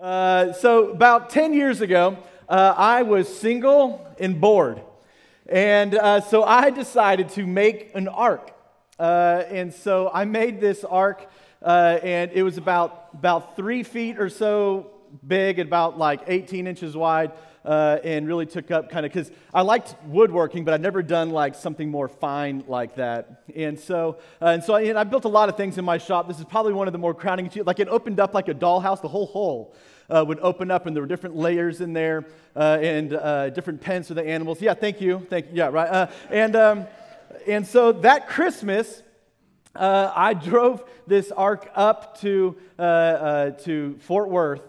Uh, 0.00 0.54
so, 0.54 0.88
about 0.88 1.28
10 1.28 1.52
years 1.52 1.82
ago, 1.82 2.16
uh, 2.48 2.72
I 2.74 3.02
was 3.02 3.28
single 3.28 4.06
and 4.18 4.40
bored. 4.40 4.80
And 5.46 5.94
uh, 5.94 6.22
so 6.22 6.42
I 6.42 6.70
decided 6.70 7.28
to 7.30 7.46
make 7.46 7.94
an 7.94 8.08
ark. 8.08 8.50
Uh, 8.98 9.44
and 9.48 9.74
so 9.74 10.10
I 10.10 10.24
made 10.24 10.58
this 10.58 10.84
ark, 10.84 11.30
uh, 11.62 11.98
and 12.02 12.30
it 12.32 12.42
was 12.42 12.56
about, 12.56 13.08
about 13.12 13.56
three 13.56 13.82
feet 13.82 14.18
or 14.18 14.30
so 14.30 14.90
big, 15.26 15.58
about 15.58 15.98
like 15.98 16.22
18 16.26 16.66
inches 16.66 16.96
wide 16.96 17.32
uh, 17.64 17.98
and 18.04 18.26
really 18.26 18.46
took 18.46 18.70
up 18.70 18.90
kind 18.90 19.04
of 19.04 19.12
because 19.12 19.30
I 19.52 19.62
liked 19.62 19.94
woodworking, 20.06 20.64
but 20.64 20.74
I'd 20.74 20.80
never 20.80 21.02
done 21.02 21.30
like 21.30 21.54
something 21.54 21.90
more 21.90 22.08
fine 22.08 22.64
like 22.66 22.96
that. 22.96 23.42
And 23.54 23.78
so, 23.78 24.18
uh, 24.40 24.46
and 24.46 24.64
so 24.64 24.74
I, 24.74 24.82
and 24.82 24.98
I 24.98 25.04
built 25.04 25.24
a 25.24 25.28
lot 25.28 25.48
of 25.48 25.56
things 25.56 25.76
in 25.78 25.84
my 25.84 25.98
shop. 25.98 26.28
This 26.28 26.38
is 26.38 26.44
probably 26.44 26.72
one 26.72 26.88
of 26.88 26.92
the 26.92 26.98
more 26.98 27.14
crowning. 27.14 27.50
Like 27.64 27.80
it 27.80 27.88
opened 27.88 28.20
up 28.20 28.34
like 28.34 28.48
a 28.48 28.54
dollhouse. 28.54 29.02
The 29.02 29.08
whole 29.08 29.26
hole 29.26 29.74
uh, 30.08 30.24
would 30.26 30.40
open 30.40 30.70
up, 30.70 30.86
and 30.86 30.96
there 30.96 31.02
were 31.02 31.08
different 31.08 31.36
layers 31.36 31.80
in 31.80 31.92
there 31.92 32.26
uh, 32.56 32.78
and 32.80 33.12
uh, 33.12 33.50
different 33.50 33.80
pens 33.80 34.08
for 34.08 34.14
the 34.14 34.26
animals. 34.26 34.60
Yeah, 34.60 34.74
thank 34.74 35.00
you, 35.00 35.26
thank 35.28 35.46
you. 35.46 35.52
Yeah, 35.54 35.68
right. 35.68 35.88
Uh, 35.88 36.06
and 36.30 36.56
um, 36.56 36.86
and 37.46 37.66
so 37.66 37.92
that 37.92 38.28
Christmas. 38.28 39.02
I 39.72 40.34
drove 40.34 40.82
this 41.06 41.30
ark 41.30 41.70
up 41.76 42.20
to, 42.22 42.56
to 42.76 43.98
Fort 44.00 44.28
Worth 44.28 44.62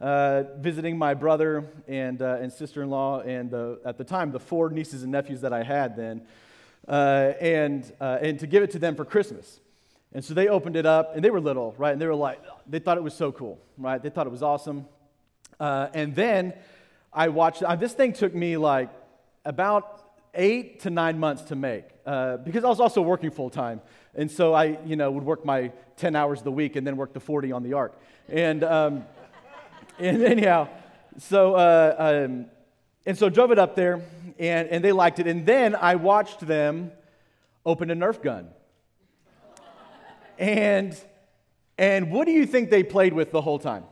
uh, 0.00 0.44
visiting 0.58 0.96
my 0.96 1.12
brother 1.14 1.64
and, 1.88 2.22
uh, 2.22 2.38
and 2.40 2.52
sister 2.52 2.82
in 2.82 2.90
law, 2.90 3.20
and 3.20 3.50
the, 3.50 3.80
at 3.84 3.98
the 3.98 4.04
time, 4.04 4.30
the 4.30 4.38
four 4.38 4.70
nieces 4.70 5.02
and 5.02 5.10
nephews 5.10 5.40
that 5.40 5.52
I 5.52 5.62
had 5.62 5.96
then, 5.96 6.22
uh, 6.86 7.32
and, 7.40 7.92
uh, 8.00 8.18
and 8.20 8.38
to 8.38 8.46
give 8.46 8.62
it 8.62 8.70
to 8.72 8.78
them 8.78 8.94
for 8.94 9.04
Christmas. 9.04 9.60
And 10.12 10.24
so 10.24 10.34
they 10.34 10.48
opened 10.48 10.76
it 10.76 10.86
up, 10.86 11.16
and 11.16 11.24
they 11.24 11.30
were 11.30 11.40
little, 11.40 11.74
right? 11.78 11.92
And 11.92 12.00
they 12.00 12.06
were 12.06 12.14
like, 12.14 12.40
they 12.66 12.78
thought 12.78 12.96
it 12.96 13.02
was 13.02 13.14
so 13.14 13.32
cool, 13.32 13.58
right? 13.76 14.00
They 14.02 14.08
thought 14.08 14.26
it 14.26 14.30
was 14.30 14.42
awesome. 14.42 14.86
Uh, 15.58 15.88
and 15.92 16.14
then 16.14 16.54
I 17.12 17.28
watched, 17.28 17.62
uh, 17.62 17.74
this 17.74 17.92
thing 17.92 18.12
took 18.12 18.34
me 18.34 18.56
like 18.56 18.90
about 19.44 20.00
eight 20.34 20.80
to 20.80 20.90
nine 20.90 21.18
months 21.18 21.42
to 21.42 21.56
make 21.56 21.88
because 22.04 22.64
I 22.64 22.68
was 22.68 22.80
also 22.80 23.02
working 23.02 23.30
full 23.30 23.50
time. 23.50 23.80
And 24.14 24.30
so 24.30 24.54
I, 24.54 24.78
you 24.86 24.94
know, 24.96 25.10
would 25.10 25.24
work 25.24 25.44
my 25.44 25.72
10 25.96 26.14
hours 26.14 26.42
the 26.42 26.52
week 26.52 26.76
and 26.76 26.86
then 26.86 26.96
work 26.96 27.12
the 27.12 27.20
40 27.20 27.52
on 27.52 27.62
the 27.62 27.74
ark. 27.74 28.00
And, 28.28 28.62
um, 28.62 29.04
and 29.98 30.22
anyhow, 30.22 30.68
so 31.18 31.54
uh, 31.54 32.26
um, 32.26 32.46
and 33.06 33.16
so 33.16 33.28
drove 33.28 33.50
it 33.50 33.58
up 33.58 33.74
there, 33.74 34.02
and, 34.38 34.68
and 34.68 34.84
they 34.84 34.92
liked 34.92 35.18
it. 35.18 35.26
And 35.26 35.46
then 35.46 35.74
I 35.74 35.96
watched 35.96 36.40
them 36.40 36.92
open 37.64 37.90
a 37.90 37.96
Nerf 37.96 38.22
gun. 38.22 38.48
And 40.38 40.96
and 41.76 42.10
what 42.10 42.26
do 42.26 42.32
you 42.32 42.46
think 42.46 42.70
they 42.70 42.82
played 42.82 43.12
with 43.12 43.30
the 43.30 43.40
whole 43.40 43.58
time? 43.58 43.84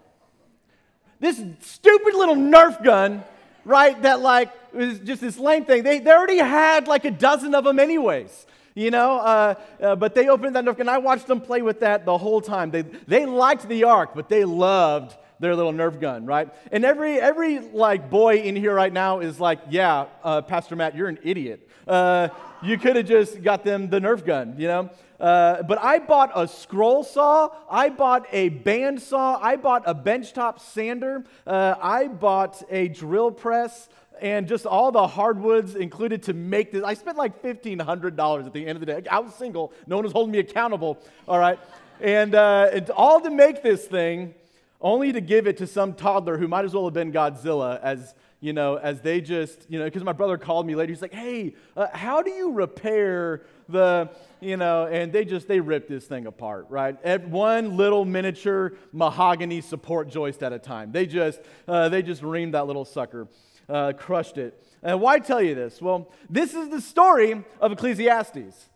This 1.19 1.43
stupid 1.61 2.15
little 2.15 2.37
Nerf 2.37 2.83
gun, 2.83 3.25
right? 3.65 4.01
That 4.03 4.21
like 4.21 4.53
was 4.73 4.99
just 5.01 5.21
this 5.21 5.39
lame 5.39 5.65
thing. 5.65 5.83
They, 5.83 5.99
they 5.99 6.11
already 6.11 6.39
had 6.39 6.87
like 6.87 7.05
a 7.05 7.11
dozen 7.11 7.55
of 7.55 7.65
them 7.65 7.79
anyways 7.79 8.47
you 8.77 8.91
know. 8.91 9.19
Uh, 9.19 9.55
uh, 9.81 9.97
but 9.97 10.15
they 10.15 10.29
opened 10.29 10.55
that 10.55 10.65
Nerf 10.65 10.77
gun. 10.77 10.89
I 10.89 10.99
watched 10.99 11.27
them 11.27 11.41
play 11.41 11.63
with 11.63 11.81
that 11.81 12.05
the 12.05 12.17
whole 12.17 12.41
time. 12.41 12.71
They, 12.71 12.83
they 12.83 13.27
liked 13.27 13.67
the 13.69 13.85
ark, 13.85 14.11
but 14.15 14.29
they 14.29 14.45
loved 14.45 15.17
their 15.39 15.55
little 15.55 15.73
Nerf 15.73 16.01
gun, 16.01 16.27
right? 16.27 16.49
And 16.73 16.85
every, 16.85 17.21
every 17.21 17.61
like 17.61 18.11
boy 18.11 18.39
in 18.39 18.57
here 18.57 18.75
right 18.75 18.93
now 18.93 19.21
is 19.21 19.39
like, 19.39 19.61
yeah, 19.71 20.07
uh, 20.25 20.43
Pastor 20.43 20.77
Matt, 20.77 20.95
you're 20.97 21.09
an 21.09 21.19
idiot. 21.23 21.69
Uh, 21.87 22.29
you 22.63 22.79
could 22.79 22.97
have 22.97 23.07
just 23.07 23.43
got 23.43 23.65
them 23.65 23.89
the 23.89 24.01
Nerf 24.01 24.25
gun, 24.25 24.55
you 24.59 24.69
know? 24.69 24.91
Uh, 25.19 25.63
but 25.63 25.79
I 25.79 25.99
bought 25.99 26.33
a 26.35 26.47
scroll 26.47 27.03
saw, 27.03 27.49
I 27.71 27.89
bought 27.89 28.27
a 28.33 28.51
band 28.51 29.01
saw, 29.01 29.39
I 29.41 29.57
bought 29.57 29.85
a 29.87 29.95
benchtop 29.95 30.61
sander, 30.61 31.25
uh, 31.47 31.75
I 31.81 32.09
bought 32.09 32.63
a 32.71 32.89
drill 32.89 33.31
press, 33.31 33.89
and 34.21 34.47
just 34.47 34.67
all 34.67 34.93
the 34.93 35.07
hardwoods 35.07 35.75
included 35.75 36.23
to 36.25 36.35
make 36.35 36.71
this. 36.71 36.83
I 36.85 36.95
spent 36.95 37.17
like 37.17 37.43
$1,500 37.43 38.47
at 38.47 38.53
the 38.53 38.67
end 38.67 38.77
of 38.77 38.81
the 38.81 38.87
day. 38.87 39.03
I 39.11 39.21
was 39.21 39.35
single, 39.35 39.73
no 39.87 39.97
one 39.97 40.05
was 40.05 40.13
holding 40.13 40.33
me 40.33 40.39
accountable, 40.39 40.99
all 41.27 41.39
right? 41.39 41.59
And, 42.01 42.35
uh, 42.35 42.71
and 42.73 42.91
all 42.91 43.21
to 43.21 43.31
make 43.31 43.63
this 43.63 43.87
thing 43.87 44.35
only 44.81 45.13
to 45.13 45.21
give 45.21 45.47
it 45.47 45.57
to 45.59 45.67
some 45.67 45.95
toddler 45.95 46.39
who 46.39 46.49
might 46.49 46.65
as 46.65 46.75
well 46.75 46.85
have 46.85 46.95
been 46.95 47.13
Godzilla 47.13 47.81
as, 47.83 48.15
you 48.41 48.53
know, 48.53 48.77
as 48.77 49.01
they 49.01 49.21
just, 49.21 49.67
you 49.71 49.79
know, 49.79 49.85
because 49.85 50.05
my 50.05 50.13
brother 50.13 50.37
called 50.37 50.67
me 50.67 50.75
later. 50.75 50.93
He's 50.93 51.03
like, 51.03 51.15
hey, 51.15 51.55
uh, 51.77 51.87
how 51.93 52.23
do 52.23 52.31
you 52.31 52.53
repair 52.53 53.43
the, 53.69 54.11
you 54.41 54.57
know, 54.57 54.87
and 54.87 55.13
they 55.13 55.25
just, 55.25 55.49
they 55.49 55.61
ripped 55.61 55.89
this 55.89 56.05
thing 56.05 56.27
apart, 56.27 56.67
right? 56.69 56.97
At 57.05 57.27
one 57.29 57.77
little 57.77 58.05
miniature 58.05 58.75
mahogany 58.93 59.61
support 59.61 60.09
joist 60.09 60.43
at 60.43 60.53
a 60.53 60.59
time. 60.59 60.93
They 60.93 61.07
just, 61.07 61.41
uh, 61.67 61.89
they 61.89 62.03
just 62.03 62.23
reamed 62.23 62.53
that 62.53 62.67
little 62.67 62.85
sucker, 62.85 63.29
uh, 63.69 63.95
crushed 63.97 64.39
it. 64.39 64.63
And 64.83 65.01
why 65.01 65.19
tell 65.19 65.43
you 65.43 65.55
this? 65.55 65.81
Well, 65.81 66.13
this 66.29 66.55
is 66.55 66.69
the 66.69 66.81
story 66.81 67.45
of 67.61 67.73
Ecclesiastes. 67.73 68.69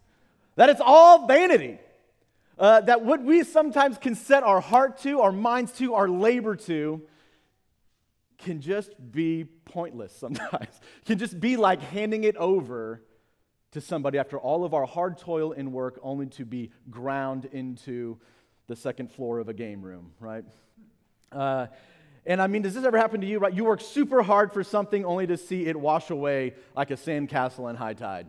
That 0.56 0.69
it's 0.69 0.81
all 0.84 1.27
vanity 1.27 1.78
uh, 2.60 2.82
that 2.82 3.03
what 3.03 3.22
we 3.22 3.43
sometimes 3.43 3.97
can 3.97 4.15
set 4.15 4.43
our 4.43 4.60
heart 4.60 4.98
to, 4.98 5.22
our 5.22 5.32
minds 5.32 5.72
to, 5.72 5.94
our 5.94 6.09
labor 6.09 6.54
to, 6.54 7.00
can 8.37 8.60
just 8.60 8.93
be 9.10 9.47
pointless 9.65 10.15
sometimes. 10.15 10.81
can 11.06 11.19
just 11.19 11.41
be 11.41 11.56
like 11.56 11.81
handing 11.81 12.25
it 12.25 12.37
over 12.37 13.03
to 13.72 13.81
somebody 13.81 14.19
after 14.19 14.38
all 14.38 14.65
of 14.65 14.75
our 14.75 14.84
hard 14.84 15.16
toil 15.16 15.53
and 15.53 15.72
work, 15.72 15.98
only 16.03 16.26
to 16.26 16.44
be 16.44 16.71
ground 16.91 17.47
into 17.47 18.19
the 18.66 18.77
second 18.77 19.10
floor 19.10 19.38
of 19.38 19.48
a 19.48 19.54
game 19.54 19.81
room, 19.81 20.12
right? 20.21 20.44
Uh, 21.32 21.66
and 22.27 22.42
I 22.42 22.47
mean, 22.47 22.60
does 22.60 22.75
this 22.75 22.84
ever 22.84 22.98
happen 22.98 23.22
to 23.22 23.27
you, 23.27 23.38
right? 23.38 23.54
You 23.54 23.65
work 23.65 23.81
super 23.81 24.22
hard 24.22 24.53
for 24.53 24.62
something 24.62 25.06
only 25.06 25.27
to 25.28 25.38
see 25.38 25.65
it 25.66 25.77
wash 25.77 26.10
away 26.10 26.54
like 26.77 26.91
a 26.91 26.97
sandcastle 26.97 27.71
in 27.71 27.77
high 27.77 27.94
tide 27.94 28.27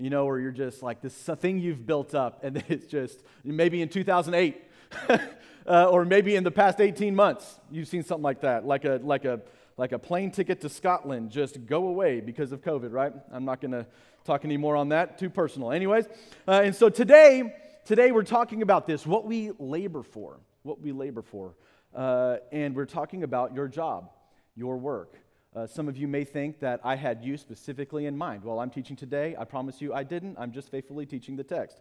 you 0.00 0.08
know, 0.10 0.24
where 0.24 0.38
you're 0.38 0.50
just 0.50 0.82
like 0.82 1.02
this 1.02 1.14
thing 1.14 1.58
you've 1.58 1.86
built 1.86 2.14
up, 2.14 2.42
and 2.42 2.56
it's 2.68 2.86
just 2.86 3.22
maybe 3.44 3.82
in 3.82 3.88
2008, 3.88 4.62
uh, 5.66 5.84
or 5.84 6.04
maybe 6.04 6.34
in 6.36 6.44
the 6.44 6.50
past 6.50 6.80
18 6.80 7.14
months, 7.14 7.60
you've 7.70 7.88
seen 7.88 8.02
something 8.02 8.22
like 8.22 8.40
that, 8.40 8.64
like 8.64 8.84
a 8.84 9.00
like 9.02 9.24
a 9.24 9.40
like 9.76 9.92
a 9.92 9.98
plane 9.98 10.30
ticket 10.30 10.60
to 10.62 10.68
Scotland 10.68 11.30
just 11.30 11.66
go 11.66 11.88
away 11.88 12.20
because 12.20 12.52
of 12.52 12.60
COVID, 12.60 12.92
right? 12.92 13.12
I'm 13.32 13.44
not 13.44 13.60
going 13.60 13.70
to 13.72 13.86
talk 14.24 14.44
any 14.44 14.58
more 14.58 14.76
on 14.76 14.90
that, 14.90 15.18
too 15.18 15.30
personal. 15.30 15.72
Anyways, 15.72 16.06
uh, 16.46 16.60
and 16.64 16.74
so 16.74 16.90
today, 16.90 17.54
today 17.86 18.10
we're 18.10 18.22
talking 18.22 18.60
about 18.60 18.86
this, 18.86 19.06
what 19.06 19.24
we 19.24 19.52
labor 19.58 20.02
for, 20.02 20.38
what 20.64 20.82
we 20.82 20.92
labor 20.92 21.22
for, 21.22 21.54
uh, 21.94 22.36
and 22.52 22.74
we're 22.74 22.84
talking 22.84 23.22
about 23.22 23.54
your 23.54 23.68
job, 23.68 24.10
your 24.54 24.76
work. 24.76 25.14
Uh, 25.54 25.66
some 25.66 25.88
of 25.88 25.96
you 25.96 26.06
may 26.06 26.22
think 26.22 26.60
that 26.60 26.80
I 26.84 26.94
had 26.94 27.24
you 27.24 27.36
specifically 27.36 28.06
in 28.06 28.16
mind. 28.16 28.44
Well, 28.44 28.60
I'm 28.60 28.70
teaching 28.70 28.94
today. 28.94 29.34
I 29.36 29.44
promise 29.44 29.80
you 29.80 29.92
I 29.92 30.04
didn't. 30.04 30.36
I'm 30.38 30.52
just 30.52 30.70
faithfully 30.70 31.06
teaching 31.06 31.34
the 31.34 31.42
text. 31.42 31.80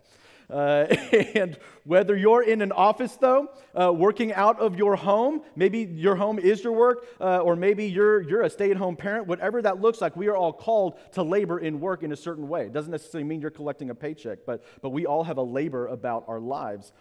Uh, 0.49 0.87
and 1.35 1.55
whether 1.83 2.17
you're 2.17 2.41
in 2.41 2.63
an 2.63 2.71
office, 2.71 3.15
though, 3.17 3.49
uh, 3.79 3.93
working 3.93 4.33
out 4.33 4.59
of 4.59 4.75
your 4.75 4.95
home, 4.95 5.43
maybe 5.55 5.81
your 5.81 6.15
home 6.15 6.39
is 6.39 6.63
your 6.63 6.73
work, 6.73 7.05
uh, 7.21 7.41
or 7.41 7.55
maybe 7.55 7.85
you're, 7.85 8.21
you're 8.21 8.41
a 8.41 8.49
stay 8.49 8.71
at 8.71 8.77
home 8.77 8.95
parent, 8.95 9.27
whatever 9.27 9.61
that 9.61 9.79
looks 9.79 10.01
like, 10.01 10.17
we 10.17 10.29
are 10.29 10.35
all 10.35 10.51
called 10.51 10.97
to 11.11 11.21
labor 11.21 11.59
in 11.59 11.79
work 11.79 12.01
in 12.01 12.11
a 12.11 12.17
certain 12.17 12.47
way. 12.47 12.65
It 12.65 12.73
doesn't 12.73 12.91
necessarily 12.91 13.29
mean 13.29 13.39
you're 13.39 13.51
collecting 13.51 13.91
a 13.91 13.95
paycheck, 13.95 14.39
but, 14.47 14.63
but 14.81 14.89
we 14.89 15.05
all 15.05 15.23
have 15.23 15.37
a 15.37 15.43
labor 15.43 15.85
about 15.85 16.25
our 16.27 16.39
lives. 16.39 16.91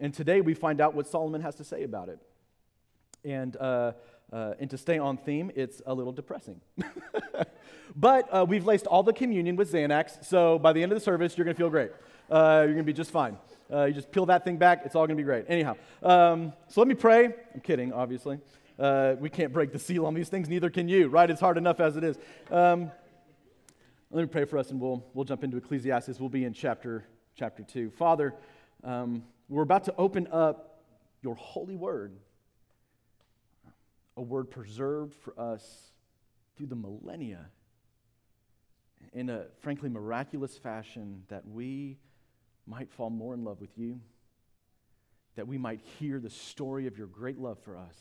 And 0.00 0.12
today 0.12 0.40
we 0.40 0.54
find 0.54 0.80
out 0.80 0.92
what 0.92 1.06
Solomon 1.06 1.40
has 1.42 1.54
to 1.54 1.64
say 1.64 1.84
about 1.84 2.08
it. 2.08 2.18
And 3.22 3.56
uh, 4.32 4.54
and 4.58 4.68
to 4.70 4.78
stay 4.78 4.98
on 4.98 5.16
theme, 5.16 5.50
it's 5.54 5.80
a 5.86 5.94
little 5.94 6.12
depressing. 6.12 6.60
but 7.96 8.28
uh, 8.32 8.44
we've 8.48 8.66
laced 8.66 8.86
all 8.86 9.02
the 9.02 9.12
communion 9.12 9.56
with 9.56 9.72
Xanax, 9.72 10.24
so 10.24 10.58
by 10.58 10.72
the 10.72 10.82
end 10.82 10.92
of 10.92 10.96
the 10.96 11.04
service, 11.04 11.36
you're 11.36 11.44
going 11.44 11.54
to 11.54 11.58
feel 11.58 11.70
great. 11.70 11.90
Uh, 12.30 12.62
you're 12.64 12.74
going 12.74 12.78
to 12.78 12.82
be 12.84 12.92
just 12.92 13.10
fine. 13.10 13.36
Uh, 13.72 13.84
you 13.84 13.94
just 13.94 14.10
peel 14.10 14.26
that 14.26 14.44
thing 14.44 14.56
back, 14.56 14.82
it's 14.84 14.94
all 14.94 15.06
going 15.06 15.16
to 15.16 15.20
be 15.20 15.24
great. 15.24 15.44
Anyhow, 15.48 15.76
um, 16.02 16.52
so 16.68 16.80
let 16.80 16.88
me 16.88 16.94
pray. 16.94 17.26
I'm 17.26 17.60
kidding, 17.60 17.92
obviously. 17.92 18.38
Uh, 18.78 19.14
we 19.18 19.30
can't 19.30 19.52
break 19.52 19.72
the 19.72 19.78
seal 19.78 20.06
on 20.06 20.14
these 20.14 20.28
things, 20.28 20.48
neither 20.48 20.70
can 20.70 20.88
you, 20.88 21.08
right? 21.08 21.30
It's 21.30 21.40
hard 21.40 21.56
enough 21.56 21.80
as 21.80 21.96
it 21.96 22.04
is. 22.04 22.18
Um, 22.50 22.90
let 24.10 24.22
me 24.22 24.28
pray 24.28 24.44
for 24.44 24.58
us, 24.58 24.70
and 24.70 24.80
we'll, 24.80 25.04
we'll 25.14 25.24
jump 25.24 25.44
into 25.44 25.56
Ecclesiastes. 25.56 26.20
We'll 26.20 26.28
be 26.28 26.44
in 26.44 26.52
chapter, 26.52 27.04
chapter 27.34 27.62
2. 27.62 27.90
Father, 27.90 28.34
um, 28.84 29.24
we're 29.48 29.62
about 29.62 29.84
to 29.84 29.94
open 29.96 30.28
up 30.30 30.82
your 31.22 31.34
holy 31.34 31.76
word 31.76 32.12
a 34.16 34.22
word 34.22 34.50
preserved 34.50 35.14
for 35.14 35.38
us 35.38 35.92
through 36.56 36.66
the 36.66 36.76
millennia 36.76 37.46
in 39.12 39.30
a 39.30 39.44
frankly 39.60 39.88
miraculous 39.88 40.56
fashion 40.56 41.22
that 41.28 41.46
we 41.46 41.98
might 42.66 42.90
fall 42.90 43.10
more 43.10 43.34
in 43.34 43.44
love 43.44 43.60
with 43.60 43.76
you, 43.76 44.00
that 45.36 45.46
we 45.46 45.58
might 45.58 45.80
hear 45.98 46.18
the 46.18 46.30
story 46.30 46.86
of 46.86 46.96
your 46.98 47.06
great 47.06 47.38
love 47.38 47.58
for 47.58 47.76
us. 47.76 47.96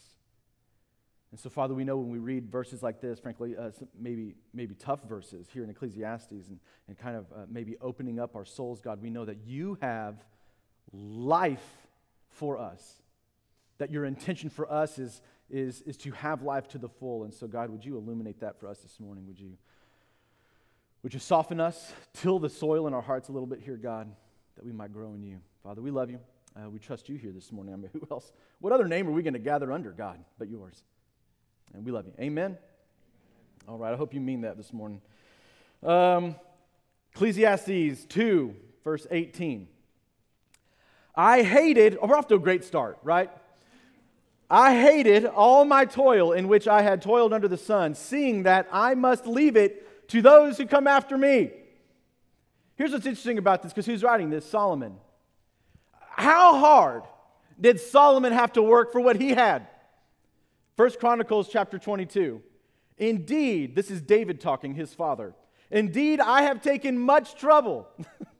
And 1.31 1.39
so, 1.39 1.50
Father, 1.50 1.73
we 1.73 1.83
know 1.83 1.97
when 1.97 2.09
we 2.09 2.19
read 2.19 2.50
verses 2.50 2.81
like 2.81 3.01
this, 3.01 3.19
frankly, 3.19 3.57
uh, 3.57 3.71
maybe, 4.00 4.35
maybe 4.53 4.73
tough 4.73 5.03
verses 5.03 5.47
here 5.51 5.63
in 5.63 5.69
Ecclesiastes 5.69 6.31
and, 6.31 6.59
and 6.88 6.97
kind 6.97 7.17
of 7.17 7.25
uh, 7.35 7.45
maybe 7.50 7.75
opening 7.81 8.19
up 8.19 8.38
our 8.38 8.45
souls, 8.45 8.79
God, 8.79 9.01
we 9.01 9.09
know 9.09 9.25
that 9.25 9.39
you 9.45 9.77
have 9.81 10.15
life 10.94 11.88
for 12.29 12.57
us, 12.57 13.01
that 13.79 13.91
your 13.91 14.06
intention 14.06 14.50
for 14.50 14.71
us 14.71 14.97
is, 14.97 15.21
is, 15.50 15.81
is 15.81 15.97
to 15.97 16.12
have 16.12 16.42
life 16.42 16.68
to 16.69 16.77
the 16.77 16.89
full. 16.89 17.24
And 17.24 17.33
so, 17.33 17.47
God, 17.47 17.69
would 17.69 17.86
you 17.86 17.97
illuminate 17.97 18.39
that 18.39 18.59
for 18.59 18.68
us 18.68 18.80
this 18.80 19.00
morning? 19.00 19.25
Would 19.27 19.39
you, 19.39 19.57
would 21.03 21.13
you 21.13 21.19
soften 21.19 21.59
us, 21.59 21.94
till 22.13 22.39
the 22.39 22.50
soil 22.50 22.88
in 22.88 22.94
our 22.94 23.01
hearts 23.01 23.30
a 23.30 23.31
little 23.31 23.47
bit 23.47 23.59
here, 23.59 23.77
God, 23.77 24.12
that 24.56 24.65
we 24.65 24.71
might 24.71 24.92
grow 24.92 25.13
in 25.13 25.24
you? 25.24 25.39
Father, 25.63 25.81
we 25.81 25.92
love 25.92 26.09
you. 26.09 26.19
Uh, 26.56 26.69
we 26.69 26.80
trust 26.80 27.09
you 27.09 27.15
here 27.15 27.31
this 27.31 27.51
morning. 27.51 27.74
I 27.74 27.77
mean, 27.77 27.89
who 27.94 28.07
else? 28.09 28.31
What 28.59 28.74
other 28.74 28.88
name 28.88 29.07
are 29.07 29.12
we 29.12 29.21
going 29.21 29.33
to 29.33 29.39
gather 29.39 29.71
under, 29.71 29.92
God, 29.92 30.19
but 30.39 30.50
yours? 30.50 30.83
And 31.74 31.86
we 31.86 31.91
love 31.91 32.06
you. 32.06 32.13
Amen. 32.19 32.57
All 33.68 33.77
right, 33.77 33.94
I 33.94 33.98
hope 33.98 34.13
you 34.13 34.21
mean 34.21 34.41
that 34.41 34.57
this 34.57 34.71
morning. 34.71 35.01
Um, 35.83 36.36
Ecclesiastes 37.13 38.06
2, 38.06 38.56
verse 38.83 39.07
18. 39.09 39.68
I 41.15 41.44
hated, 41.44 41.98
oh, 42.01 42.07
we're 42.07 42.18
off 42.18 42.27
to 42.27 42.36
a 42.36 42.39
great 42.39 42.63
start, 42.63 43.00
right? 43.03 43.30
I 44.50 44.80
hated 44.80 45.25
all 45.25 45.65
my 45.65 45.86
toil 45.86 46.31
in 46.31 46.47
which 46.47 46.68
I 46.68 46.81
had 46.81 47.01
toiled 47.01 47.33
under 47.33 47.47
the 47.47 47.57
sun, 47.57 47.95
seeing 47.95 48.44
that 48.44 48.68
I 48.71 48.94
must 48.94 49.25
leave 49.25 49.56
it 49.56 50.09
to 50.09 50.21
those 50.21 50.57
who 50.57 50.65
come 50.65 50.88
after 50.88 51.18
me. 51.18 51.51
Here's 52.75 52.92
what's 52.92 53.06
interesting 53.06 53.38
about 53.38 53.63
this, 53.63 53.71
because 53.71 53.86
who's 53.86 54.03
writing 54.03 54.30
this? 54.30 54.45
Solomon. 54.45 54.97
How 56.00 56.59
hard 56.59 57.03
did 57.59 57.80
Solomon 57.80 58.33
have 58.33 58.53
to 58.53 58.62
work 58.62 58.92
for 58.92 59.01
what 59.01 59.15
he 59.15 59.30
had? 59.30 59.68
First 60.77 61.00
Chronicles 61.00 61.50
chapter 61.50 61.80
22. 61.80 62.41
Indeed, 62.98 63.75
this 63.75 63.89
is 63.89 64.01
David 64.01 64.39
talking, 64.39 64.75
his 64.75 64.94
father. 64.94 65.33
Indeed, 65.71 66.19
I 66.19 66.44
have 66.44 66.62
taken 66.62 66.98
much 66.98 67.36
trouble 67.36 67.88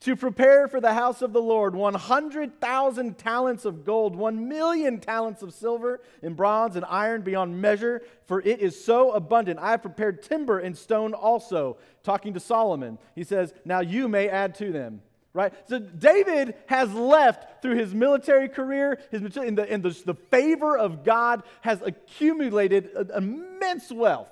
to 0.00 0.14
prepare 0.14 0.68
for 0.68 0.80
the 0.80 0.94
house 0.94 1.22
of 1.22 1.32
the 1.32 1.42
Lord 1.42 1.74
100,000 1.74 3.18
talents 3.18 3.64
of 3.64 3.84
gold, 3.84 4.14
1 4.14 4.48
million 4.48 5.00
talents 5.00 5.42
of 5.42 5.52
silver 5.52 6.00
and 6.22 6.36
bronze 6.36 6.76
and 6.76 6.84
iron 6.84 7.22
beyond 7.22 7.60
measure, 7.60 8.02
for 8.26 8.40
it 8.40 8.60
is 8.60 8.82
so 8.82 9.10
abundant. 9.12 9.58
I 9.58 9.72
have 9.72 9.82
prepared 9.82 10.22
timber 10.22 10.60
and 10.60 10.76
stone 10.78 11.14
also. 11.14 11.78
Talking 12.04 12.34
to 12.34 12.40
Solomon, 12.40 12.98
he 13.16 13.24
says, 13.24 13.52
Now 13.64 13.80
you 13.80 14.08
may 14.08 14.28
add 14.28 14.54
to 14.56 14.72
them 14.72 15.02
right? 15.34 15.52
So 15.68 15.78
David 15.78 16.54
has 16.66 16.92
left 16.92 17.62
through 17.62 17.76
his 17.76 17.94
military 17.94 18.48
career, 18.48 18.98
his 19.12 19.22
in 19.36 19.54
the, 19.54 19.72
in 19.72 19.82
the, 19.82 19.90
the 20.04 20.14
favor 20.14 20.76
of 20.76 21.04
God 21.04 21.44
has 21.60 21.80
accumulated 21.80 22.90
immense 23.14 23.92
wealth 23.92 24.30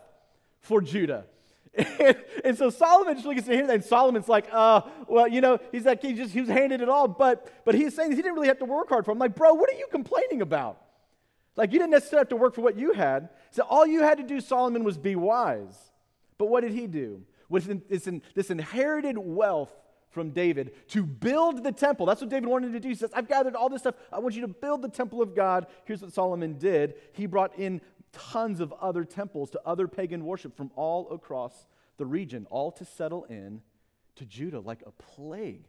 for 0.63 0.81
Judah. 0.81 1.27
And, 1.77 2.17
and, 2.45 2.59
so 2.59 2.71
Solomon 2.71 3.15
just 3.15 3.27
looks 3.27 3.41
at 3.41 3.55
hear 3.55 3.67
that, 3.67 3.75
and 3.75 3.85
Solomon's 3.85 4.29
like, 4.29 4.47
uh, 4.53 4.83
well, 5.07 5.29
you 5.29 5.41
know, 5.41 5.59
he's 5.73 5.85
like, 5.85 6.03
he 6.03 6.15
just 6.15 6.33
he 6.33 6.41
was 6.41 6.49
handed 6.49 6.81
it 6.81 6.89
all, 6.89 7.09
but 7.09 7.65
but 7.65 7.75
he's 7.75 7.95
saying 7.95 8.13
he 8.13 8.17
didn't 8.17 8.35
really 8.35 8.49
have 8.49 8.59
to 8.61 8.65
work 8.65 8.89
hard 8.89 9.05
for. 9.05 9.11
I'm 9.11 9.19
like, 9.19 9.35
bro, 9.35 9.55
what 9.55 9.69
are 9.71 9.77
you 9.77 9.87
complaining 9.91 10.41
about? 10.41 10.81
Like, 11.57 11.73
you 11.73 11.79
didn't 11.79 11.93
necessarily 11.93 12.21
have 12.21 12.29
to 12.31 12.37
work 12.37 12.55
for 12.55 12.61
what 12.61 12.79
you 12.79 12.93
had. 12.93 13.31
So 13.51 13.63
all 13.63 13.87
you 13.87 14.03
had 14.03 14.19
to 14.19 14.25
do, 14.25 14.41
Solomon, 14.41 14.85
was 14.85 14.99
be 14.99 15.17
wise. 15.17 15.77
But 16.39 16.47
what 16.47 16.63
did 16.63 16.73
he 16.73 16.87
do? 16.87 17.23
With 17.49 17.89
this, 17.89 18.09
this 18.35 18.51
inherited 18.51 19.17
wealth 19.17 19.73
from 20.11 20.31
David 20.31 20.73
to 20.89 21.05
build 21.05 21.63
the 21.63 21.73
temple. 21.73 22.07
That's 22.07 22.21
what 22.21 22.31
David 22.31 22.49
wanted 22.49 22.73
to 22.73 22.81
do. 22.81 22.89
He 22.89 22.95
says, 22.95 23.11
I've 23.15 23.29
gathered 23.29 23.55
all 23.55 23.69
this 23.69 23.83
stuff. 23.83 23.95
I 24.13 24.19
want 24.19 24.35
you 24.35 24.41
to 24.43 24.49
build 24.49 24.83
the 24.83 24.89
temple 24.89 25.23
of 25.23 25.35
God. 25.35 25.67
Here's 25.85 26.03
what 26.03 26.13
Solomon 26.13 26.59
did 26.59 26.95
he 27.13 27.27
brought 27.27 27.57
in 27.59 27.81
tons 28.33 28.61
of 28.61 28.73
other 28.81 29.05
temples 29.05 29.51
to 29.51 29.61
other 29.65 29.89
pagan 29.89 30.25
worship 30.25 30.57
from 30.57 30.71
all 30.77 31.11
across 31.13 31.67
the 31.97 32.07
region, 32.07 32.47
all 32.51 32.71
to 32.73 32.85
settle 32.85 33.25
in 33.25 33.63
to 34.17 34.25
Judah 34.25 34.61
like 34.61 34.83
a 34.87 34.91
plague. 34.91 35.67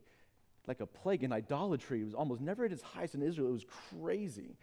Like 0.67 0.79
a 0.81 0.85
plague 0.85 1.23
in 1.23 1.31
idolatry. 1.31 2.01
It 2.01 2.05
was 2.05 2.13
almost 2.13 2.41
never 2.41 2.65
at 2.65 2.71
its 2.71 2.81
highest 2.81 3.15
in 3.15 3.21
Israel. 3.21 3.49
It 3.49 3.53
was 3.53 3.65
crazy. 3.99 4.57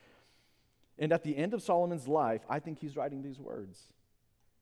And 0.98 1.12
at 1.12 1.22
the 1.22 1.36
end 1.36 1.54
of 1.54 1.62
Solomon's 1.62 2.06
life, 2.06 2.42
I 2.48 2.58
think 2.58 2.78
he's 2.78 2.96
writing 2.96 3.22
these 3.22 3.40
words. 3.40 3.80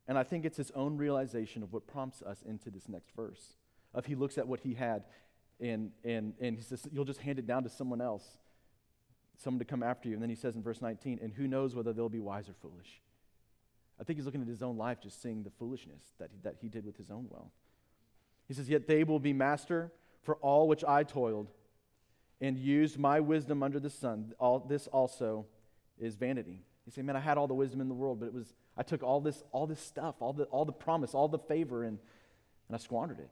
And 0.06 0.16
I 0.16 0.22
think 0.22 0.44
it's 0.44 0.56
his 0.56 0.70
own 0.72 0.96
realization 0.96 1.62
of 1.62 1.72
what 1.72 1.86
prompts 1.86 2.22
us 2.22 2.42
into 2.46 2.70
this 2.70 2.88
next 2.88 3.10
verse 3.14 3.54
of 3.94 4.06
he 4.06 4.14
looks 4.14 4.38
at 4.38 4.48
what 4.48 4.60
he 4.60 4.75
had 4.75 5.04
and, 5.60 5.92
and, 6.02 6.34
and 6.40 6.56
he 6.56 6.62
says, 6.62 6.86
You'll 6.90 7.04
just 7.04 7.20
hand 7.20 7.38
it 7.38 7.46
down 7.46 7.62
to 7.62 7.68
someone 7.68 8.00
else, 8.00 8.25
someone 9.36 9.60
to 9.60 9.64
come 9.64 9.82
after 9.82 10.08
you. 10.08 10.14
And 10.14 10.22
then 10.22 10.30
he 10.30 10.36
says 10.36 10.56
in 10.56 10.62
verse 10.62 10.82
19, 10.82 11.20
And 11.22 11.32
who 11.32 11.46
knows 11.46 11.75
whether 11.75 11.92
they'll 11.92 12.08
be 12.08 12.20
wise 12.20 12.48
or 12.48 12.54
foolish? 12.54 13.00
I 14.00 14.04
think 14.04 14.18
he's 14.18 14.26
looking 14.26 14.42
at 14.42 14.48
his 14.48 14.62
own 14.62 14.76
life, 14.76 15.00
just 15.00 15.22
seeing 15.22 15.42
the 15.42 15.50
foolishness 15.50 16.02
that 16.18 16.30
he, 16.32 16.38
that 16.42 16.56
he 16.60 16.68
did 16.68 16.84
with 16.84 16.96
his 16.96 17.10
own 17.10 17.26
wealth. 17.30 17.52
He 18.48 18.54
says, 18.54 18.68
Yet 18.68 18.86
they 18.86 19.04
will 19.04 19.20
be 19.20 19.32
master 19.32 19.92
for 20.22 20.36
all 20.36 20.68
which 20.68 20.84
I 20.84 21.04
toiled 21.04 21.50
and 22.40 22.58
used 22.58 22.98
my 22.98 23.20
wisdom 23.20 23.62
under 23.62 23.78
the 23.78 23.90
sun. 23.90 24.34
All 24.38 24.58
this 24.58 24.86
also 24.88 25.46
is 25.98 26.16
vanity. 26.16 26.62
You 26.86 26.92
say, 26.92 27.02
Man, 27.02 27.16
I 27.16 27.20
had 27.20 27.38
all 27.38 27.46
the 27.46 27.54
wisdom 27.54 27.80
in 27.80 27.88
the 27.88 27.94
world, 27.94 28.18
but 28.20 28.26
it 28.26 28.34
was 28.34 28.54
I 28.76 28.82
took 28.82 29.02
all 29.02 29.20
this, 29.20 29.42
all 29.52 29.66
this 29.66 29.80
stuff, 29.80 30.16
all 30.20 30.32
the, 30.32 30.44
all 30.44 30.64
the 30.64 30.72
promise, 30.72 31.14
all 31.14 31.28
the 31.28 31.38
favor, 31.38 31.84
and, 31.84 31.98
and 32.68 32.74
I 32.74 32.78
squandered 32.78 33.18
it. 33.18 33.30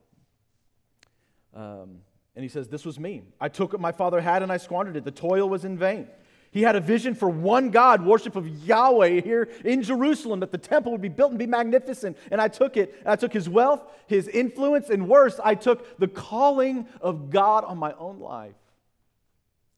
Um, 1.55 1.99
and 2.37 2.43
he 2.43 2.49
says, 2.49 2.69
This 2.69 2.85
was 2.85 2.99
me. 2.99 3.23
I 3.41 3.49
took 3.49 3.73
what 3.73 3.81
my 3.81 3.93
father 3.93 4.21
had 4.21 4.43
and 4.43 4.53
I 4.53 4.59
squandered 4.59 4.97
it. 4.97 5.05
The 5.05 5.11
toil 5.11 5.49
was 5.49 5.65
in 5.65 5.79
vain. 5.79 6.09
He 6.53 6.63
had 6.63 6.75
a 6.75 6.81
vision 6.81 7.15
for 7.15 7.29
one 7.29 7.71
God, 7.71 8.05
worship 8.05 8.35
of 8.35 8.49
Yahweh 8.67 9.21
here 9.21 9.49
in 9.65 9.83
Jerusalem, 9.83 10.41
that 10.41 10.51
the 10.51 10.59
temple 10.59 10.91
would 10.93 11.01
be 11.01 11.09
built 11.09 11.31
and 11.31 11.39
be 11.39 11.47
magnificent. 11.47 12.17
And 12.31 12.41
I 12.41 12.49
took 12.49 12.77
it. 12.77 13.01
I 13.07 13.15
took 13.15 13.33
his 13.33 13.49
wealth, 13.49 13.83
his 14.09 14.27
influence, 14.27 14.91
and 14.91 15.09
worse, 15.09 15.39
I 15.43 15.55
took 15.55 15.99
the 15.99 16.09
calling 16.09 16.89
of 17.01 17.31
God 17.31 17.65
on 17.65 17.79
my 17.79 17.93
own 17.93 18.19
life. 18.19 18.55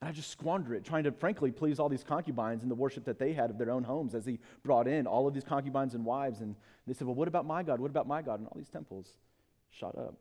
And 0.01 0.09
I 0.09 0.13
just 0.13 0.31
squandered 0.31 0.73
it, 0.73 0.85
trying 0.85 1.05
to, 1.05 1.13
frankly, 1.13 1.53
please 1.53 1.79
all 1.79 1.91
these 1.91 2.03
concubines 2.03 2.63
and 2.63 2.71
the 2.71 2.75
worship 2.75 3.05
that 3.05 3.19
they 3.19 3.35
had 3.35 3.51
of 3.51 3.59
their 3.59 3.71
own 3.71 3.85
homes 3.85 4.15
as 4.15 4.25
he 4.25 4.39
brought 4.65 4.89
in 4.89 5.07
all 5.07 5.29
of 5.29 5.35
these 5.35 5.45
concubines 5.45 5.95
and 5.95 6.05
wives. 6.05 6.41
And 6.41 6.57
they 6.87 6.95
said, 6.95 7.07
Well, 7.07 7.15
what 7.15 7.29
about 7.29 7.45
my 7.45 7.63
God? 7.63 7.81
What 7.81 7.91
about 7.91 8.09
my 8.09 8.23
God? 8.23 8.41
And 8.41 8.49
all 8.49 8.57
these 8.57 8.71
temples 8.71 9.07
shot 9.71 9.97
up. 9.99 10.15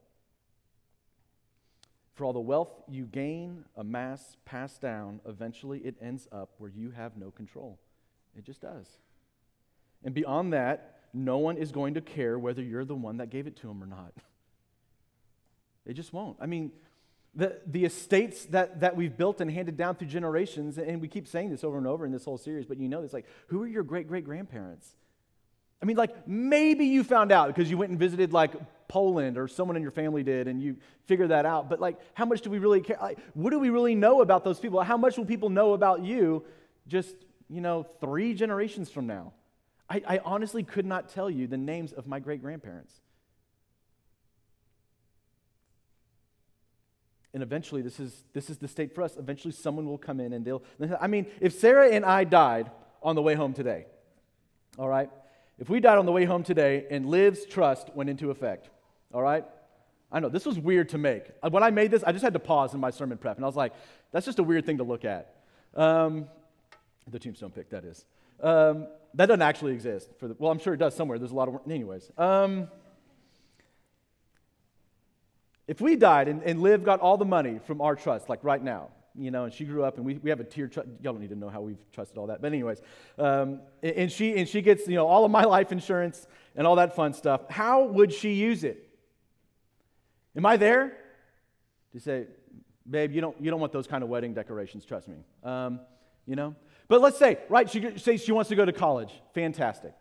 For 2.14 2.26
all 2.26 2.34
the 2.34 2.40
wealth 2.40 2.70
you 2.88 3.06
gain, 3.06 3.66
amass, 3.76 4.38
pass 4.46 4.78
down, 4.78 5.22
eventually 5.26 5.80
it 5.80 5.96
ends 6.02 6.28
up 6.32 6.52
where 6.58 6.70
you 6.70 6.92
have 6.92 7.18
no 7.18 7.32
control. 7.32 7.80
It 8.38 8.44
just 8.44 8.62
does. 8.62 8.88
And 10.04 10.14
beyond 10.14 10.54
that, 10.54 11.00
no 11.14 11.38
one 11.38 11.58
is 11.58 11.72
going 11.72 11.96
to 11.96 12.02
care 12.02 12.38
whether 12.38 12.62
you're 12.62 12.86
the 12.86 12.96
one 12.96 13.18
that 13.18 13.30
gave 13.30 13.48
it 13.48 13.56
to 13.58 13.68
them 13.68 13.84
or 13.84 13.88
not. 13.88 14.14
They 15.84 15.94
just 15.94 16.14
won't. 16.14 16.38
I 16.40 16.46
mean, 16.46 16.72
the, 17.34 17.60
the 17.66 17.86
estates 17.86 18.46
that, 18.46 18.82
that 18.82 18.96
we've 18.96 19.18
built 19.18 19.42
and 19.42 19.50
handed 19.50 19.78
down 19.78 19.96
through 19.96 20.10
generations, 20.10 20.78
and 20.78 21.02
we 21.02 21.08
keep 21.08 21.28
saying 21.28 21.50
this 21.50 21.64
over 21.64 21.80
and 21.80 21.88
over 21.88 22.06
in 22.06 22.12
this 22.12 22.24
whole 22.26 22.38
series, 22.38 22.68
but 22.68 22.78
you 22.78 22.88
know 22.88 23.02
this 23.02 23.14
like, 23.14 23.26
who 23.48 23.64
are 23.64 23.68
your 23.68 23.82
great 23.82 24.08
great 24.08 24.24
grandparents? 24.24 24.96
I 25.82 25.86
mean, 25.86 25.98
like, 25.98 26.28
maybe 26.28 26.86
you 26.86 27.04
found 27.04 27.32
out 27.32 27.48
because 27.48 27.70
you 27.70 27.78
went 27.78 27.90
and 27.90 28.00
visited, 28.00 28.34
like, 28.34 28.54
Poland 28.88 29.38
or 29.38 29.48
someone 29.48 29.76
in 29.76 29.82
your 29.82 29.92
family 29.92 30.22
did 30.22 30.48
and 30.48 30.62
you 30.62 30.76
figured 31.06 31.30
that 31.30 31.46
out. 31.46 31.70
But, 31.70 31.80
like, 31.80 31.98
how 32.14 32.26
much 32.26 32.42
do 32.42 32.50
we 32.50 32.60
really 32.60 32.82
care? 32.82 32.98
Like, 33.02 33.18
what 33.34 33.50
do 33.50 33.60
we 33.60 33.70
really 33.70 33.96
know 33.96 34.22
about 34.22 34.44
those 34.44 34.60
people? 34.60 34.82
How 34.82 34.98
much 34.98 35.18
will 35.18 35.26
people 35.26 35.50
know 35.50 35.74
about 35.74 36.04
you 36.04 36.44
just, 36.88 37.16
you 37.50 37.62
know, 37.62 37.84
three 37.84 38.34
generations 38.34 38.90
from 38.90 39.08
now? 39.08 39.34
I, 39.90 40.04
I 40.08 40.20
honestly 40.20 40.64
could 40.64 40.86
not 40.86 41.10
tell 41.10 41.30
you 41.30 41.48
the 41.48 41.58
names 41.58 41.94
of 41.94 42.06
my 42.06 42.20
great 42.20 42.42
grandparents. 42.42 42.94
And 47.34 47.42
eventually, 47.42 47.82
this 47.82 48.00
is, 48.00 48.26
this 48.34 48.50
is 48.50 48.58
the 48.58 48.68
state 48.68 48.94
for 48.94 49.04
us. 49.04 49.16
Eventually, 49.18 49.54
someone 49.54 49.86
will 49.86 49.98
come 49.98 50.20
in 50.20 50.34
and 50.34 50.46
they'll. 50.46 50.64
I 51.00 51.08
mean, 51.08 51.28
if 51.40 51.54
Sarah 51.54 51.90
and 51.90 52.06
I 52.06 52.26
died 52.26 52.70
on 53.02 53.16
the 53.16 53.22
way 53.22 53.36
home 53.36 53.54
today, 53.54 53.86
all 54.78 54.90
right, 54.90 55.10
if 55.60 55.70
we 55.70 55.80
died 55.80 55.98
on 55.98 56.06
the 56.06 56.12
way 56.12 56.26
home 56.26 56.44
today 56.44 56.86
and 56.90 57.06
Liv's 57.06 57.46
trust 57.46 57.90
went 57.96 58.10
into 58.10 58.32
effect, 58.32 58.70
all 59.14 59.22
right? 59.22 59.46
I 60.12 60.20
know 60.20 60.30
this 60.30 60.46
was 60.46 60.60
weird 60.60 60.90
to 60.90 60.98
make. 60.98 61.24
Uh, 61.42 61.50
when 61.50 61.64
I 61.64 61.70
made 61.70 61.92
this, 61.92 62.04
I 62.04 62.12
just 62.12 62.24
had 62.24 62.34
to 62.34 62.40
pause 62.40 62.74
in 62.74 62.80
my 62.80 62.90
sermon 62.90 63.18
prep, 63.18 63.38
and 63.38 63.46
I 63.46 63.48
was 63.48 63.56
like, 63.56 63.74
that's 64.12 64.26
just 64.26 64.40
a 64.40 64.44
weird 64.44 64.66
thing 64.66 64.78
to 64.78 64.84
look 64.84 65.06
at. 65.06 65.36
Um, 65.76 66.28
the 67.10 67.20
tombstone 67.20 67.52
pick, 67.52 67.70
that 67.70 67.86
is. 67.86 68.06
Um, 68.42 68.88
that 69.14 69.28
doesn't 69.28 69.42
actually 69.42 69.74
exist. 69.74 70.10
For 70.20 70.28
the, 70.28 70.36
well, 70.38 70.52
I'm 70.52 70.60
sure 70.60 70.74
it 70.74 70.78
does 70.78 70.96
somewhere. 70.96 71.18
There's 71.18 71.32
a 71.32 71.36
lot 71.36 71.48
of, 71.48 71.60
anyways. 71.70 72.12
Um, 72.18 72.70
if 75.68 75.80
we 75.80 75.96
died 75.96 76.28
and, 76.28 76.44
and 76.44 76.62
Liv 76.62 76.84
got 76.84 77.00
all 77.00 77.18
the 77.18 77.26
money 77.26 77.60
from 77.66 77.82
our 77.82 77.96
trust, 77.96 78.28
like 78.28 78.44
right 78.44 78.62
now, 78.62 78.90
you 79.16 79.32
know, 79.32 79.44
and 79.46 79.54
she 79.54 79.66
grew 79.66 79.84
up, 79.84 79.98
and 79.98 80.06
we, 80.06 80.16
we 80.16 80.30
have 80.30 80.40
a 80.40 80.44
tier. 80.44 80.68
Tr- 80.68 80.82
Y'all 81.02 81.14
don't 81.14 81.20
need 81.20 81.30
to 81.30 81.36
know 81.36 81.50
how 81.50 81.62
we've 81.62 81.84
trusted 81.92 82.18
all 82.18 82.28
that, 82.28 82.42
but 82.42 82.48
anyways, 82.48 82.82
um, 83.18 83.60
and, 83.84 83.96
and 83.96 84.12
she 84.12 84.36
and 84.36 84.48
she 84.48 84.62
gets 84.62 84.88
you 84.88 84.96
know 84.96 85.08
all 85.08 85.26
of 85.26 85.32
my 85.32 85.44
life 85.56 85.72
insurance 85.72 86.28
and 86.56 86.66
all 86.66 86.76
that 86.78 86.96
fun 86.96 87.14
stuff. 87.14 87.50
How 87.50 87.84
would 87.84 88.14
she 88.14 88.34
use 88.34 88.64
it? 88.64 88.88
Am 90.36 90.46
I 90.46 90.56
there 90.56 90.96
to 91.92 92.00
say, 92.00 92.28
babe, 92.90 93.12
you 93.12 93.22
don't 93.22 93.40
you 93.42 93.52
don't 93.52 93.60
want 93.60 93.74
those 93.74 93.88
kind 93.88 94.04
of 94.04 94.10
wedding 94.10 94.34
decorations? 94.34 94.86
Trust 94.86 95.08
me, 95.08 95.18
um, 95.44 95.80
you 96.26 96.36
know. 96.36 96.56
But 96.88 97.02
let's 97.02 97.18
say, 97.18 97.40
right? 97.50 97.70
She 97.70 97.98
say 97.98 98.18
she 98.18 98.32
wants 98.32 98.50
to 98.50 98.56
go 98.56 98.66
to 98.66 98.74
college. 98.74 99.12
Fantastic. 99.34 99.94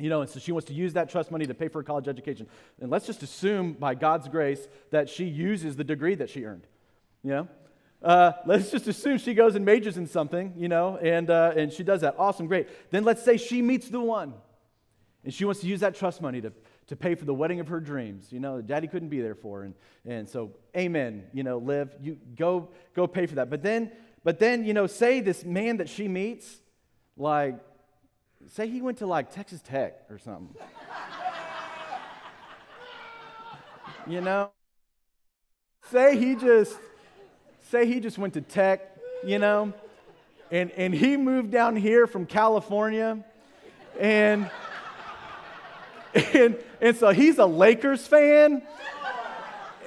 You 0.00 0.08
know, 0.08 0.22
and 0.22 0.30
so 0.30 0.40
she 0.40 0.52
wants 0.52 0.68
to 0.68 0.74
use 0.74 0.94
that 0.94 1.10
trust 1.10 1.30
money 1.30 1.46
to 1.46 1.54
pay 1.54 1.68
for 1.68 1.80
a 1.80 1.84
college 1.84 2.08
education. 2.08 2.48
And 2.80 2.90
let's 2.90 3.06
just 3.06 3.22
assume, 3.22 3.74
by 3.74 3.94
God's 3.94 4.26
grace, 4.26 4.66
that 4.90 5.08
she 5.08 5.24
uses 5.24 5.76
the 5.76 5.84
degree 5.84 6.14
that 6.14 6.30
she 6.30 6.44
earned. 6.44 6.66
You 7.22 7.30
know? 7.30 7.48
Uh, 8.02 8.32
let's 8.46 8.70
just 8.70 8.88
assume 8.88 9.18
she 9.18 9.32
goes 9.32 9.54
and 9.54 9.64
majors 9.64 9.96
in 9.96 10.06
something, 10.06 10.52
you 10.56 10.68
know, 10.68 10.96
and, 10.96 11.30
uh, 11.30 11.52
and 11.56 11.72
she 11.72 11.84
does 11.84 12.00
that. 12.00 12.16
Awesome, 12.18 12.46
great. 12.46 12.68
Then 12.90 13.04
let's 13.04 13.22
say 13.22 13.36
she 13.36 13.62
meets 13.62 13.88
the 13.88 14.00
one, 14.00 14.34
and 15.24 15.32
she 15.32 15.44
wants 15.44 15.60
to 15.60 15.68
use 15.68 15.80
that 15.80 15.94
trust 15.94 16.20
money 16.20 16.40
to, 16.40 16.52
to 16.88 16.96
pay 16.96 17.14
for 17.14 17.24
the 17.24 17.34
wedding 17.34 17.60
of 17.60 17.68
her 17.68 17.78
dreams. 17.78 18.32
You 18.32 18.40
know, 18.40 18.60
daddy 18.60 18.88
couldn't 18.88 19.10
be 19.10 19.20
there 19.20 19.36
for 19.36 19.60
her. 19.60 19.64
And, 19.64 19.74
and 20.04 20.28
so, 20.28 20.50
amen, 20.76 21.24
you 21.32 21.44
know, 21.44 21.58
Liv, 21.58 21.94
you 22.00 22.18
go, 22.36 22.70
go 22.94 23.06
pay 23.06 23.26
for 23.26 23.36
that. 23.36 23.50
But 23.50 23.62
then, 23.62 23.92
but 24.24 24.40
then, 24.40 24.64
you 24.64 24.74
know, 24.74 24.88
say 24.88 25.20
this 25.20 25.44
man 25.44 25.76
that 25.76 25.88
she 25.88 26.08
meets, 26.08 26.60
like, 27.16 27.60
say 28.48 28.66
he 28.66 28.82
went 28.82 28.98
to 28.98 29.06
like 29.06 29.32
Texas 29.32 29.62
Tech 29.62 29.94
or 30.10 30.18
something. 30.18 30.56
you 34.08 34.20
know? 34.20 34.50
Say 35.90 36.16
he 36.16 36.34
just 36.34 36.76
say 37.72 37.86
he 37.86 38.00
just 38.00 38.18
went 38.18 38.34
to 38.34 38.42
tech, 38.42 38.82
you 39.24 39.38
know, 39.38 39.72
and, 40.50 40.70
and 40.72 40.92
he 40.92 41.16
moved 41.16 41.50
down 41.50 41.74
here 41.74 42.06
from 42.06 42.26
California, 42.26 43.24
and, 43.98 44.50
and, 46.34 46.58
and 46.82 46.96
so 46.98 47.08
he's 47.12 47.38
a 47.38 47.46
Lakers 47.46 48.06
fan. 48.06 48.60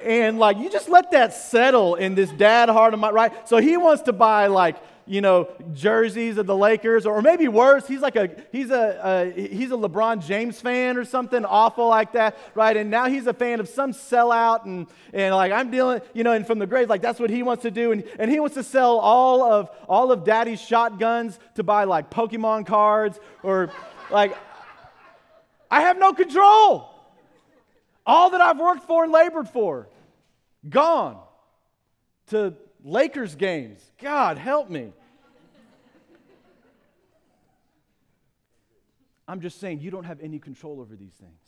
And 0.02 0.40
like, 0.40 0.56
you 0.56 0.68
just 0.68 0.88
let 0.88 1.12
that 1.12 1.32
settle 1.32 1.94
in 1.94 2.16
this 2.16 2.30
dad 2.30 2.68
heart 2.68 2.92
of 2.92 2.98
mine, 2.98 3.14
right? 3.14 3.48
So 3.48 3.58
he 3.58 3.76
wants 3.76 4.02
to 4.02 4.12
buy 4.12 4.48
like 4.48 4.74
you 5.06 5.20
know, 5.20 5.48
jerseys 5.72 6.36
of 6.36 6.46
the 6.46 6.56
Lakers, 6.56 7.06
or 7.06 7.22
maybe 7.22 7.46
worse, 7.46 7.86
he's 7.86 8.00
like 8.00 8.16
a 8.16 8.30
he's 8.50 8.70
a, 8.70 9.32
a, 9.36 9.48
he's 9.48 9.70
a 9.70 9.76
LeBron 9.76 10.26
James 10.26 10.60
fan 10.60 10.96
or 10.96 11.04
something 11.04 11.44
awful 11.44 11.88
like 11.88 12.12
that, 12.12 12.36
right? 12.54 12.76
And 12.76 12.90
now 12.90 13.06
he's 13.06 13.26
a 13.26 13.32
fan 13.32 13.60
of 13.60 13.68
some 13.68 13.92
sellout, 13.92 14.64
and 14.64 14.86
and 15.12 15.34
like 15.34 15.52
I'm 15.52 15.70
dealing, 15.70 16.00
you 16.12 16.24
know, 16.24 16.32
and 16.32 16.46
from 16.46 16.58
the 16.58 16.66
grave, 16.66 16.88
like 16.90 17.02
that's 17.02 17.20
what 17.20 17.30
he 17.30 17.42
wants 17.42 17.62
to 17.62 17.70
do, 17.70 17.92
and 17.92 18.04
and 18.18 18.30
he 18.30 18.40
wants 18.40 18.54
to 18.54 18.64
sell 18.64 18.98
all 18.98 19.44
of 19.44 19.70
all 19.88 20.10
of 20.10 20.24
Daddy's 20.24 20.60
shotguns 20.60 21.38
to 21.54 21.62
buy 21.62 21.84
like 21.84 22.10
Pokemon 22.10 22.66
cards 22.66 23.20
or 23.42 23.70
like 24.10 24.36
I 25.70 25.82
have 25.82 25.98
no 25.98 26.12
control. 26.12 26.90
All 28.04 28.30
that 28.30 28.40
I've 28.40 28.58
worked 28.58 28.86
for 28.86 29.04
and 29.04 29.12
labored 29.12 29.48
for, 29.48 29.88
gone 30.68 31.20
to 32.28 32.54
Lakers 32.86 33.34
games. 33.34 33.84
God, 34.00 34.38
help 34.38 34.70
me. 34.70 34.92
I'm 39.26 39.40
just 39.40 39.58
saying, 39.58 39.80
you 39.80 39.90
don't 39.90 40.04
have 40.04 40.20
any 40.20 40.38
control 40.38 40.80
over 40.80 40.94
these 40.94 41.14
things. 41.14 41.40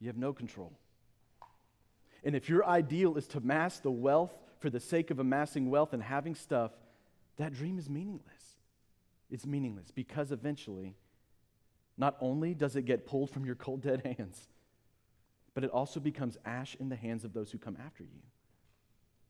You 0.00 0.06
have 0.06 0.16
no 0.16 0.32
control. 0.32 0.72
And 2.24 2.34
if 2.34 2.48
your 2.48 2.64
ideal 2.64 3.18
is 3.18 3.26
to 3.28 3.38
amass 3.38 3.80
the 3.80 3.90
wealth 3.90 4.32
for 4.60 4.70
the 4.70 4.80
sake 4.80 5.10
of 5.10 5.18
amassing 5.18 5.68
wealth 5.68 5.92
and 5.92 6.02
having 6.02 6.34
stuff, 6.34 6.70
that 7.36 7.52
dream 7.52 7.78
is 7.78 7.90
meaningless. 7.90 8.56
It's 9.30 9.44
meaningless 9.44 9.90
because 9.90 10.32
eventually, 10.32 10.96
not 11.98 12.16
only 12.18 12.54
does 12.54 12.76
it 12.76 12.86
get 12.86 13.04
pulled 13.04 13.28
from 13.28 13.44
your 13.44 13.56
cold, 13.56 13.82
dead 13.82 14.14
hands, 14.18 14.48
but 15.52 15.64
it 15.64 15.70
also 15.70 16.00
becomes 16.00 16.38
ash 16.46 16.76
in 16.80 16.88
the 16.88 16.96
hands 16.96 17.26
of 17.26 17.34
those 17.34 17.52
who 17.52 17.58
come 17.58 17.76
after 17.84 18.04
you. 18.04 18.22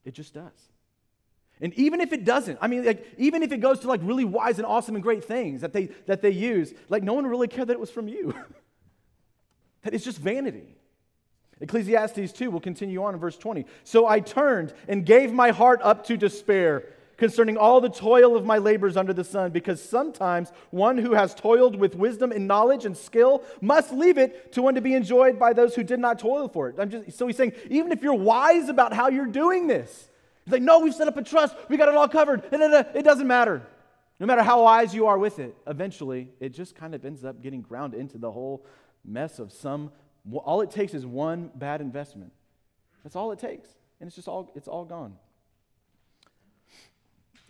It 0.04 0.14
just 0.14 0.35
does. 0.35 0.50
And 1.61 1.73
even 1.75 2.00
if 2.00 2.12
it 2.12 2.25
doesn't, 2.25 2.59
I 2.61 2.66
mean, 2.66 2.85
like, 2.85 3.06
even 3.18 3.42
if 3.42 3.52
it 3.52 3.59
goes 3.59 3.80
to 3.80 3.88
like 3.88 4.00
really 4.02 4.25
wise 4.25 4.59
and 4.59 4.66
awesome 4.66 4.97
and 4.97 5.02
great 5.02 5.25
things 5.25 5.61
that 5.61 5.73
they, 5.73 5.87
that 6.06 6.21
they 6.21 6.30
use, 6.30 6.75
like, 6.88 7.02
no 7.02 7.14
one 7.14 7.26
really 7.26 7.47
cared 7.47 7.68
that 7.68 7.75
it 7.75 7.80
was 7.80 7.90
from 7.90 8.09
you. 8.09 8.35
that 9.82 9.94
it's 9.94 10.04
just 10.04 10.18
vanity. 10.18 10.76
Ecclesiastes 11.61 12.32
2 12.32 12.50
will 12.50 12.61
continue 12.61 13.02
on 13.04 13.14
in 13.14 13.21
verse 13.21 13.38
20. 13.38 13.64
So 13.85 14.09
I 14.09 14.18
turned 14.18 14.75
and 14.88 15.06
gave 15.06 15.32
my 15.32 15.52
heart 15.52 15.80
up 15.85 16.04
to 16.06 16.16
despair 16.16 16.87
concerning 17.16 17.57
all 17.57 17.81
the 17.81 17.88
toil 17.88 18.37
of 18.37 18.45
my 18.45 18.59
labors 18.59 18.97
under 18.97 19.12
the 19.12 19.25
sun, 19.25 19.50
because 19.50 19.83
sometimes 19.83 20.50
one 20.71 20.99
who 20.99 21.12
has 21.12 21.35
toiled 21.35 21.76
with 21.76 21.95
wisdom 21.95 22.33
and 22.33 22.49
knowledge 22.49 22.85
and 22.85 22.97
skill 22.97 23.45
must 23.61 23.92
leave 23.92 24.19
it 24.19 24.52
to 24.52 24.62
one 24.62 24.75
to 24.75 24.81
be 24.81 24.95
enjoyed 24.95 25.38
by 25.38 25.52
those 25.52 25.75
who 25.75 25.83
did 25.83 26.00
not 26.00 26.19
toil 26.19 26.49
for 26.49 26.69
it. 26.69 26.88
Just, 26.88 27.19
so 27.19 27.26
he's 27.26 27.37
saying, 27.37 27.52
even 27.71 27.92
if 27.92 28.02
you're 28.02 28.14
wise 28.14 28.69
about 28.69 28.92
how 28.92 29.09
you're 29.09 29.26
doing 29.26 29.66
this, 29.66 30.09
he's 30.45 30.52
like, 30.52 30.62
no, 30.62 30.81
we've 30.81 30.95
set 30.95 31.09
up 31.09 31.16
a 31.16 31.23
trust, 31.23 31.54
we 31.69 31.76
got 31.76 31.88
it 31.88 31.95
all 31.95 32.09
covered, 32.09 32.42
it 32.50 33.04
doesn't 33.04 33.26
matter. 33.26 33.62
No 34.21 34.26
matter 34.26 34.42
how 34.42 34.62
wise 34.62 34.95
you 34.95 35.07
are 35.07 35.19
with 35.19 35.38
it, 35.38 35.57
eventually 35.66 36.28
it 36.38 36.50
just 36.50 36.76
kind 36.76 36.95
of 36.95 37.04
ends 37.04 37.25
up 37.25 37.42
getting 37.42 37.61
ground 37.61 37.95
into 37.95 38.19
the 38.19 38.31
whole 38.31 38.64
mess 39.04 39.38
of 39.38 39.52
some. 39.52 39.90
All 40.33 40.61
it 40.61 40.71
takes 40.71 40.95
is 40.95 41.04
one 41.04 41.50
bad 41.57 41.81
investment. 41.81 42.33
That's 43.02 43.16
all 43.16 43.33
it 43.33 43.40
takes, 43.40 43.69
and 43.99 44.07
it's 44.07 44.14
just 44.14 44.28
all 44.28 44.52
it's 44.54 44.69
all 44.69 44.85
gone. 44.85 45.16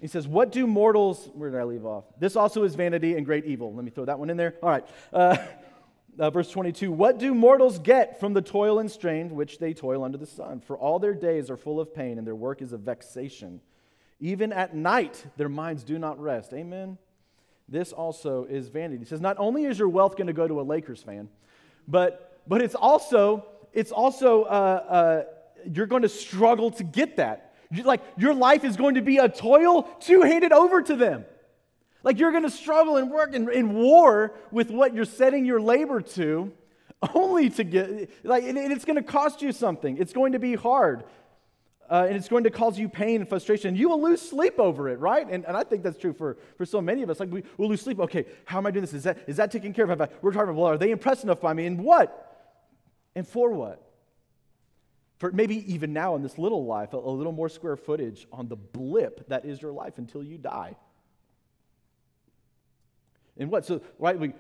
He 0.03 0.09
says, 0.09 0.27
What 0.27 0.51
do 0.51 0.67
mortals, 0.67 1.31
where 1.33 1.49
did 1.49 1.61
I 1.61 1.63
leave 1.63 1.87
off? 1.87 2.05
This 2.19 2.35
also 2.35 2.65
is 2.65 2.75
vanity 2.75 3.17
and 3.17 3.25
great 3.25 3.45
evil. 3.45 3.73
Let 3.73 3.85
me 3.85 3.93
throw 3.93 4.05
that 4.05 4.19
one 4.19 4.31
in 4.31 4.37
there. 4.37 4.57
All 4.61 4.69
right. 4.69 4.85
Uh, 5.13 5.37
uh, 6.19 6.29
verse 6.31 6.51
22 6.51 6.91
What 6.91 7.19
do 7.19 7.33
mortals 7.33 7.79
get 7.79 8.19
from 8.19 8.35
the 8.35 8.43
toil 8.43 8.81
and 8.81 8.91
strain 8.91 9.31
which 9.31 9.59
they 9.59 9.73
toil 9.73 10.03
under 10.03 10.19
the 10.19 10.27
sun? 10.27 10.61
For 10.61 10.77
all 10.77 10.99
their 10.99 11.15
days 11.15 11.51
are 11.51 11.57
full 11.57 11.79
of 11.79 11.95
pain, 11.95 12.19
and 12.19 12.27
their 12.27 12.35
work 12.35 12.61
is 12.61 12.73
a 12.73 12.77
vexation. 12.77 13.61
Even 14.19 14.53
at 14.53 14.75
night, 14.75 15.25
their 15.37 15.49
minds 15.49 15.85
do 15.85 16.01
not 16.01 16.21
rest. 16.21 16.53
Amen. 16.53 16.99
This 17.69 17.93
also 17.93 18.45
is 18.45 18.71
vanity. 18.71 18.99
He 18.99 19.05
says, 19.05 19.21
Not 19.21 19.37
only 19.39 19.67
is 19.67 19.79
your 19.79 19.89
wealth 19.89 20.17
going 20.17 20.27
to 20.27 20.33
go 20.33 20.49
to 20.49 20.61
a 20.61 20.63
Lakers 20.63 21.01
fan, 21.05 21.29
but, 21.87 22.43
but 22.49 22.61
it's 22.61 22.75
also, 22.75 23.47
it's 23.73 23.93
also 23.93 24.43
uh, 24.43 24.47
uh 24.47 25.23
you're 25.73 25.87
going 25.87 26.03
to 26.03 26.09
struggle 26.09 26.73
to 26.73 26.83
get 26.83 27.19
that 27.19 27.52
like 27.85 28.03
your 28.17 28.35
life 28.35 28.65
is 28.65 28.77
going 28.77 28.97
to 28.97 29.03
be 29.03 29.19
a 29.19 29.29
toil 29.29 29.85
to 30.01 30.23
hand 30.23 30.45
it 30.45 30.53
over 30.53 30.83
to 30.83 30.97
them. 30.97 31.25
Like 32.03 32.19
you're 32.19 32.33
going 32.33 32.43
to 32.43 32.51
struggle 32.51 32.97
and 32.97 33.11
work 33.11 33.35
in, 33.35 33.51
in 33.51 33.75
war 33.75 34.35
with 34.51 34.71
what 34.71 34.95
you're 34.95 35.05
setting 35.05 35.45
your 35.45 35.61
labor 35.61 36.01
to, 36.01 36.53
only 37.15 37.51
to 37.51 37.65
get, 37.65 38.11
like, 38.25 38.45
and 38.45 38.59
it's 38.59 38.85
going 38.85 38.97
to 38.97 39.03
cost 39.03 39.43
you 39.43 39.53
something. 39.53 39.99
It's 39.99 40.13
going 40.13 40.33
to 40.33 40.39
be 40.39 40.55
hard. 40.55 41.05
Uh, 41.91 42.07
and 42.09 42.17
it's 42.17 42.29
going 42.29 42.45
to 42.45 42.51
cause 42.51 42.79
you 42.79 42.89
pain 42.89 43.21
and 43.21 43.29
frustration. 43.29 43.69
And 43.69 43.79
You 43.79 43.91
will 43.91 44.01
lose 44.01 44.23
sleep 44.23 44.59
over 44.59 44.89
it, 44.89 44.99
right? 44.99 45.29
And, 45.29 45.45
and 45.45 45.57
I 45.57 45.63
think 45.63 45.83
that's 45.83 45.99
true 45.99 46.15
for, 46.15 46.39
for 46.57 46.65
so 46.65 46.81
many 46.81 47.03
of 47.03 47.11
us. 47.11 47.21
Like, 47.21 47.31
we, 47.31 47.43
will 47.59 47.69
lose 47.69 47.83
sleep. 47.83 48.01
Okay, 48.01 48.25
how 48.47 48.59
am 48.59 48.67
I 48.67 48.71
doing 48.71 48.83
this? 48.83 48.95
Is 48.95 49.03
that, 49.03 49.19
is 49.27 49.37
that 49.37 49.51
taken 49.53 49.75
care 49.75 49.85
of? 49.85 49.91
Have 49.91 50.01
I 50.01 50.09
worked 50.23 50.37
hard? 50.37 50.55
Well, 50.55 50.67
are 50.67 50.79
they 50.79 50.91
impressed 50.91 51.23
enough 51.25 51.41
by 51.41 51.53
me? 51.53 51.67
And 51.67 51.85
what? 51.85 52.51
And 53.15 53.29
for 53.29 53.51
what? 53.51 53.92
Maybe 55.31 55.73
even 55.73 55.93
now 55.93 56.17
in 56.17 56.23
this 56.23 56.39
little 56.39 56.65
life, 56.65 56.93
a, 56.93 56.97
a 56.97 56.99
little 56.99 57.33
more 57.33 57.49
square 57.49 57.77
footage 57.77 58.27
on 58.33 58.49
the 58.49 58.57
blip 58.57 59.29
that 59.29 59.45
is 59.45 59.61
your 59.61 59.73
life 59.73 59.99
until 59.99 60.23
you 60.23 60.39
die. 60.39 60.77
And 63.39 63.51
what? 63.51 63.65
So, 63.65 63.81
right, 63.99 64.19
we 64.19 64.35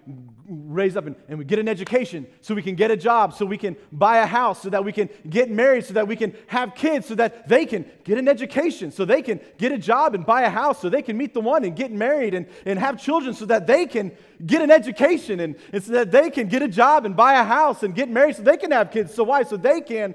raise 0.46 0.98
up 0.98 1.06
and, 1.06 1.16
and, 1.26 1.38
we 1.38 1.46
get 1.46 1.58
an 1.58 1.66
education 1.66 2.26
so 2.42 2.54
we 2.54 2.60
can 2.60 2.74
get 2.74 2.90
a 2.90 2.96
job, 2.96 3.32
so 3.32 3.46
we 3.46 3.56
can 3.56 3.74
buy 3.90 4.18
a 4.18 4.26
house, 4.26 4.60
so 4.60 4.68
that 4.68 4.84
we 4.84 4.92
can 4.92 5.08
get 5.30 5.50
married, 5.50 5.86
so 5.86 5.94
that 5.94 6.06
we 6.06 6.14
can 6.14 6.34
have 6.46 6.74
kids, 6.74 7.06
so 7.06 7.14
that 7.14 7.48
they 7.48 7.64
can 7.64 7.86
get 8.04 8.18
an 8.18 8.28
education, 8.28 8.92
so 8.92 9.06
they 9.06 9.22
can 9.22 9.40
get 9.56 9.72
a 9.72 9.78
job 9.78 10.14
and 10.14 10.26
buy 10.26 10.42
a 10.42 10.50
house, 10.50 10.78
so 10.78 10.90
they 10.90 11.00
can 11.00 11.16
meet 11.16 11.32
the 11.32 11.40
one 11.40 11.64
and 11.64 11.74
get 11.74 11.90
married 11.90 12.34
and, 12.34 12.46
and 12.66 12.78
have 12.78 13.00
children, 13.00 13.34
so 13.34 13.46
that 13.46 13.66
they 13.66 13.86
can 13.86 14.12
get 14.44 14.60
an 14.60 14.70
education 14.70 15.40
and, 15.40 15.56
and 15.72 15.82
so 15.82 15.92
that 15.92 16.10
they 16.10 16.28
can 16.28 16.46
get 16.48 16.60
a 16.60 16.68
job 16.68 17.06
and 17.06 17.16
buy 17.16 17.40
a 17.40 17.44
house 17.44 17.82
and 17.82 17.94
get 17.94 18.10
married, 18.10 18.36
so 18.36 18.42
they 18.42 18.58
can 18.58 18.72
have 18.72 18.90
kids. 18.90 19.14
So, 19.14 19.24
why? 19.24 19.42
So 19.44 19.56
they 19.56 19.80
can 19.80 20.14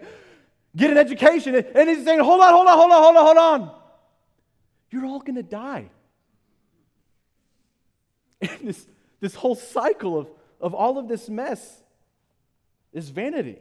get 0.77 0.91
an 0.91 0.97
education. 0.97 1.55
And 1.55 1.89
he's 1.89 2.05
saying, 2.05 2.19
hold 2.19 2.39
on, 2.39 2.53
hold 2.53 2.67
on, 2.67 2.77
hold 2.77 2.91
on, 2.91 3.03
hold 3.03 3.17
on, 3.17 3.25
hold 3.25 3.37
on. 3.37 3.71
You're 4.91 5.05
all 5.05 5.19
going 5.19 5.35
to 5.35 5.43
die. 5.43 5.89
And 8.39 8.69
this, 8.69 8.87
this 9.19 9.33
whole 9.33 9.55
cycle 9.55 10.15
of, 10.15 10.29
of 10.61 10.75
all 10.75 10.99
of 10.99 11.07
this 11.07 11.27
mess 11.27 11.81
is 12.93 13.09
vanity. 13.09 13.57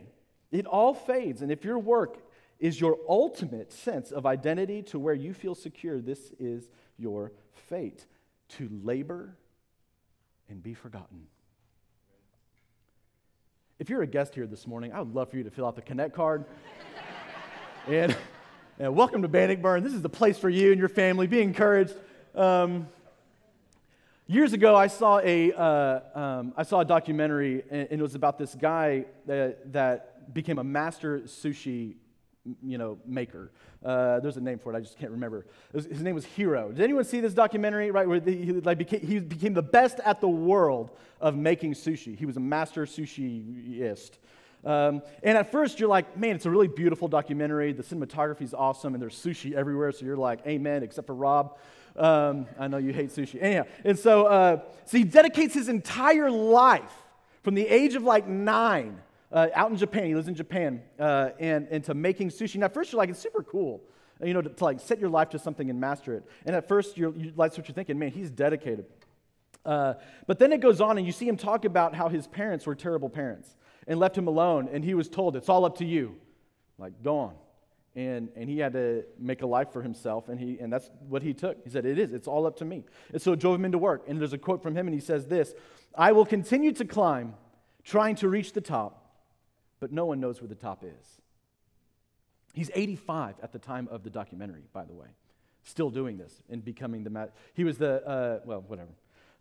It 0.53 0.67
all 0.67 0.93
fades. 0.93 1.41
And 1.41 1.51
if 1.51 1.65
your 1.65 1.79
work 1.79 2.19
is 2.59 2.79
your 2.79 2.99
ultimate 3.09 3.73
sense 3.73 4.13
of 4.13 4.27
identity 4.27 4.83
to 4.83 4.99
where 4.99 5.15
you 5.15 5.33
feel 5.33 5.55
secure, 5.55 6.01
this 6.01 6.31
is 6.39 6.69
your 6.99 7.33
fate 7.71 8.05
to 8.49 8.69
labor 8.83 9.35
and 10.51 10.63
be 10.63 10.75
forgotten. 10.75 11.27
If 13.79 13.91
you're 13.91 14.03
a 14.03 14.07
guest 14.07 14.35
here 14.35 14.47
this 14.47 14.67
morning, 14.67 14.93
I 14.93 15.01
would 15.01 15.15
love 15.15 15.31
for 15.31 15.37
you 15.37 15.45
to 15.45 15.51
fill 15.51 15.67
out 15.67 15.77
the 15.77 15.83
Connect 15.83 16.15
card. 16.15 16.45
And, 17.89 18.17
and 18.81 18.97
welcome 18.97 19.23
to 19.23 19.29
Bannockburn. 19.29 19.85
This 19.85 19.93
is 19.93 20.03
the 20.03 20.09
place 20.09 20.37
for 20.37 20.49
you 20.49 20.73
and 20.73 20.79
your 20.81 20.89
family. 20.89 21.29
Be 21.29 21.41
encouraged. 21.41 21.95
Um, 22.35 22.89
years 24.27 24.53
ago, 24.53 24.75
I 24.75 24.89
saw 24.89 25.21
a, 25.21 25.53
uh, 25.53 26.01
um, 26.19 26.53
I 26.57 26.65
saw 26.65 26.81
a 26.81 26.85
documentary, 26.85 27.63
and, 27.71 27.87
it 27.89 28.03
was 28.03 28.17
about 28.17 28.39
this 28.39 28.57
guy 28.57 29.05
that, 29.27 29.73
that 29.73 30.35
became 30.35 30.59
a 30.59 30.65
master 30.65 31.21
sushi 31.21 31.95
you 32.61 32.77
know, 32.77 32.99
maker. 33.07 33.53
Uh, 33.85 34.19
there's 34.19 34.37
a 34.37 34.41
name 34.41 34.59
for 34.59 34.75
it. 34.75 34.77
I 34.77 34.81
just 34.81 34.99
can't 34.99 35.13
remember. 35.13 35.47
Was, 35.73 35.85
his 35.85 36.03
name 36.03 36.17
was 36.17 36.25
Hiro. 36.25 36.73
Did 36.73 36.83
anyone 36.83 37.05
see 37.05 37.21
this 37.21 37.35
documentary? 37.35 37.93
Right, 37.93 38.09
where 38.09 38.19
he, 38.21 38.53
like, 38.53 38.79
became, 38.79 39.01
he 39.01 39.21
became 39.21 39.55
the 39.55 39.63
best 39.63 40.01
at 40.05 40.21
the 40.21 40.29
world 40.29 40.91
of 41.21 41.37
making 41.37 41.75
sushi. 41.75 42.17
He 42.17 42.27
was 42.27 42.37
a 42.37 42.41
master 42.41 42.85
sushiist. 42.85 44.19
Um, 44.67 45.03
and 45.23 45.39
at 45.39 45.53
first, 45.53 45.79
you're 45.79 45.89
like, 45.89 46.17
man, 46.17 46.35
it's 46.35 46.45
a 46.45 46.51
really 46.51 46.67
beautiful 46.67 47.07
documentary. 47.07 47.73
The 47.73 47.85
cinematography 47.85 48.43
is 48.43 48.53
awesome, 48.53 48.95
and 48.95 49.03
there's 49.03 49.15
sushi 49.15 49.53
everywhere. 49.53 49.93
So 49.93 50.05
you're 50.05 50.17
like, 50.17 50.45
amen, 50.45 50.83
except 50.83 51.07
for 51.07 51.15
Rob. 51.15 51.57
Um, 51.95 52.47
I 52.59 52.67
know 52.67 52.79
you 52.79 52.93
hate 52.93 53.11
sushi. 53.11 53.41
Anyhow, 53.41 53.63
and 53.85 53.97
so, 53.97 54.27
uh, 54.27 54.61
so 54.85 54.99
he 54.99 55.05
dedicates 55.05 55.55
his 55.55 55.69
entire 55.69 56.31
life 56.31 56.93
from 57.43 57.55
the 57.55 57.67
age 57.67 57.95
of 57.95 58.03
like 58.03 58.27
nine 58.27 59.01
uh, 59.31 59.47
out 59.55 59.71
in 59.71 59.77
Japan. 59.77 60.07
He 60.07 60.17
lives 60.17 60.27
in 60.27 60.35
Japan 60.35 60.83
uh, 60.99 61.31
and, 61.39 61.69
and 61.71 61.85
to 61.85 61.95
making 61.95 62.31
sushi. 62.31 62.57
Now, 62.57 62.67
at 62.67 62.75
first, 62.75 62.93
you're 62.93 62.99
like, 62.99 63.09
it's 63.09 63.21
super 63.21 63.45
cool, 63.45 63.85
you 64.21 64.35
know, 64.35 64.43
to, 64.43 64.49
to 64.51 64.65
like 64.65 64.81
set 64.81 64.99
your 64.99 65.11
life 65.11 65.31
to 65.31 65.39
something 65.39 65.71
and 65.71 65.81
master 65.81 66.13
it. 66.15 66.25
And 66.45 66.57
at 66.57 66.67
first, 66.67 66.99
you're, 66.99 67.17
you, 67.17 67.33
that's 67.37 67.57
what 67.57 67.69
you're 67.69 67.75
thinking, 67.75 68.01
man, 68.01 68.11
he's 68.11 68.33
dedicated. 68.33 68.87
Uh, 69.65 69.95
but 70.27 70.41
then 70.41 70.53
it 70.53 70.61
goes 70.61 70.81
on, 70.81 70.99
and 70.99 71.07
you 71.07 71.13
see 71.13 71.29
him 71.29 71.37
talk 71.37 71.65
about 71.65 71.95
how 71.95 72.09
his 72.09 72.27
parents 72.27 72.67
were 72.67 72.75
terrible 72.75 73.09
parents 73.09 73.55
and 73.87 73.99
left 73.99 74.17
him 74.17 74.27
alone, 74.27 74.69
and 74.73 74.85
he 74.85 74.95
was 74.95 75.09
told, 75.09 75.37
it's 75.37 75.49
all 75.49 75.65
up 75.65 75.79
to 75.79 75.85
you. 75.85 76.17
Like, 76.79 77.03
go 77.03 77.19
on 77.19 77.35
and, 77.97 78.29
and 78.37 78.49
he 78.49 78.59
had 78.59 78.75
to 78.75 79.05
make 79.19 79.41
a 79.41 79.47
life 79.47 79.73
for 79.73 79.83
himself, 79.83 80.29
and, 80.29 80.39
he, 80.39 80.59
and 80.61 80.71
that's 80.71 80.91
what 81.09 81.23
he 81.23 81.33
took. 81.33 81.65
He 81.65 81.71
said, 81.71 81.87
It 81.87 81.99
is, 81.99 82.13
it's 82.13 82.29
all 82.29 82.47
up 82.47 82.57
to 82.59 82.65
me. 82.65 82.85
And 83.13 83.21
so 83.21 83.33
it 83.33 83.41
drove 83.41 83.55
him 83.57 83.65
into 83.65 83.79
work. 83.79 84.05
And 84.07 84.21
there's 84.21 84.35
a 84.35 84.39
quote 84.39 84.63
from 84.63 84.77
him, 84.77 84.87
and 84.87 84.95
he 84.95 85.01
says 85.01 85.27
this 85.27 85.55
I 85.97 86.13
will 86.13 86.27
continue 86.27 86.73
to 86.73 86.85
climb, 86.85 87.35
trying 87.83 88.15
to 88.17 88.29
reach 88.29 88.53
the 88.53 88.61
top, 88.61 89.03
but 89.81 89.93
no 89.93 90.05
one 90.05 90.21
knows 90.21 90.43
where 90.43 90.49
the 90.49 90.55
top 90.55 90.85
is. 90.85 91.21
He's 92.53 92.71
85 92.75 93.37
at 93.43 93.53
the 93.53 93.59
time 93.59 93.89
of 93.91 94.03
the 94.03 94.11
documentary, 94.11 94.65
by 94.75 94.85
the 94.85 94.95
way, 94.95 95.09
still 95.65 95.91
doing 95.91 96.19
this 96.19 96.43
and 96.51 96.63
becoming 96.63 97.03
the, 97.03 97.31
he 97.55 97.65
was 97.65 97.79
the, 97.79 98.07
uh, 98.07 98.41
well, 98.45 98.63
whatever. 98.67 98.93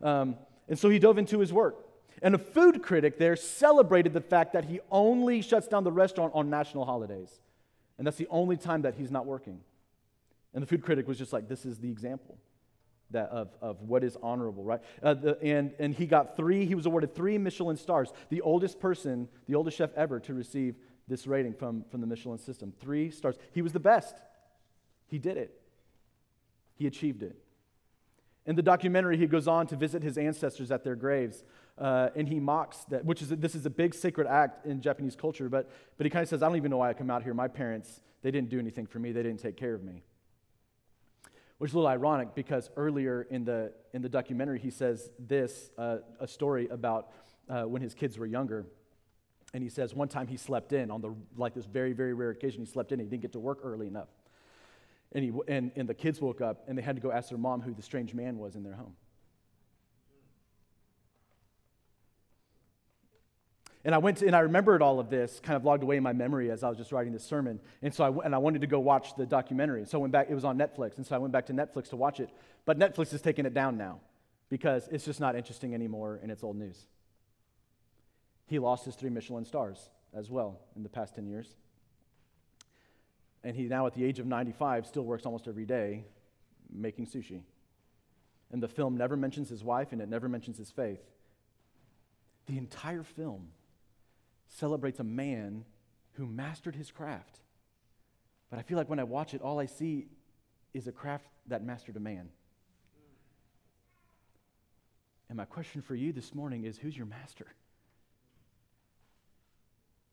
Um, 0.02 0.38
and 0.70 0.80
so 0.80 0.90
he 0.90 1.00
dove 1.00 1.18
into 1.18 1.40
his 1.40 1.52
work. 1.52 1.78
And 2.22 2.34
a 2.34 2.38
food 2.38 2.82
critic 2.82 3.18
there 3.18 3.36
celebrated 3.36 4.14
the 4.14 4.22
fact 4.22 4.54
that 4.54 4.66
he 4.66 4.80
only 4.92 5.42
shuts 5.42 5.68
down 5.68 5.84
the 5.84 5.92
restaurant 5.92 6.32
on 6.34 6.50
national 6.50 6.86
holidays. 6.86 7.30
And 7.98 8.06
that's 8.06 8.18
the 8.18 8.28
only 8.30 8.58
time 8.58 8.84
that 8.84 8.96
he's 8.96 9.12
not 9.12 9.26
working. 9.26 9.60
And 10.54 10.62
the 10.62 10.68
food 10.68 10.84
critic 10.84 11.08
was 11.08 11.18
just 11.18 11.34
like, 11.34 11.48
this 11.48 11.66
is 11.66 11.80
the 11.80 11.90
example 11.90 12.38
that 13.12 13.30
of, 13.30 13.50
of 13.62 13.82
what 13.82 14.04
is 14.04 14.18
honorable, 14.24 14.64
right? 14.64 14.82
Uh, 15.04 15.14
the, 15.14 15.42
and, 15.42 15.74
and 15.80 15.94
he 15.94 16.06
got 16.06 16.36
three, 16.36 16.66
he 16.66 16.76
was 16.76 16.86
awarded 16.86 17.14
three 17.14 17.38
Michelin 17.38 17.78
stars, 17.78 18.12
the 18.30 18.42
oldest 18.42 18.80
person, 18.80 19.28
the 19.48 19.56
oldest 19.56 19.78
chef 19.78 19.92
ever 19.96 20.20
to 20.22 20.34
receive 20.34 20.76
this 21.08 21.28
rating 21.28 21.54
from, 21.54 21.84
from 21.92 22.02
the 22.02 22.08
Michelin 22.08 22.40
system. 22.40 22.74
Three 22.80 23.12
stars. 23.12 23.36
He 23.52 23.62
was 23.62 23.74
the 23.74 23.80
best. 23.80 24.16
He 25.08 25.20
did 25.20 25.38
it, 25.38 25.62
he 26.76 26.88
achieved 26.88 27.22
it. 27.22 27.38
In 28.48 28.56
the 28.56 28.62
documentary, 28.62 29.18
he 29.18 29.26
goes 29.26 29.48
on 29.48 29.66
to 29.68 29.76
visit 29.76 30.04
his 30.04 30.18
ancestors 30.18 30.72
at 30.72 30.84
their 30.84 30.96
graves. 30.96 31.44
Uh, 31.78 32.10
and 32.16 32.28
he 32.28 32.40
mocks 32.40 32.86
that, 32.86 33.04
which 33.04 33.22
is 33.22 33.30
this 33.30 33.54
is 33.54 33.66
a 33.66 33.70
big 33.70 33.94
sacred 33.94 34.28
act 34.28 34.66
in 34.66 34.82
Japanese 34.82 35.16
culture. 35.16 35.50
But 35.50 35.70
but 35.98 36.06
he 36.06 36.10
kind 36.10 36.24
of 36.24 36.30
says, 36.30 36.42
I 36.42 36.48
don't 36.48 36.56
even 36.58 36.72
know 36.72 36.78
why 36.78 36.90
I 36.90 36.94
come 36.94 37.12
out 37.12 37.24
here. 37.24 37.34
My 37.34 37.50
parents, 37.50 38.00
they 38.22 38.32
didn't 38.32 38.50
do 38.50 38.60
anything 38.60 38.86
for 38.86 39.00
me. 39.00 39.12
They 39.12 39.24
didn't 39.24 39.42
take 39.42 39.58
care 39.58 39.74
of 39.74 39.84
me. 39.84 40.04
Which 41.58 41.72
is 41.72 41.74
a 41.74 41.78
little 41.78 41.90
ironic 41.90 42.34
because 42.34 42.70
earlier 42.78 43.28
in 43.30 43.44
the 43.44 43.74
in 43.94 44.02
the 44.02 44.10
documentary, 44.10 44.60
he 44.60 44.70
says 44.70 45.10
this 45.20 45.72
uh, 45.78 45.98
a 46.20 46.28
story 46.28 46.70
about 46.70 47.10
uh, 47.50 47.64
when 47.64 47.82
his 47.82 47.94
kids 47.94 48.18
were 48.18 48.26
younger. 48.26 48.66
And 49.54 49.62
he 49.62 49.70
says 49.70 49.94
one 49.94 50.08
time 50.08 50.28
he 50.28 50.38
slept 50.38 50.72
in 50.74 50.92
on 50.92 51.02
the 51.02 51.14
like 51.36 51.54
this 51.54 51.66
very 51.66 51.92
very 51.92 52.14
rare 52.14 52.30
occasion 52.30 52.62
he 52.62 52.72
slept 52.72 52.94
in. 52.94 53.00
He 53.00 53.06
didn't 53.06 53.22
get 53.22 53.34
to 53.34 53.40
work 53.40 53.60
early 53.64 53.88
enough. 53.88 54.10
And, 55.12 55.24
he, 55.24 55.32
and, 55.48 55.72
and 55.78 55.88
the 55.88 55.94
kids 55.94 56.20
woke 56.20 56.42
up 56.42 56.66
and 56.68 56.78
they 56.78 56.82
had 56.82 56.98
to 56.98 57.02
go 57.02 57.10
ask 57.10 57.30
their 57.30 57.38
mom 57.38 57.62
who 57.62 57.74
the 57.74 57.82
strange 57.82 58.14
man 58.14 58.38
was 58.38 58.56
in 58.56 58.64
their 58.64 58.74
home. 58.74 58.96
And 63.86 63.94
I 63.94 64.00
went 64.00 64.18
to, 64.18 64.26
and 64.26 64.36
I 64.36 64.40
remembered 64.40 64.82
all 64.82 65.00
of 65.00 65.12
this, 65.12 65.40
kind 65.40 65.56
of 65.56 65.64
logged 65.64 65.84
away 65.84 65.96
in 65.96 66.02
my 66.02 66.12
memory 66.12 66.50
as 66.50 66.64
I 66.64 66.70
was 66.70 66.78
just 66.78 66.92
writing 66.92 67.14
this 67.14 67.24
sermon. 67.24 67.60
And 67.84 67.94
so 67.94 68.04
I, 68.04 68.26
and 68.26 68.34
I 68.34 68.40
wanted 68.40 68.62
to 68.62 68.68
go 68.68 68.80
watch 68.80 69.16
the 69.16 69.28
documentary. 69.28 69.86
So 69.86 70.00
I 70.00 70.02
went 70.02 70.12
back, 70.12 70.28
it 70.28 70.34
was 70.34 70.44
on 70.44 70.58
Netflix. 70.58 70.98
And 70.98 71.06
so 71.06 71.14
I 71.14 71.20
went 71.20 71.32
back 71.32 71.46
to 71.46 71.54
Netflix 71.54 71.90
to 71.90 71.96
watch 71.96 72.20
it. 72.20 72.32
But 72.66 72.80
Netflix 72.80 73.12
has 73.12 73.22
taken 73.22 73.46
it 73.46 73.54
down 73.54 73.78
now 73.78 74.00
because 74.50 74.88
it's 74.92 75.06
just 75.06 75.20
not 75.20 75.36
interesting 75.36 75.76
anymore 75.76 76.20
and 76.24 76.32
it's 76.32 76.44
old 76.44 76.58
news. 76.58 76.88
He 78.48 78.58
lost 78.58 78.86
his 78.86 78.96
three 78.96 79.12
Michelin 79.12 79.46
stars 79.46 79.92
as 80.16 80.32
well 80.32 80.60
in 80.76 80.82
the 80.82 80.90
past 80.90 81.14
10 81.14 81.28
years. 81.28 81.56
And 83.44 83.56
he 83.56 83.64
now, 83.66 83.86
at 83.86 83.94
the 83.94 84.04
age 84.04 84.18
of 84.18 84.26
95, 84.26 84.88
still 84.88 85.04
works 85.04 85.28
almost 85.28 85.48
every 85.48 85.66
day 85.66 86.06
making 86.74 87.06
sushi. 87.06 87.42
And 88.52 88.64
the 88.64 88.68
film 88.68 88.98
never 88.98 89.16
mentions 89.16 89.48
his 89.48 89.64
wife 89.64 89.92
and 89.92 90.02
it 90.02 90.10
never 90.10 90.28
mentions 90.28 90.58
his 90.58 90.72
faith. 90.72 91.04
The 92.48 92.58
entire 92.58 93.04
film 93.04 93.50
celebrates 94.48 95.00
a 95.00 95.04
man 95.04 95.66
who 96.14 96.26
mastered 96.26 96.76
his 96.76 96.92
craft. 96.92 97.40
But 98.50 98.60
I 98.60 98.62
feel 98.62 98.78
like 98.78 98.90
when 98.90 99.00
I 99.00 99.04
watch 99.04 99.34
it, 99.34 99.42
all 99.42 99.60
I 99.60 99.66
see 99.66 100.08
is 100.74 100.88
a 100.88 100.92
craft 100.92 101.26
that 101.48 101.64
mastered 101.64 101.96
a 101.96 102.00
man. 102.00 102.30
And 105.30 105.38
my 105.38 105.46
question 105.46 105.82
for 105.82 105.96
you 105.96 106.14
this 106.14 106.36
morning 106.36 106.64
is 106.66 106.78
who's 106.78 106.96
your 106.96 107.08
master? 107.08 107.48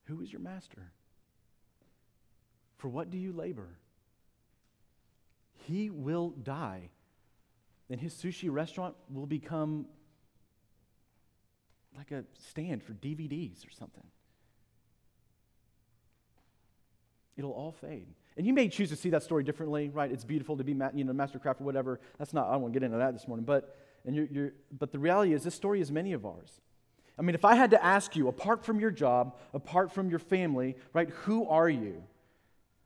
Who 0.05 0.21
is 0.21 0.33
your 0.33 0.41
master? 0.41 0.91
For 2.79 2.89
what 2.89 3.11
do 3.11 3.19
you 3.19 3.33
labor? 3.33 3.69
He 5.69 5.91
will 5.91 6.31
die, 6.31 6.91
and 7.89 8.01
his 8.01 8.15
sushi 8.15 8.51
restaurant 8.51 8.97
will 9.13 9.27
become 9.27 9.87
like 11.97 12.11
a 12.11 12.25
stand 12.49 12.83
for 12.83 12.95
DVDs 12.95 13.67
or 13.67 13.71
something. 13.71 14.05
It'll 17.37 17.53
all 17.53 17.73
fade. 17.73 18.07
And 18.37 18.47
you 18.47 18.53
may 18.53 18.69
choose 18.69 18.89
to 18.91 18.97
see 18.97 19.11
that 19.11 19.23
story 19.23 19.45
differently, 19.45 19.91
right? 19.91 20.11
It's 20.11 20.25
beautiful 20.25 20.57
to 20.57 20.65
be, 20.65 20.73
you 20.73 21.05
know, 21.05 21.13
mastercraft 21.13 21.61
or 21.61 21.65
whatever. 21.65 22.01
That's 22.19 22.33
not, 22.33 22.49
I 22.49 22.53
don't 22.53 22.63
want 22.63 22.75
to 22.75 22.81
get 22.81 22.85
into 22.85 22.99
that 22.99 23.13
this 23.13 23.29
morning. 23.29 23.45
But, 23.45 23.77
and 24.07 24.17
you're, 24.17 24.27
you're, 24.31 24.53
but 24.79 24.93
the 24.93 24.99
reality 24.99 25.33
is, 25.35 25.45
this 25.45 25.55
story 25.55 25.81
is 25.81 25.91
many 25.91 26.13
of 26.13 26.25
ours. 26.25 26.61
I 27.19 27.23
mean, 27.23 27.35
if 27.35 27.45
I 27.45 27.55
had 27.55 27.71
to 27.71 27.85
ask 27.85 28.17
you, 28.17 28.29
apart 28.29 28.65
from 28.65 28.81
your 28.81 28.91
job, 28.91 29.37
apart 29.53 29.93
from 29.93 30.09
your 30.09 30.19
family, 30.19 30.77
right, 30.95 31.11
who 31.11 31.47
are 31.47 31.69
you? 31.69 32.03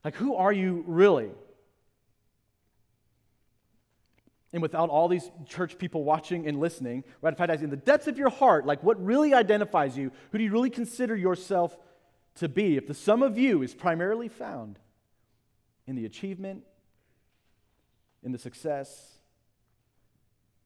Like, 0.04 0.16
who 0.16 0.34
are 0.34 0.52
you 0.52 0.84
really? 0.86 1.30
And 4.52 4.62
without 4.62 4.90
all 4.90 5.08
these 5.08 5.30
church 5.46 5.78
people 5.78 6.02
watching 6.02 6.46
and 6.46 6.58
listening, 6.58 7.04
right, 7.20 7.32
if 7.32 7.40
I 7.40 7.44
ask 7.44 7.62
in 7.62 7.70
the 7.70 7.76
depths 7.76 8.08
of 8.08 8.18
your 8.18 8.30
heart, 8.30 8.66
like, 8.66 8.82
what 8.82 9.02
really 9.04 9.34
identifies 9.34 9.96
you? 9.96 10.10
Who 10.32 10.38
do 10.38 10.44
you 10.44 10.50
really 10.50 10.70
consider 10.70 11.14
yourself 11.14 11.76
to 12.36 12.48
be 12.48 12.76
if 12.76 12.86
the 12.86 12.94
sum 12.94 13.22
of 13.22 13.38
you 13.38 13.62
is 13.62 13.74
primarily 13.74 14.28
found 14.28 14.78
in 15.86 15.96
the 15.96 16.04
achievement, 16.04 16.62
in 18.22 18.32
the 18.32 18.38
success, 18.38 19.18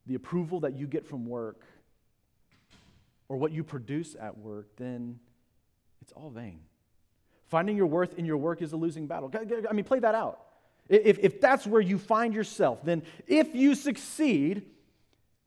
the 0.07 0.15
approval 0.15 0.61
that 0.61 0.77
you 0.77 0.87
get 0.87 1.07
from 1.07 1.27
work, 1.27 1.63
or 3.29 3.37
what 3.37 3.53
you 3.53 3.63
produce 3.63 4.17
at 4.21 4.37
work, 4.39 4.69
then 4.77 5.21
it's 6.03 6.13
all 6.13 6.31
vain. 6.31 6.61
Finding 7.47 7.77
your 7.77 7.87
worth 7.87 8.19
in 8.19 8.25
your 8.25 8.37
work 8.37 8.63
is 8.63 8.73
a 8.73 8.77
losing 8.77 9.07
battle. 9.07 9.31
I 9.69 9.73
mean, 9.73 9.85
play 9.85 10.01
that 10.01 10.15
out. 10.15 10.41
If, 10.89 11.21
if 11.21 11.41
that's 11.41 11.67
where 11.67 11.81
you 11.81 11.99
find 11.99 12.35
yourself, 12.35 12.85
then 12.85 13.03
if 13.29 13.55
you 13.55 13.77
succeed, 13.77 14.63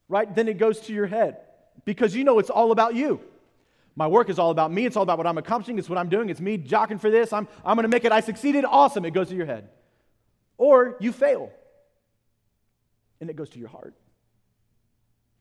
right, 0.08 0.34
then 0.34 0.48
it 0.48 0.58
goes 0.58 0.80
to 0.82 0.94
your 0.94 1.08
head 1.08 1.38
because 1.84 2.16
you 2.16 2.24
know 2.24 2.40
it's 2.40 2.50
all 2.50 2.72
about 2.72 2.96
you. 2.96 3.20
My 3.96 4.08
work 4.08 4.30
is 4.30 4.40
all 4.40 4.50
about 4.50 4.72
me. 4.72 4.86
It's 4.86 4.96
all 4.96 5.04
about 5.04 5.18
what 5.18 5.28
I'm 5.28 5.38
accomplishing. 5.38 5.78
It's 5.78 5.90
what 5.90 6.00
I'm 6.00 6.10
doing. 6.10 6.30
It's 6.30 6.42
me 6.42 6.58
jockeying 6.58 7.00
for 7.00 7.12
this. 7.12 7.32
I'm, 7.32 7.48
I'm 7.64 7.76
going 7.76 7.84
to 7.84 7.90
make 7.90 8.06
it. 8.06 8.12
I 8.12 8.22
succeeded. 8.22 8.66
Awesome. 8.66 9.06
It 9.06 9.12
goes 9.12 9.30
to 9.30 9.36
your 9.36 9.46
head. 9.46 9.70
Or 10.58 10.98
you 11.00 11.12
fail, 11.12 11.52
and 13.20 13.30
it 13.30 13.36
goes 13.36 13.50
to 13.50 13.60
your 13.60 13.70
heart. 13.70 13.96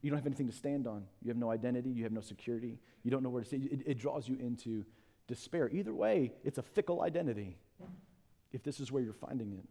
You 0.00 0.10
don't 0.10 0.18
have 0.18 0.26
anything 0.26 0.48
to 0.48 0.56
stand 0.56 0.86
on. 0.86 1.04
You 1.22 1.28
have 1.28 1.36
no 1.36 1.50
identity. 1.50 1.90
You 1.90 2.02
have 2.04 2.12
no 2.12 2.20
security. 2.20 2.78
You 3.04 3.10
don't 3.10 3.22
know 3.22 3.30
where 3.30 3.42
to 3.42 3.46
stay. 3.48 3.58
It, 3.58 3.80
it 3.86 3.98
draws 3.98 4.28
you 4.28 4.36
into 4.36 4.84
despair. 5.28 5.70
Either 5.72 5.94
way, 5.94 6.32
it's 6.44 6.58
a 6.58 6.62
fickle 6.62 7.02
identity 7.02 7.56
if 8.52 8.62
this 8.62 8.80
is 8.80 8.90
where 8.90 9.02
you're 9.02 9.12
finding 9.12 9.52
it. 9.52 9.64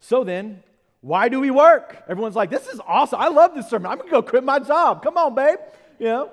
So 0.00 0.24
then, 0.24 0.62
why 1.00 1.28
do 1.28 1.40
we 1.40 1.50
work? 1.50 2.04
Everyone's 2.08 2.36
like, 2.36 2.50
this 2.50 2.68
is 2.68 2.80
awesome. 2.86 3.20
I 3.20 3.28
love 3.28 3.54
this 3.54 3.68
sermon. 3.68 3.90
I'm 3.90 3.98
going 3.98 4.08
to 4.08 4.12
go 4.12 4.22
quit 4.22 4.44
my 4.44 4.58
job. 4.58 5.02
Come 5.02 5.16
on, 5.16 5.34
babe. 5.34 5.58
You 5.98 6.06
know? 6.06 6.30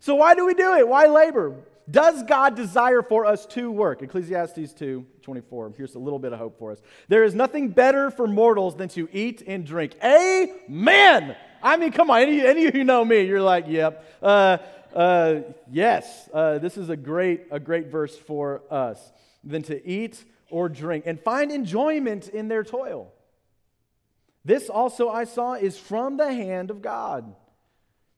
So 0.00 0.14
why 0.14 0.34
do 0.34 0.46
we 0.46 0.54
do 0.54 0.74
it? 0.74 0.86
Why 0.86 1.06
labor? 1.06 1.54
Does 1.90 2.22
God 2.22 2.56
desire 2.56 3.02
for 3.02 3.26
us 3.26 3.44
to 3.46 3.70
work? 3.70 4.02
Ecclesiastes 4.02 4.72
2 4.72 5.06
24. 5.22 5.74
Here's 5.76 5.94
a 5.94 5.98
little 5.98 6.18
bit 6.18 6.32
of 6.32 6.38
hope 6.38 6.58
for 6.58 6.72
us. 6.72 6.80
There 7.08 7.24
is 7.24 7.34
nothing 7.34 7.68
better 7.68 8.10
for 8.10 8.26
mortals 8.26 8.76
than 8.76 8.88
to 8.90 9.08
eat 9.12 9.42
and 9.46 9.66
drink. 9.66 9.94
Amen. 10.02 11.36
I 11.62 11.76
mean, 11.76 11.92
come 11.92 12.10
on. 12.10 12.20
Any, 12.20 12.40
any 12.40 12.66
of 12.66 12.74
you 12.74 12.84
know 12.84 13.04
me, 13.04 13.22
you're 13.22 13.42
like, 13.42 13.66
yep. 13.68 14.04
Uh, 14.22 14.58
uh, 14.94 15.40
yes, 15.70 16.28
uh, 16.32 16.58
this 16.58 16.76
is 16.78 16.88
a 16.88 16.96
great, 16.96 17.46
a 17.50 17.60
great 17.60 17.88
verse 17.88 18.16
for 18.16 18.62
us. 18.70 19.12
Than 19.42 19.62
to 19.64 19.86
eat 19.86 20.24
or 20.50 20.70
drink 20.70 21.04
and 21.06 21.20
find 21.20 21.52
enjoyment 21.52 22.28
in 22.28 22.48
their 22.48 22.64
toil. 22.64 23.12
This 24.44 24.70
also 24.70 25.10
I 25.10 25.24
saw 25.24 25.54
is 25.54 25.76
from 25.76 26.16
the 26.16 26.32
hand 26.32 26.70
of 26.70 26.80
God 26.80 27.34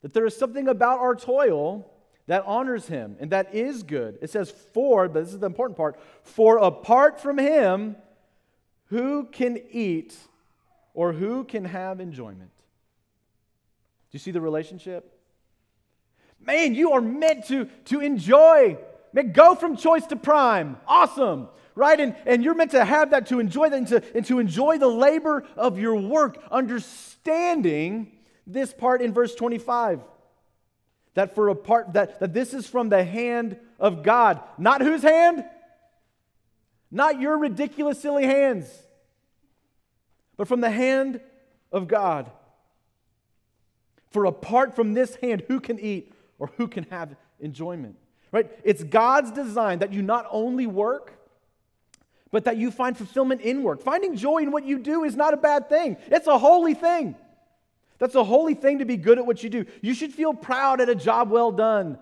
that 0.02 0.12
there 0.12 0.26
is 0.26 0.36
something 0.36 0.68
about 0.68 1.00
our 1.00 1.14
toil 1.14 1.90
that 2.26 2.44
honors 2.46 2.86
him 2.86 3.16
and 3.20 3.30
that 3.30 3.54
is 3.54 3.82
good. 3.82 4.18
It 4.20 4.30
says, 4.30 4.50
for, 4.50 5.08
but 5.08 5.24
this 5.24 5.32
is 5.32 5.40
the 5.40 5.46
important 5.46 5.76
part, 5.76 5.98
for 6.22 6.58
apart 6.58 7.20
from 7.20 7.38
him, 7.38 7.96
who 8.86 9.24
can 9.24 9.58
eat 9.70 10.16
or 10.94 11.12
who 11.12 11.44
can 11.44 11.64
have 11.64 12.00
enjoyment? 12.00 12.50
Do 14.10 14.12
you 14.12 14.18
see 14.18 14.30
the 14.30 14.40
relationship? 14.40 15.12
Man, 16.40 16.74
you 16.74 16.92
are 16.92 17.00
meant 17.00 17.46
to, 17.48 17.66
to 17.86 18.00
enjoy. 18.00 18.78
Man, 19.12 19.32
go 19.32 19.54
from 19.54 19.76
choice 19.76 20.06
to 20.06 20.16
prime. 20.16 20.76
Awesome. 20.86 21.48
Right? 21.74 21.98
And, 21.98 22.16
and 22.24 22.42
you're 22.42 22.54
meant 22.54 22.70
to 22.70 22.84
have 22.84 23.10
that 23.10 23.26
to 23.26 23.40
enjoy 23.40 23.68
that 23.68 23.76
and 23.76 23.88
to, 23.88 24.02
and 24.14 24.24
to 24.26 24.38
enjoy 24.38 24.78
the 24.78 24.88
labor 24.88 25.44
of 25.56 25.78
your 25.78 25.96
work, 25.96 26.38
understanding 26.50 28.15
this 28.46 28.72
part 28.72 29.02
in 29.02 29.12
verse 29.12 29.34
25 29.34 30.00
that 31.16 31.34
for 31.34 31.48
a 31.48 31.54
part 31.54 31.94
that, 31.94 32.20
that 32.20 32.34
this 32.34 32.52
is 32.54 32.66
from 32.66 32.90
the 32.90 33.02
hand 33.02 33.56
of 33.80 34.02
God. 34.02 34.40
Not 34.58 34.82
whose 34.82 35.02
hand? 35.02 35.44
Not 36.90 37.20
your 37.20 37.38
ridiculous, 37.38 38.00
silly 38.00 38.24
hands, 38.24 38.70
but 40.36 40.46
from 40.46 40.60
the 40.60 40.70
hand 40.70 41.20
of 41.72 41.88
God. 41.88 42.30
For 44.10 44.26
apart 44.26 44.76
from 44.76 44.94
this 44.94 45.16
hand, 45.16 45.42
who 45.48 45.58
can 45.58 45.80
eat 45.80 46.12
or 46.38 46.50
who 46.58 46.68
can 46.68 46.84
have 46.84 47.16
enjoyment? 47.40 47.96
Right? 48.30 48.50
It's 48.62 48.84
God's 48.84 49.30
design 49.30 49.80
that 49.80 49.92
you 49.92 50.02
not 50.02 50.26
only 50.30 50.66
work, 50.66 51.14
but 52.30 52.44
that 52.44 52.58
you 52.58 52.70
find 52.70 52.96
fulfillment 52.96 53.40
in 53.40 53.62
work. 53.62 53.82
Finding 53.82 54.16
joy 54.16 54.38
in 54.38 54.50
what 54.50 54.64
you 54.64 54.78
do 54.78 55.04
is 55.04 55.16
not 55.16 55.32
a 55.32 55.38
bad 55.38 55.68
thing, 55.70 55.96
it's 56.08 56.26
a 56.26 56.38
holy 56.38 56.74
thing. 56.74 57.16
That's 57.98 58.14
a 58.14 58.24
holy 58.24 58.54
thing 58.54 58.80
to 58.80 58.84
be 58.84 58.96
good 58.96 59.18
at 59.18 59.26
what 59.26 59.42
you 59.42 59.50
do. 59.50 59.66
You 59.80 59.94
should 59.94 60.12
feel 60.12 60.34
proud 60.34 60.80
at 60.80 60.88
a 60.88 60.94
job 60.94 61.30
well 61.30 61.52
done, 61.52 61.98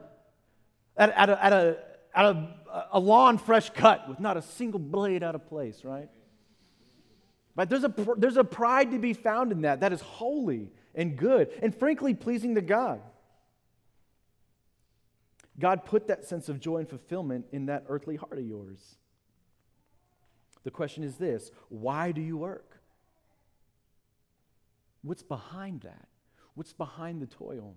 at, 0.97 1.11
at, 1.11 1.31
a, 1.31 1.45
at, 1.45 1.53
a, 1.53 1.79
at 2.15 2.25
a, 2.25 2.49
a 2.93 3.01
lawn 3.01 3.39
fresh 3.39 3.71
cut 3.71 4.09
with 4.09 4.19
not 4.19 4.37
a 4.37 4.43
single 4.43 4.81
blade 4.81 5.23
out 5.23 5.35
of 5.35 5.47
place, 5.47 5.85
right? 5.85 6.09
But 7.55 7.71
there's 7.71 7.85
a, 7.85 7.95
there's 8.17 8.37
a 8.37 8.45
pride 8.45 8.91
to 8.91 8.99
be 8.99 9.13
found 9.13 9.53
in 9.53 9.63
that 9.63 9.81
that 9.81 9.93
is 9.93 10.01
holy 10.01 10.73
and 10.95 11.17
good 11.17 11.51
and 11.63 11.75
frankly 11.75 12.15
pleasing 12.15 12.57
to 12.57 12.61
God. 12.61 13.01
God 15.59 15.85
put 15.85 16.09
that 16.09 16.25
sense 16.25 16.49
of 16.49 16.59
joy 16.59 16.79
and 16.79 16.89
fulfillment 16.89 17.47
in 17.53 17.67
that 17.67 17.85
earthly 17.89 18.17
heart 18.17 18.39
of 18.39 18.45
yours. 18.45 18.97
The 20.65 20.71
question 20.71 21.05
is 21.05 21.17
this 21.17 21.53
why 21.69 22.11
do 22.11 22.21
you 22.21 22.37
work? 22.37 22.74
What's 25.05 25.23
behind 25.23 25.83
that? 25.83 26.09
What's 26.55 26.73
behind 26.73 27.21
the 27.21 27.27
toil? 27.27 27.77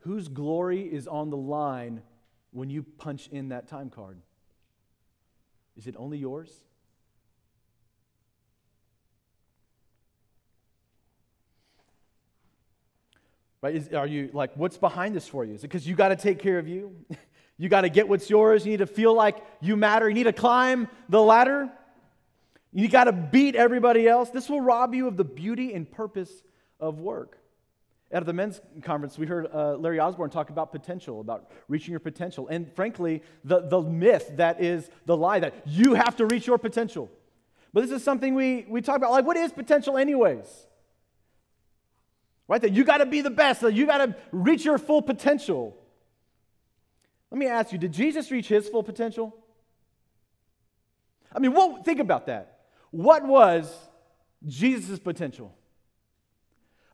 Whose 0.00 0.26
glory 0.28 0.82
is 0.82 1.06
on 1.06 1.30
the 1.30 1.36
line 1.36 2.02
when 2.50 2.68
you 2.68 2.82
punch 2.82 3.28
in 3.28 3.50
that 3.50 3.68
time 3.68 3.88
card? 3.88 4.18
Is 5.76 5.86
it 5.86 5.94
only 5.96 6.18
yours? 6.18 6.50
Right? 13.62 13.76
Is, 13.76 13.88
are 13.90 14.06
you 14.06 14.28
like, 14.32 14.50
what's 14.56 14.76
behind 14.76 15.14
this 15.14 15.28
for 15.28 15.44
you? 15.44 15.54
Is 15.54 15.60
it 15.60 15.68
because 15.68 15.86
you 15.86 15.94
got 15.94 16.08
to 16.08 16.16
take 16.16 16.40
care 16.40 16.58
of 16.58 16.66
you? 16.66 16.96
you 17.58 17.68
got 17.68 17.82
to 17.82 17.88
get 17.88 18.08
what's 18.08 18.28
yours? 18.28 18.66
You 18.66 18.72
need 18.72 18.78
to 18.78 18.86
feel 18.86 19.14
like 19.14 19.36
you 19.60 19.76
matter? 19.76 20.08
You 20.08 20.14
need 20.14 20.24
to 20.24 20.32
climb 20.32 20.88
the 21.08 21.22
ladder? 21.22 21.70
You 22.74 22.88
got 22.88 23.04
to 23.04 23.12
beat 23.12 23.54
everybody 23.54 24.08
else. 24.08 24.30
This 24.30 24.48
will 24.48 24.60
rob 24.60 24.94
you 24.94 25.06
of 25.06 25.16
the 25.16 25.24
beauty 25.24 25.72
and 25.72 25.90
purpose 25.90 26.30
of 26.80 26.98
work. 26.98 27.38
At 28.10 28.26
the 28.26 28.32
men's 28.32 28.60
conference, 28.82 29.16
we 29.16 29.26
heard 29.26 29.46
uh, 29.52 29.76
Larry 29.76 30.00
Osborne 30.00 30.30
talk 30.30 30.50
about 30.50 30.72
potential, 30.72 31.20
about 31.20 31.50
reaching 31.68 31.92
your 31.92 32.00
potential. 32.00 32.48
And 32.48 32.70
frankly, 32.74 33.22
the, 33.44 33.60
the 33.60 33.80
myth 33.80 34.32
that 34.36 34.60
is 34.60 34.90
the 35.06 35.16
lie 35.16 35.38
that 35.38 35.54
you 35.66 35.94
have 35.94 36.16
to 36.16 36.26
reach 36.26 36.48
your 36.48 36.58
potential. 36.58 37.10
But 37.72 37.82
this 37.82 37.92
is 37.92 38.02
something 38.02 38.34
we, 38.34 38.66
we 38.68 38.82
talk 38.82 38.96
about. 38.96 39.12
Like, 39.12 39.24
what 39.24 39.36
is 39.36 39.52
potential, 39.52 39.96
anyways? 39.96 40.46
Right? 42.48 42.60
That 42.60 42.72
you 42.72 42.84
got 42.84 42.98
to 42.98 43.06
be 43.06 43.20
the 43.20 43.30
best, 43.30 43.60
that 43.62 43.72
you 43.72 43.86
got 43.86 43.98
to 43.98 44.16
reach 44.32 44.64
your 44.64 44.78
full 44.78 45.00
potential. 45.00 45.76
Let 47.30 47.38
me 47.38 47.46
ask 47.46 47.72
you 47.72 47.78
did 47.78 47.92
Jesus 47.92 48.30
reach 48.32 48.48
his 48.48 48.68
full 48.68 48.82
potential? 48.82 49.34
I 51.34 51.38
mean, 51.38 51.52
what, 51.52 51.84
think 51.84 52.00
about 52.00 52.26
that. 52.26 52.53
What 52.94 53.26
was 53.26 53.68
Jesus' 54.46 55.00
potential? 55.00 55.52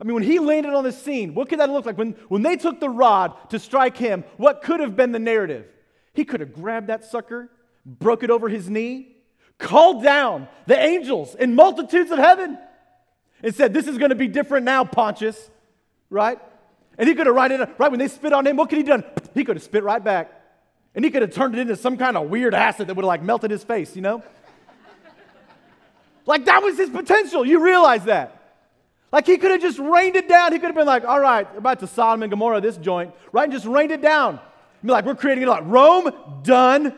I 0.01 0.05
mean, 0.05 0.15
when 0.15 0.23
he 0.23 0.39
landed 0.39 0.73
on 0.73 0.83
the 0.83 0.93
scene, 0.93 1.35
what 1.35 1.51
could 1.51 1.61
that 1.61 1.69
look 1.69 1.85
like? 1.85 1.99
When, 1.99 2.13
when 2.29 2.41
they 2.41 2.57
took 2.57 2.81
the 2.81 2.89
rod 2.89 3.51
to 3.51 3.59
strike 3.59 3.99
him, 3.99 4.25
what 4.39 4.63
could 4.63 4.81
have 4.81 4.97
been 4.97 5.13
the 5.13 5.19
narrative? 5.19 5.67
He 6.15 6.25
could 6.25 6.41
have 6.41 6.55
grabbed 6.55 6.87
that 6.87 7.05
sucker, 7.05 7.51
broke 7.85 8.23
it 8.23 8.31
over 8.31 8.49
his 8.49 8.71
knee, 8.71 9.15
called 9.59 10.03
down 10.03 10.49
the 10.67 10.79
angels 10.79 11.35
in 11.35 11.55
multitudes 11.55 12.11
of 12.11 12.19
heaven, 12.19 12.57
and 13.43 13.55
said, 13.55 13.75
This 13.75 13.87
is 13.87 13.99
going 13.99 14.09
to 14.09 14.15
be 14.15 14.27
different 14.27 14.65
now, 14.65 14.85
Pontius, 14.85 15.51
right? 16.09 16.39
And 16.97 17.11
he 17.11 17.15
could 17.15 17.27
have 17.27 17.37
right, 17.37 17.53
in, 17.53 17.61
right 17.77 17.91
when 17.91 17.99
they 17.99 18.09
spit 18.09 18.33
on 18.33 18.47
him, 18.47 18.57
what 18.57 18.71
could 18.71 18.79
he 18.79 18.85
done? 18.85 19.05
He 19.35 19.45
could 19.45 19.57
have 19.57 19.63
spit 19.63 19.85
right 19.85 20.03
back. 20.03 20.33
And 20.95 21.05
he 21.05 21.11
could 21.11 21.21
have 21.21 21.35
turned 21.35 21.55
it 21.55 21.61
into 21.61 21.77
some 21.77 21.99
kind 21.99 22.17
of 22.17 22.31
weird 22.31 22.55
acid 22.55 22.87
that 22.87 22.95
would 22.95 23.03
have 23.03 23.09
like 23.09 23.23
melted 23.23 23.51
his 23.51 23.63
face, 23.63 23.95
you 23.95 24.03
know? 24.03 24.23
Like 26.31 26.45
that 26.45 26.63
was 26.63 26.79
his 26.79 26.89
potential. 26.89 27.45
You 27.45 27.61
realize 27.61 28.05
that. 28.05 28.55
Like 29.11 29.27
he 29.27 29.37
could 29.37 29.51
have 29.51 29.61
just 29.61 29.81
rained 29.81 30.15
it 30.15 30.29
down. 30.29 30.53
He 30.53 30.61
could 30.61 30.67
have 30.69 30.77
been 30.77 30.87
like, 30.87 31.05
all 31.05 31.19
right, 31.19 31.45
about 31.57 31.81
to 31.81 31.89
Sodom 31.89 32.23
and 32.23 32.31
Gomorrah, 32.31 32.61
this 32.61 32.77
joint, 32.77 33.13
right? 33.33 33.43
And 33.43 33.53
just 33.53 33.67
rained 33.67 33.91
it 33.91 34.01
down. 34.01 34.39
Be 34.81 34.93
like, 34.93 35.05
we're 35.05 35.17
creating 35.17 35.43
a 35.43 35.49
lot. 35.49 35.69
Rome, 35.69 36.13
done. 36.45 36.95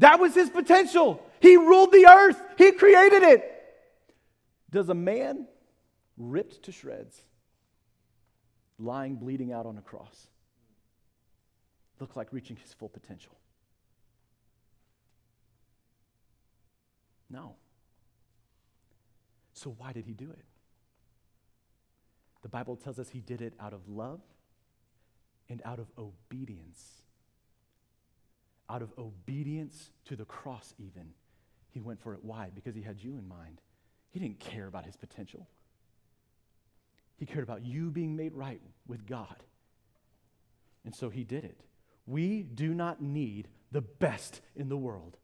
That 0.00 0.20
was 0.20 0.34
his 0.34 0.50
potential. 0.50 1.22
He 1.40 1.56
ruled 1.56 1.90
the 1.90 2.06
earth, 2.06 2.38
he 2.58 2.72
created 2.72 3.22
it. 3.22 3.54
Does 4.70 4.90
a 4.90 4.94
man 4.94 5.46
ripped 6.18 6.64
to 6.64 6.72
shreds, 6.72 7.22
lying 8.78 9.14
bleeding 9.14 9.50
out 9.50 9.64
on 9.64 9.78
a 9.78 9.82
cross, 9.82 10.26
look 12.00 12.16
like 12.16 12.34
reaching 12.34 12.56
his 12.56 12.74
full 12.74 12.90
potential? 12.90 13.32
No. 17.30 17.54
So, 19.58 19.74
why 19.76 19.92
did 19.92 20.04
he 20.06 20.12
do 20.12 20.30
it? 20.30 20.44
The 22.42 22.48
Bible 22.48 22.76
tells 22.76 23.00
us 23.00 23.08
he 23.08 23.20
did 23.20 23.42
it 23.42 23.54
out 23.58 23.72
of 23.72 23.88
love 23.88 24.20
and 25.48 25.60
out 25.64 25.80
of 25.80 25.88
obedience. 25.98 27.02
Out 28.70 28.82
of 28.82 28.92
obedience 28.96 29.90
to 30.04 30.14
the 30.14 30.24
cross, 30.24 30.74
even. 30.78 31.10
He 31.70 31.80
went 31.80 32.00
for 32.00 32.14
it. 32.14 32.20
Why? 32.22 32.50
Because 32.54 32.76
he 32.76 32.82
had 32.82 33.02
you 33.02 33.16
in 33.16 33.26
mind. 33.26 33.60
He 34.10 34.20
didn't 34.20 34.38
care 34.38 34.68
about 34.68 34.86
his 34.86 34.96
potential, 34.96 35.48
he 37.16 37.26
cared 37.26 37.42
about 37.42 37.64
you 37.64 37.90
being 37.90 38.14
made 38.14 38.34
right 38.34 38.60
with 38.86 39.06
God. 39.06 39.42
And 40.84 40.94
so 40.94 41.10
he 41.10 41.24
did 41.24 41.44
it. 41.44 41.60
We 42.06 42.42
do 42.42 42.72
not 42.72 43.02
need 43.02 43.48
the 43.72 43.80
best 43.80 44.40
in 44.54 44.68
the 44.68 44.76
world. 44.76 45.16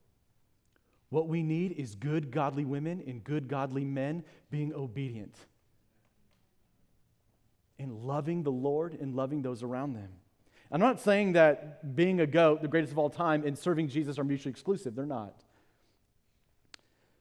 What 1.15 1.29
we 1.29 1.45
need 1.45 1.77
is 1.79 1.95
good, 1.95 2.33
godly 2.33 2.65
women 2.65 3.01
and 3.07 3.23
good, 3.23 3.47
godly 3.47 3.85
men 3.85 4.25
being 4.51 4.75
obedient 4.75 5.37
and 7.79 7.93
loving 8.03 8.43
the 8.43 8.51
Lord 8.51 8.99
and 9.01 9.15
loving 9.15 9.41
those 9.41 9.63
around 9.63 9.93
them. 9.93 10.09
I'm 10.73 10.81
not 10.81 11.01
saying 11.01 11.35
that 11.35 11.95
being 11.95 12.19
a 12.19 12.27
goat, 12.27 12.63
the 12.63 12.67
greatest 12.67 12.91
of 12.91 12.99
all 12.99 13.11
time, 13.11 13.47
and 13.47 13.57
serving 13.57 13.91
Jesus 13.91 14.19
are 14.19 14.25
mutually 14.25 14.51
exclusive. 14.51 14.97
They're 14.97 15.07
not. 15.07 15.45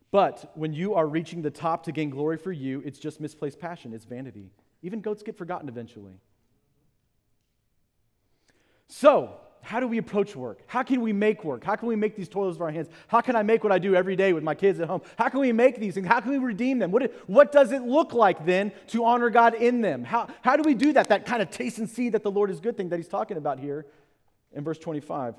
But 0.09 0.51
when 0.55 0.73
you 0.73 0.95
are 0.95 1.05
reaching 1.05 1.43
the 1.43 1.51
top 1.51 1.83
to 1.83 1.91
gain 1.91 2.09
glory 2.09 2.37
for 2.37 2.51
you, 2.51 2.81
it's 2.83 2.97
just 2.97 3.21
misplaced 3.21 3.59
passion, 3.59 3.93
it's 3.93 4.05
vanity. 4.05 4.49
Even 4.81 5.01
goats 5.01 5.21
get 5.21 5.37
forgotten 5.37 5.69
eventually. 5.69 6.19
So, 8.87 9.39
how 9.63 9.79
do 9.79 9.87
we 9.87 9.97
approach 9.97 10.35
work? 10.35 10.59
How 10.67 10.83
can 10.83 10.99
we 10.99 11.13
make 11.13 11.45
work? 11.45 11.63
How 11.63 11.77
can 11.77 11.87
we 11.87 11.95
make 11.95 12.17
these 12.17 12.27
toils 12.27 12.57
of 12.57 12.61
our 12.61 12.69
hands? 12.69 12.89
How 13.07 13.21
can 13.21 13.35
I 13.35 13.43
make 13.43 13.63
what 13.63 13.71
I 13.71 13.79
do 13.79 13.95
every 13.95 14.17
day 14.17 14.33
with 14.33 14.43
my 14.43 14.53
kids 14.53 14.81
at 14.81 14.89
home? 14.89 15.01
How 15.17 15.29
can 15.29 15.39
we 15.39 15.53
make 15.53 15.79
these 15.79 15.93
things? 15.93 16.05
How 16.05 16.19
can 16.19 16.31
we 16.31 16.37
redeem 16.37 16.79
them? 16.79 16.91
What, 16.91 17.13
what 17.27 17.53
does 17.53 17.71
it 17.71 17.81
look 17.81 18.13
like 18.13 18.45
then 18.45 18.73
to 18.87 19.05
honor 19.05 19.29
God 19.29 19.55
in 19.55 19.79
them? 19.79 20.03
How, 20.03 20.27
how 20.41 20.57
do 20.57 20.63
we 20.63 20.73
do 20.73 20.91
that? 20.93 21.07
That 21.07 21.25
kind 21.25 21.41
of 21.41 21.49
taste 21.49 21.77
and 21.77 21.89
see 21.89 22.09
that 22.09 22.23
the 22.23 22.31
Lord 22.31 22.49
is 22.49 22.59
good 22.59 22.75
thing 22.75 22.89
that 22.89 22.97
he's 22.97 23.07
talking 23.07 23.37
about 23.37 23.57
here 23.57 23.85
in 24.51 24.65
verse 24.65 24.77
25. 24.79 25.35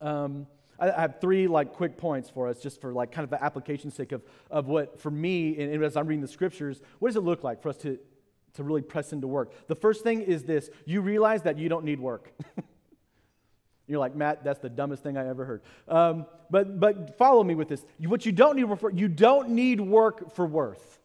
Um, 0.00 0.48
I, 0.80 0.90
I 0.90 1.00
have 1.02 1.20
three 1.20 1.46
like 1.46 1.74
quick 1.74 1.96
points 1.96 2.28
for 2.28 2.48
us, 2.48 2.60
just 2.60 2.80
for 2.80 2.92
like 2.92 3.12
kind 3.12 3.22
of 3.22 3.30
the 3.30 3.42
application 3.42 3.92
sake 3.92 4.10
of, 4.10 4.22
of 4.50 4.66
what, 4.66 4.98
for 4.98 5.12
me, 5.12 5.56
and, 5.58 5.72
and 5.72 5.84
as 5.84 5.96
I'm 5.96 6.08
reading 6.08 6.22
the 6.22 6.28
scriptures, 6.28 6.82
what 6.98 7.10
does 7.10 7.16
it 7.16 7.22
look 7.22 7.44
like 7.44 7.62
for 7.62 7.68
us 7.68 7.76
to, 7.78 8.00
to 8.54 8.64
really 8.64 8.82
press 8.82 9.12
into 9.12 9.28
work? 9.28 9.68
The 9.68 9.76
first 9.76 10.02
thing 10.02 10.22
is 10.22 10.42
this 10.42 10.70
you 10.84 11.00
realize 11.02 11.42
that 11.42 11.56
you 11.56 11.68
don't 11.68 11.84
need 11.84 12.00
work. 12.00 12.32
You're 13.86 13.98
like, 13.98 14.14
Matt, 14.14 14.44
that's 14.44 14.60
the 14.60 14.68
dumbest 14.68 15.02
thing 15.02 15.16
I 15.16 15.28
ever 15.28 15.44
heard. 15.44 15.62
Um, 15.88 16.26
but, 16.50 16.78
but 16.78 17.18
follow 17.18 17.42
me 17.42 17.54
with 17.54 17.68
this. 17.68 17.84
What 17.98 18.24
you 18.24 18.32
don't 18.32 18.56
need 18.56 18.98
you 18.98 19.08
don't 19.08 19.50
need 19.50 19.80
work 19.80 20.34
for 20.34 20.46
worth. 20.46 21.00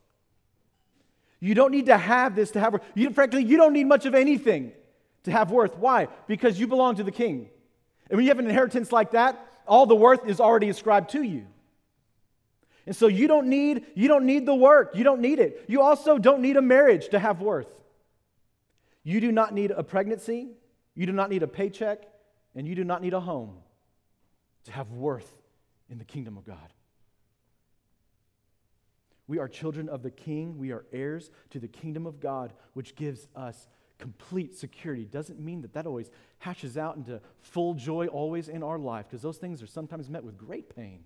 You 1.40 1.54
don't 1.54 1.72
need 1.72 1.88
to 1.88 1.98
have 1.98 2.36
this 2.36 2.52
to 2.52 2.60
have 2.60 2.74
work. 2.74 2.84
You, 2.96 3.12
frankly, 3.12 3.44
you 3.44 3.58
don't 3.58 3.74
need 3.74 3.86
much 3.86 4.06
of 4.06 4.16
anything 4.16 4.72
to 5.24 5.32
have 5.32 5.52
worth. 5.52 5.78
Why? 5.78 6.08
Because 6.28 6.60
you 6.60 6.68
belong 6.68 6.96
to 6.96 7.04
the 7.04 7.12
king. 7.12 7.50
And 8.10 8.18
when 8.18 8.26
you 8.26 8.30
have 8.30 8.40
an 8.40 8.48
inheritance 8.48 8.92
like 8.92 9.12
that, 9.12 9.44
all 9.68 9.86
the 9.86 9.96
worth 9.96 10.28
is 10.28 10.40
already 10.40 10.70
ascribed 10.70 11.12
to 11.12 11.22
you. 11.22 11.46
And 12.86 12.96
so 12.96 13.08
you 13.08 13.28
don't 13.28 13.48
need 13.48 13.86
you 13.96 14.08
don't 14.08 14.26
need 14.26 14.46
the 14.46 14.56
work. 14.56 14.96
You 14.96 15.04
don't 15.04 15.20
need 15.20 15.40
it. 15.40 15.66
You 15.68 15.82
also 15.82 16.18
don't 16.18 16.42
need 16.42 16.56
a 16.56 16.62
marriage 16.62 17.10
to 17.10 17.20
have 17.20 17.42
worth. 17.42 17.68
You 19.04 19.22
do 19.22 19.32
not 19.32 19.54
need 19.54 19.72
a 19.72 19.84
pregnancy, 19.84 20.50
you 20.96 21.06
do 21.06 21.14
not 21.14 21.30
need 21.30 21.42
a 21.42 21.48
paycheck, 21.48 22.04
and 22.58 22.68
you 22.68 22.76
do 22.76 22.84
not 22.84 23.02
need 23.02 23.14
a 23.14 23.20
home 23.20 23.54
to 24.66 24.72
have 24.72 24.92
worth 24.92 25.32
in 25.90 26.00
the 26.00 26.04
kingdom 26.04 26.38
of 26.38 26.44
God. 26.44 26.74
We 29.28 29.38
are 29.38 29.48
children 29.48 29.88
of 29.88 30.02
the 30.02 30.10
king. 30.10 30.58
We 30.58 30.72
are 30.72 30.86
heirs 30.92 31.30
to 31.52 31.60
the 31.60 31.68
kingdom 31.68 32.08
of 32.08 32.20
God, 32.20 32.54
which 32.74 32.96
gives 32.96 33.28
us 33.36 33.68
complete 34.00 34.56
security. 34.56 35.06
Doesn't 35.06 35.40
mean 35.40 35.62
that 35.62 35.74
that 35.74 35.86
always 35.86 36.10
hashes 36.40 36.78
out 36.78 36.98
into 36.98 37.22
full 37.42 37.76
joy 37.76 38.08
always 38.08 38.50
in 38.50 38.64
our 38.64 38.80
life, 38.80 39.06
because 39.08 39.22
those 39.22 39.38
things 39.38 39.62
are 39.62 39.68
sometimes 39.68 40.10
met 40.10 40.24
with 40.24 40.38
great 40.38 40.76
pain. 40.76 41.04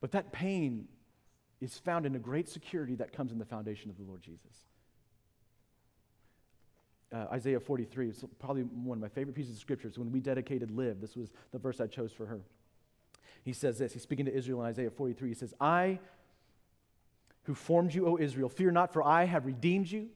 But 0.00 0.12
that 0.12 0.32
pain 0.32 0.88
is 1.60 1.78
found 1.78 2.06
in 2.06 2.16
a 2.16 2.20
great 2.20 2.48
security 2.48 2.96
that 2.96 3.12
comes 3.12 3.30
in 3.30 3.38
the 3.38 3.44
foundation 3.44 3.88
of 3.90 3.98
the 3.98 4.04
Lord 4.04 4.22
Jesus. 4.22 4.67
Uh, 7.10 7.26
Isaiah 7.32 7.60
43 7.60 8.10
is 8.10 8.24
probably 8.38 8.62
one 8.62 8.98
of 8.98 9.02
my 9.02 9.08
favorite 9.08 9.34
pieces 9.34 9.52
of 9.52 9.58
scripture. 9.58 9.88
scriptures. 9.88 9.98
When 9.98 10.12
we 10.12 10.20
dedicated 10.20 10.70
Liv, 10.70 11.00
this 11.00 11.16
was 11.16 11.30
the 11.52 11.58
verse 11.58 11.80
I 11.80 11.86
chose 11.86 12.12
for 12.12 12.26
her. 12.26 12.40
He 13.44 13.52
says 13.52 13.78
this. 13.78 13.92
He's 13.92 14.02
speaking 14.02 14.26
to 14.26 14.34
Israel 14.34 14.60
in 14.62 14.66
Isaiah 14.66 14.90
43. 14.90 15.28
He 15.28 15.34
says, 15.34 15.54
I 15.60 16.00
who 17.48 17.54
formed 17.54 17.94
you, 17.94 18.06
O 18.06 18.18
Israel, 18.18 18.50
fear 18.50 18.70
not, 18.70 18.92
for 18.92 19.02
I 19.02 19.24
have 19.24 19.46
redeemed 19.46 19.90
you. 19.90 20.08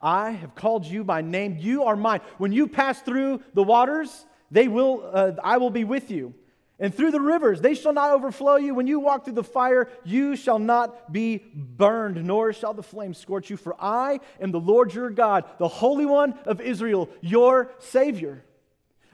I 0.00 0.32
have 0.32 0.56
called 0.56 0.84
you 0.84 1.04
by 1.04 1.20
name. 1.20 1.56
You 1.60 1.84
are 1.84 1.94
mine. 1.94 2.20
When 2.38 2.50
you 2.50 2.66
pass 2.66 3.00
through 3.00 3.40
the 3.54 3.62
waters, 3.62 4.26
they 4.50 4.66
will, 4.66 5.08
uh, 5.12 5.32
I 5.44 5.58
will 5.58 5.70
be 5.70 5.84
with 5.84 6.10
you. 6.10 6.34
And 6.82 6.92
through 6.92 7.12
the 7.12 7.20
rivers, 7.20 7.60
they 7.60 7.74
shall 7.74 7.92
not 7.92 8.10
overflow 8.10 8.56
you. 8.56 8.74
When 8.74 8.88
you 8.88 8.98
walk 8.98 9.24
through 9.24 9.34
the 9.34 9.44
fire, 9.44 9.88
you 10.02 10.34
shall 10.34 10.58
not 10.58 11.12
be 11.12 11.40
burned, 11.54 12.24
nor 12.24 12.52
shall 12.52 12.74
the 12.74 12.82
flame 12.82 13.14
scorch 13.14 13.50
you. 13.50 13.56
For 13.56 13.76
I 13.80 14.18
am 14.40 14.50
the 14.50 14.58
Lord 14.58 14.92
your 14.92 15.08
God, 15.08 15.44
the 15.58 15.68
Holy 15.68 16.06
One 16.06 16.34
of 16.44 16.60
Israel, 16.60 17.08
your 17.20 17.70
Savior. 17.78 18.44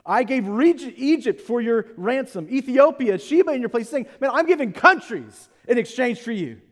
I 0.06 0.22
gave 0.24 0.48
Egypt 0.96 1.42
for 1.42 1.60
your 1.60 1.88
ransom, 1.98 2.48
Ethiopia, 2.50 3.18
Sheba 3.18 3.52
in 3.52 3.60
your 3.60 3.68
place, 3.68 3.90
saying, 3.90 4.06
Man, 4.18 4.30
I'm 4.32 4.46
giving 4.46 4.72
countries 4.72 5.50
in 5.68 5.76
exchange 5.76 6.20
for 6.20 6.32
you. 6.32 6.62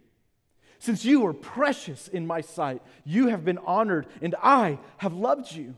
Since 0.78 1.04
you 1.04 1.26
are 1.26 1.34
precious 1.34 2.08
in 2.08 2.26
my 2.26 2.40
sight, 2.40 2.80
you 3.04 3.26
have 3.26 3.44
been 3.44 3.58
honored, 3.58 4.06
and 4.22 4.34
I 4.42 4.78
have 4.96 5.12
loved 5.12 5.52
you. 5.52 5.76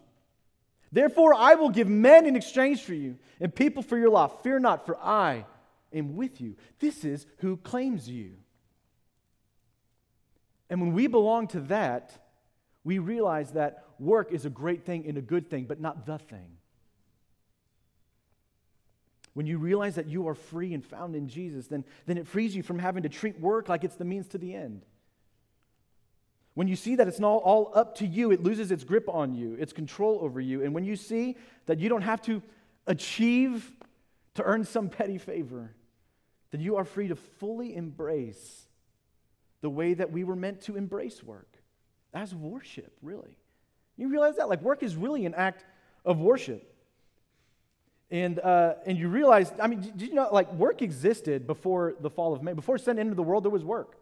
Therefore, 0.91 1.35
I 1.35 1.55
will 1.55 1.71
give 1.71 1.89
men 1.89 2.27
in 2.27 2.37
exchange 2.37 2.83
for 2.83 2.95
you, 2.95 3.19
and 3.41 3.55
people 3.55 3.83
for 3.83 3.99
your 3.99 4.11
life. 4.11 4.33
Fear 4.43 4.61
not, 4.61 4.87
for 4.87 4.97
I 4.99 5.45
am 5.93 6.17
with 6.17 6.41
you. 6.41 6.57
This 6.79 7.05
is 7.05 7.27
who 7.39 7.57
claims 7.57 8.09
you. 8.09 8.33
And 10.71 10.81
when 10.81 10.93
we 10.93 11.07
belong 11.07 11.49
to 11.49 11.61
that, 11.61 12.13
we 12.85 12.99
realize 12.99 13.53
that 13.53 13.85
work 13.99 14.33
is 14.33 14.45
a 14.45 14.51
great 14.51 14.85
thing 14.85 15.07
and 15.07 15.19
a 15.19 15.23
good 15.23 15.51
thing, 15.51 15.65
but 15.65 15.81
not 15.81 16.07
the 16.07 16.19
thing. 16.19 16.57
When 19.35 19.47
you 19.47 19.59
realize 19.59 19.95
that 19.97 20.09
you 20.09 20.27
are 20.29 20.35
free 20.35 20.75
and 20.75 20.85
found 20.85 21.15
in 21.15 21.29
Jesus, 21.29 21.69
then, 21.69 21.85
then 22.07 22.19
it 22.19 22.27
frees 22.27 22.57
you 22.57 22.63
from 22.63 22.79
having 22.79 23.05
to 23.05 23.09
treat 23.09 23.39
work 23.39 23.69
like 23.69 23.85
it's 23.85 23.95
the 23.95 24.05
means 24.05 24.27
to 24.29 24.39
the 24.39 24.55
end. 24.55 24.85
When 26.59 26.67
you 26.67 26.75
see 26.75 26.97
that 26.97 27.07
it's 27.07 27.21
not 27.21 27.37
all 27.37 27.71
up 27.73 27.95
to 27.99 28.05
you, 28.05 28.33
it 28.33 28.43
loses 28.43 28.73
its 28.73 28.83
grip 28.83 29.09
on 29.09 29.33
you, 29.33 29.55
its 29.61 29.73
control 29.73 30.19
over 30.23 30.41
you. 30.41 30.65
And 30.65 30.75
when 30.75 30.83
you 30.83 30.97
see 30.97 31.37
that 31.67 31.79
you 31.79 31.89
don't 31.89 32.03
have 32.03 32.21
to 32.23 32.43
achieve 32.89 33.71
to 34.35 34.43
earn 34.43 34.65
some 34.65 34.89
petty 34.89 35.19
favor, 35.19 35.73
then 36.51 36.61
you 36.61 36.75
are 36.75 36.85
free 36.85 37.07
to 37.07 37.15
fully 37.15 37.77
embrace 37.77 38.67
the 39.61 39.71
way 39.71 39.95
that 39.95 40.11
we 40.11 40.25
were 40.25 40.35
meant 40.35 40.63
to 40.63 40.75
embrace 40.75 41.23
work 41.23 41.47
as 42.13 42.35
worship, 42.35 42.93
really. 43.03 43.39
You 43.97 44.09
realize 44.09 44.35
that? 44.39 44.49
Like, 44.49 44.61
work 44.61 44.83
is 44.83 44.97
really 44.97 45.27
an 45.27 45.35
act 45.35 45.65
of 46.05 46.19
worship. 46.19 46.75
And, 48.11 48.41
uh, 48.41 48.75
and 48.85 48.99
you 48.99 49.07
realize, 49.07 49.53
I 49.61 49.69
mean, 49.69 49.83
did 49.83 50.09
you 50.09 50.15
know, 50.15 50.29
like, 50.33 50.53
work 50.55 50.83
existed 50.83 51.47
before 51.47 51.95
the 52.01 52.11
fall 52.11 52.33
of 52.33 52.43
man. 52.43 52.57
Before 52.57 52.79
sin 52.79 52.99
entered 52.99 53.15
the 53.15 53.23
world, 53.23 53.45
there 53.45 53.51
was 53.53 53.63
work. 53.65 53.98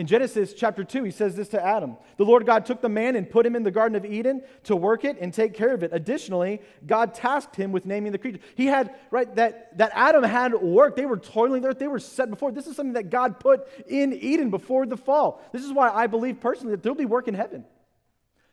In 0.00 0.06
Genesis 0.06 0.54
chapter 0.54 0.82
2, 0.82 1.04
he 1.04 1.10
says 1.10 1.36
this 1.36 1.48
to 1.48 1.62
Adam 1.62 1.98
The 2.16 2.24
Lord 2.24 2.46
God 2.46 2.64
took 2.64 2.80
the 2.80 2.88
man 2.88 3.16
and 3.16 3.28
put 3.28 3.44
him 3.44 3.54
in 3.54 3.62
the 3.62 3.70
Garden 3.70 3.96
of 3.96 4.06
Eden 4.06 4.40
to 4.64 4.74
work 4.74 5.04
it 5.04 5.18
and 5.20 5.30
take 5.30 5.52
care 5.52 5.74
of 5.74 5.82
it. 5.82 5.90
Additionally, 5.92 6.62
God 6.86 7.12
tasked 7.12 7.54
him 7.54 7.70
with 7.70 7.84
naming 7.84 8.10
the 8.10 8.16
creatures. 8.16 8.40
He 8.54 8.64
had, 8.64 8.94
right, 9.10 9.32
that, 9.36 9.76
that 9.76 9.92
Adam 9.94 10.24
had 10.24 10.54
work. 10.54 10.96
They 10.96 11.04
were 11.04 11.18
toiling 11.18 11.60
there, 11.60 11.74
they 11.74 11.86
were 11.86 11.98
set 11.98 12.30
before. 12.30 12.50
This 12.50 12.66
is 12.66 12.76
something 12.76 12.94
that 12.94 13.10
God 13.10 13.38
put 13.38 13.68
in 13.88 14.14
Eden 14.14 14.48
before 14.48 14.86
the 14.86 14.96
fall. 14.96 15.42
This 15.52 15.64
is 15.64 15.70
why 15.70 15.90
I 15.90 16.06
believe 16.06 16.40
personally 16.40 16.70
that 16.76 16.82
there'll 16.82 16.96
be 16.96 17.04
work 17.04 17.28
in 17.28 17.34
heaven. 17.34 17.66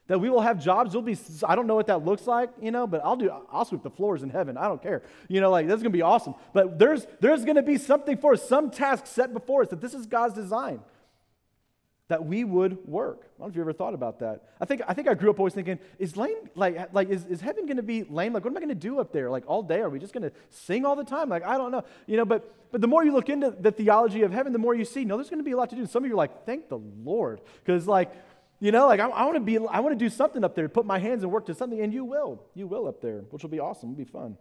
That 0.07 0.19
we 0.19 0.29
will 0.29 0.41
have 0.41 0.61
jobs. 0.61 0.91
There'll 0.91 1.01
be, 1.01 1.17
I 1.47 1.55
don't 1.55 1.67
know 1.67 1.75
what 1.75 1.87
that 1.87 2.03
looks 2.03 2.27
like, 2.27 2.49
you 2.61 2.71
know, 2.71 2.87
but 2.87 3.05
I'll 3.05 3.15
do, 3.15 3.31
I'll 3.49 3.63
sweep 3.63 3.83
the 3.83 3.89
floors 3.89 4.21
in 4.21 4.29
heaven. 4.31 4.57
I 4.57 4.67
don't 4.67 4.83
care. 4.83 5.01
You 5.29 5.39
know, 5.39 5.49
like 5.49 5.65
that's 5.67 5.81
gonna 5.81 5.91
be 5.91 6.01
awesome. 6.01 6.35
But 6.51 6.77
there's, 6.77 7.07
there's 7.21 7.45
gonna 7.45 7.63
be 7.63 7.77
something 7.77 8.17
for 8.17 8.33
us, 8.33 8.45
some 8.49 8.69
task 8.69 9.07
set 9.07 9.33
before 9.33 9.61
us 9.61 9.69
that 9.69 9.79
this 9.79 9.93
is 9.93 10.07
God's 10.07 10.33
design 10.33 10.81
that 12.07 12.25
we 12.25 12.43
would 12.43 12.87
work. 12.87 13.19
I 13.21 13.23
don't 13.39 13.39
know 13.39 13.45
if 13.47 13.55
you 13.55 13.61
ever 13.61 13.73
thought 13.73 13.93
about 13.93 14.19
that. 14.19 14.43
I 14.61 14.65
think, 14.65 14.81
I 14.87 14.93
think 14.93 15.09
I 15.09 15.13
grew 15.13 15.29
up 15.29 15.39
always 15.39 15.53
thinking, 15.53 15.77
is 15.99 16.15
lame, 16.15 16.37
like, 16.55 16.93
like 16.93 17.09
is, 17.09 17.25
is 17.25 17.41
heaven 17.41 17.67
to 17.77 17.83
be 17.83 18.03
lame? 18.03 18.33
Like, 18.33 18.45
what 18.45 18.51
am 18.51 18.57
I 18.57 18.61
to 18.69 18.75
do 18.75 18.99
up 18.99 19.11
there? 19.11 19.29
Like, 19.29 19.43
all 19.45 19.61
day? 19.61 19.81
Are 19.81 19.89
we 19.89 19.99
just 19.99 20.13
to 20.23 20.31
sing 20.49 20.85
all 20.85 20.95
the 20.95 21.03
time? 21.03 21.27
Like, 21.27 21.43
I 21.43 21.57
don't 21.57 21.71
know. 21.71 21.83
You 22.05 22.17
know, 22.17 22.25
but, 22.25 22.55
but 22.71 22.79
the 22.79 22.87
more 22.87 23.03
you 23.03 23.11
look 23.11 23.27
into 23.27 23.51
the 23.51 23.71
theology 23.71 24.21
of 24.21 24.31
heaven, 24.31 24.53
the 24.53 24.59
more 24.59 24.73
you 24.73 24.85
see, 24.85 25.03
no, 25.03 25.17
there's 25.17 25.29
to 25.29 25.43
be 25.43 25.51
a 25.51 25.57
lot 25.57 25.69
to 25.71 25.75
do. 25.75 25.81
And 25.81 25.89
Some 25.89 26.03
of 26.03 26.07
you 26.07 26.13
are 26.13 26.17
like, 26.17 26.45
thank 26.45 26.69
the 26.69 26.77
Lord. 26.77 27.41
Because, 27.63 27.87
like, 27.87 28.13
you 28.61 28.71
know, 28.71 28.87
like, 28.87 29.01
I, 29.01 29.09
I 29.09 29.25
want 29.25 29.35
to 29.35 29.41
be, 29.41 29.57
I 29.57 29.81
want 29.81 29.97
to 29.97 30.03
do 30.03 30.09
something 30.09 30.45
up 30.45 30.55
there, 30.55 30.69
put 30.69 30.85
my 30.85 30.99
hands 30.99 31.23
and 31.23 31.31
work 31.31 31.45
to 31.47 31.53
something, 31.53 31.81
and 31.81 31.93
you 31.93 32.05
will. 32.05 32.41
You 32.55 32.67
will 32.67 32.87
up 32.87 33.01
there, 33.01 33.19
which 33.31 33.43
will 33.43 33.49
be 33.49 33.59
awesome. 33.59 33.91
It'll 33.91 33.97
be 33.97 34.05
fun. 34.05 34.37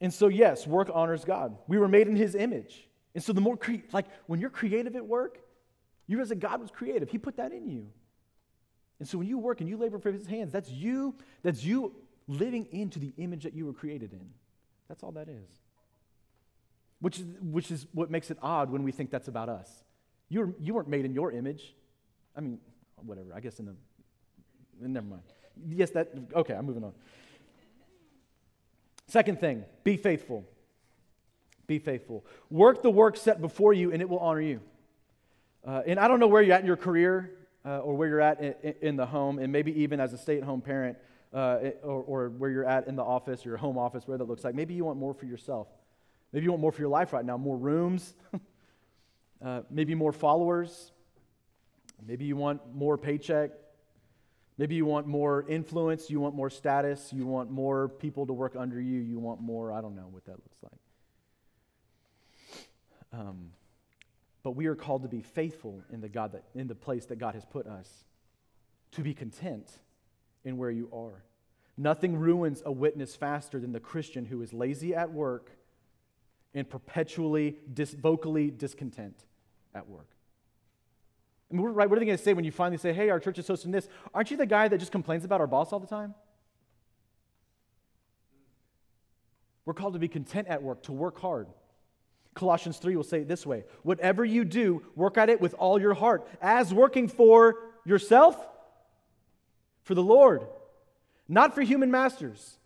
And 0.00 0.14
so, 0.14 0.28
yes, 0.28 0.66
work 0.66 0.88
honors 0.92 1.24
God. 1.24 1.56
We 1.66 1.78
were 1.78 1.88
made 1.88 2.06
in 2.06 2.14
his 2.14 2.34
image. 2.34 2.86
And 3.14 3.22
so 3.22 3.32
the 3.32 3.40
more, 3.40 3.56
cre- 3.56 3.84
like 3.92 4.06
when 4.26 4.40
you're 4.40 4.50
creative 4.50 4.96
at 4.96 5.06
work, 5.06 5.38
you 6.06 6.16
realize 6.16 6.30
that 6.30 6.40
God 6.40 6.60
was 6.60 6.70
creative. 6.70 7.08
He 7.08 7.18
put 7.18 7.36
that 7.36 7.52
in 7.52 7.68
you. 7.68 7.86
And 8.98 9.08
so 9.08 9.18
when 9.18 9.26
you 9.26 9.38
work 9.38 9.60
and 9.60 9.68
you 9.68 9.76
labor 9.76 9.98
for 9.98 10.12
his 10.12 10.26
hands, 10.26 10.52
that's 10.52 10.70
you, 10.70 11.14
that's 11.42 11.64
you 11.64 11.94
living 12.28 12.66
into 12.72 12.98
the 12.98 13.12
image 13.18 13.44
that 13.44 13.54
you 13.54 13.66
were 13.66 13.72
created 13.72 14.12
in. 14.12 14.30
That's 14.88 15.02
all 15.02 15.12
that 15.12 15.28
is. 15.28 15.50
Which 17.00 17.18
is, 17.18 17.26
which 17.40 17.70
is 17.70 17.86
what 17.92 18.10
makes 18.10 18.30
it 18.30 18.38
odd 18.40 18.70
when 18.70 18.82
we 18.82 18.92
think 18.92 19.10
that's 19.10 19.28
about 19.28 19.48
us. 19.48 19.70
You, 20.28 20.40
were, 20.40 20.54
you 20.60 20.74
weren't 20.74 20.88
made 20.88 21.04
in 21.04 21.12
your 21.12 21.32
image. 21.32 21.74
I 22.36 22.40
mean, 22.40 22.58
whatever, 23.04 23.34
I 23.34 23.40
guess 23.40 23.58
in 23.58 23.66
the, 23.66 23.74
never 24.80 25.06
mind. 25.06 25.22
Yes, 25.68 25.90
that, 25.90 26.10
okay, 26.34 26.54
I'm 26.54 26.66
moving 26.66 26.84
on. 26.84 26.92
Second 29.06 29.38
thing, 29.38 29.64
be 29.84 29.96
faithful. 29.96 30.44
Be 31.66 31.78
faithful. 31.78 32.24
Work 32.50 32.82
the 32.82 32.90
work 32.90 33.16
set 33.16 33.40
before 33.40 33.72
you, 33.72 33.92
and 33.92 34.02
it 34.02 34.08
will 34.08 34.18
honor 34.18 34.40
you. 34.40 34.60
Uh, 35.66 35.82
and 35.86 35.98
I 35.98 36.08
don't 36.08 36.20
know 36.20 36.26
where 36.26 36.42
you're 36.42 36.54
at 36.54 36.60
in 36.60 36.66
your 36.66 36.76
career 36.76 37.30
uh, 37.64 37.78
or 37.78 37.94
where 37.94 38.08
you're 38.08 38.20
at 38.20 38.40
in, 38.40 38.74
in, 38.82 38.96
the 38.96 39.06
home, 39.06 39.38
and 39.38 39.50
maybe 39.50 39.72
even 39.80 39.98
as 39.98 40.12
a 40.12 40.18
stay 40.18 40.36
at 40.36 40.44
home 40.44 40.60
parent 40.60 40.98
uh, 41.32 41.70
or, 41.82 42.02
or, 42.02 42.28
where 42.28 42.50
you're 42.50 42.68
at 42.68 42.86
in 42.86 42.96
the 42.96 43.02
office, 43.02 43.44
your 43.44 43.56
home 43.56 43.78
office, 43.78 44.06
where 44.06 44.18
that 44.18 44.24
looks 44.24 44.44
like. 44.44 44.54
Maybe 44.54 44.74
you 44.74 44.84
want 44.84 44.98
more 44.98 45.14
for 45.14 45.24
yourself. 45.24 45.68
Maybe 46.32 46.44
you 46.44 46.50
want 46.50 46.60
more 46.60 46.72
for 46.72 46.82
your 46.82 46.90
life 46.90 47.12
right 47.12 47.24
now 47.24 47.36
more 47.36 47.56
rooms, 47.56 48.14
uh, 49.44 49.62
maybe 49.70 49.94
more 49.94 50.12
followers. 50.12 50.92
Maybe 52.06 52.26
you 52.26 52.36
want 52.36 52.60
more 52.74 52.98
paycheck. 52.98 53.50
Maybe 54.58 54.74
you 54.74 54.84
want 54.84 55.06
more 55.06 55.44
influence. 55.48 56.10
You 56.10 56.20
want 56.20 56.34
more 56.34 56.50
status. 56.50 57.12
You 57.12 57.26
want 57.26 57.50
more 57.50 57.88
people 57.88 58.26
to 58.26 58.32
work 58.32 58.54
under 58.56 58.80
you. 58.80 59.00
You 59.00 59.18
want 59.18 59.40
more, 59.40 59.72
I 59.72 59.80
don't 59.80 59.96
know 59.96 60.08
what 60.10 60.24
that 60.26 60.32
looks 60.32 60.58
like. 60.62 60.83
Um, 63.14 63.50
but 64.42 64.52
we 64.52 64.66
are 64.66 64.74
called 64.74 65.02
to 65.02 65.08
be 65.08 65.22
faithful 65.22 65.82
in 65.90 66.00
the, 66.00 66.08
God 66.08 66.32
that, 66.32 66.44
in 66.54 66.66
the 66.66 66.74
place 66.74 67.06
that 67.06 67.16
God 67.16 67.34
has 67.34 67.44
put 67.44 67.66
us, 67.66 67.88
to 68.92 69.02
be 69.02 69.14
content 69.14 69.70
in 70.44 70.56
where 70.56 70.70
you 70.70 70.88
are. 70.92 71.24
Nothing 71.76 72.16
ruins 72.16 72.62
a 72.64 72.72
witness 72.72 73.16
faster 73.16 73.58
than 73.58 73.72
the 73.72 73.80
Christian 73.80 74.24
who 74.24 74.42
is 74.42 74.52
lazy 74.52 74.94
at 74.94 75.12
work 75.12 75.50
and 76.54 76.68
perpetually 76.68 77.56
dis- 77.72 77.94
vocally 77.94 78.50
discontent 78.50 79.16
at 79.74 79.88
work. 79.88 80.08
Right, 81.50 81.88
what 81.88 81.96
are 81.96 82.00
they 82.00 82.06
going 82.06 82.18
to 82.18 82.22
say 82.22 82.32
when 82.32 82.44
you 82.44 82.52
finally 82.52 82.78
say, 82.78 82.92
hey, 82.92 83.10
our 83.10 83.20
church 83.20 83.38
is 83.38 83.46
hosting 83.46 83.70
this? 83.70 83.88
Aren't 84.12 84.30
you 84.30 84.36
the 84.36 84.46
guy 84.46 84.68
that 84.68 84.78
just 84.78 84.92
complains 84.92 85.24
about 85.24 85.40
our 85.40 85.46
boss 85.46 85.72
all 85.72 85.80
the 85.80 85.86
time? 85.86 86.14
We're 89.64 89.74
called 89.74 89.94
to 89.94 89.98
be 89.98 90.08
content 90.08 90.48
at 90.48 90.62
work, 90.62 90.82
to 90.84 90.92
work 90.92 91.20
hard. 91.20 91.48
Colossians 92.34 92.78
3 92.78 92.96
will 92.96 93.04
say 93.04 93.20
it 93.20 93.28
this 93.28 93.46
way 93.46 93.64
Whatever 93.82 94.24
you 94.24 94.44
do, 94.44 94.82
work 94.94 95.16
at 95.16 95.30
it 95.30 95.40
with 95.40 95.54
all 95.54 95.80
your 95.80 95.94
heart, 95.94 96.26
as 96.42 96.74
working 96.74 97.08
for 97.08 97.56
yourself? 97.84 98.36
For 99.82 99.94
the 99.94 100.02
Lord, 100.02 100.46
not 101.28 101.54
for 101.54 101.62
human 101.62 101.90
masters. 101.90 102.58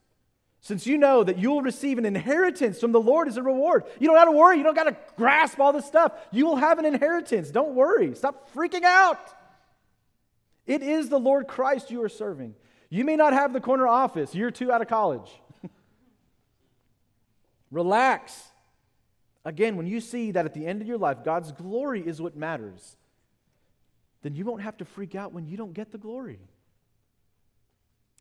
Since 0.61 0.87
you 0.87 0.99
know 0.99 1.23
that 1.23 1.39
you 1.39 1.51
will 1.51 1.63
receive 1.63 1.99
an 1.99 2.05
inheritance 2.05 2.81
from 2.81 2.93
the 2.93 3.01
Lord 3.01 3.29
as 3.29 3.37
a 3.37 3.43
reward. 3.43 3.85
You 4.01 4.09
don't 4.09 4.17
have 4.17 4.27
to 4.27 4.33
worry. 4.33 4.59
You 4.59 4.65
don't 4.65 4.75
got 4.75 4.85
to 4.85 4.97
grasp 5.17 5.61
all 5.61 5.73
this 5.73 5.87
stuff. 5.87 6.13
You 6.33 6.47
will 6.47 6.57
have 6.57 6.81
an 6.81 6.85
inheritance. 6.85 7.51
Don't 7.51 7.75
worry. 7.75 8.15
Stop 8.15 8.53
freaking 8.55 8.83
out. 8.83 9.21
It 10.67 10.83
is 10.83 11.09
the 11.09 11.19
Lord 11.19 11.47
Christ 11.47 11.91
you 11.91 12.03
are 12.03 12.09
serving. 12.09 12.55
You 12.91 13.05
may 13.05 13.17
not 13.17 13.33
have 13.33 13.53
the 13.53 13.61
corner 13.61 13.87
office, 13.87 14.35
year 14.35 14.51
two 14.51 14.73
out 14.73 14.83
of 14.83 14.89
college. 14.89 15.31
Relax. 17.71 18.49
Again, 19.45 19.77
when 19.77 19.87
you 19.87 20.01
see 20.01 20.33
that 20.33 20.45
at 20.45 20.55
the 20.55 20.67
end 20.67 20.83
of 20.83 20.89
your 20.89 20.99
life, 20.99 21.19
God's 21.25 21.53
glory 21.53 22.07
is 22.07 22.21
what 22.21 22.37
matters, 22.37 22.97
then 24.23 24.35
you 24.35 24.45
won't 24.45 24.63
have 24.63 24.77
to 24.79 24.85
freak 24.85 25.15
out 25.15 25.33
when 25.33 25.47
you 25.47 25.57
don't 25.57 25.73
get 25.73 25.93
the 25.93 25.99
glory. 25.99 26.41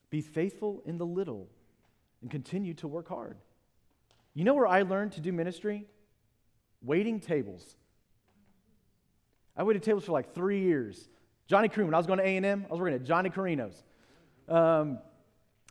Be 0.09 0.21
faithful 0.21 0.81
in 0.85 0.97
the 0.97 1.05
little 1.05 1.49
and 2.21 2.31
continue 2.31 2.73
to 2.75 2.87
work 2.87 3.09
hard. 3.09 3.37
You 4.33 4.43
know 4.43 4.53
where 4.53 4.67
I 4.67 4.83
learned 4.83 5.13
to 5.13 5.21
do 5.21 5.33
ministry? 5.33 5.85
Waiting 6.81 7.19
tables. 7.19 7.75
I 9.55 9.63
waited 9.63 9.83
tables 9.83 10.05
for 10.05 10.11
like 10.11 10.33
three 10.33 10.61
years. 10.61 11.09
Johnny 11.47 11.67
Carino, 11.67 11.87
when 11.87 11.95
I 11.95 11.97
was 11.97 12.07
going 12.07 12.19
to 12.19 12.25
A&M, 12.25 12.65
I 12.67 12.71
was 12.71 12.79
working 12.79 12.95
at 12.95 13.03
Johnny 13.03 13.29
Carino's. 13.29 13.83
Um, 14.47 14.99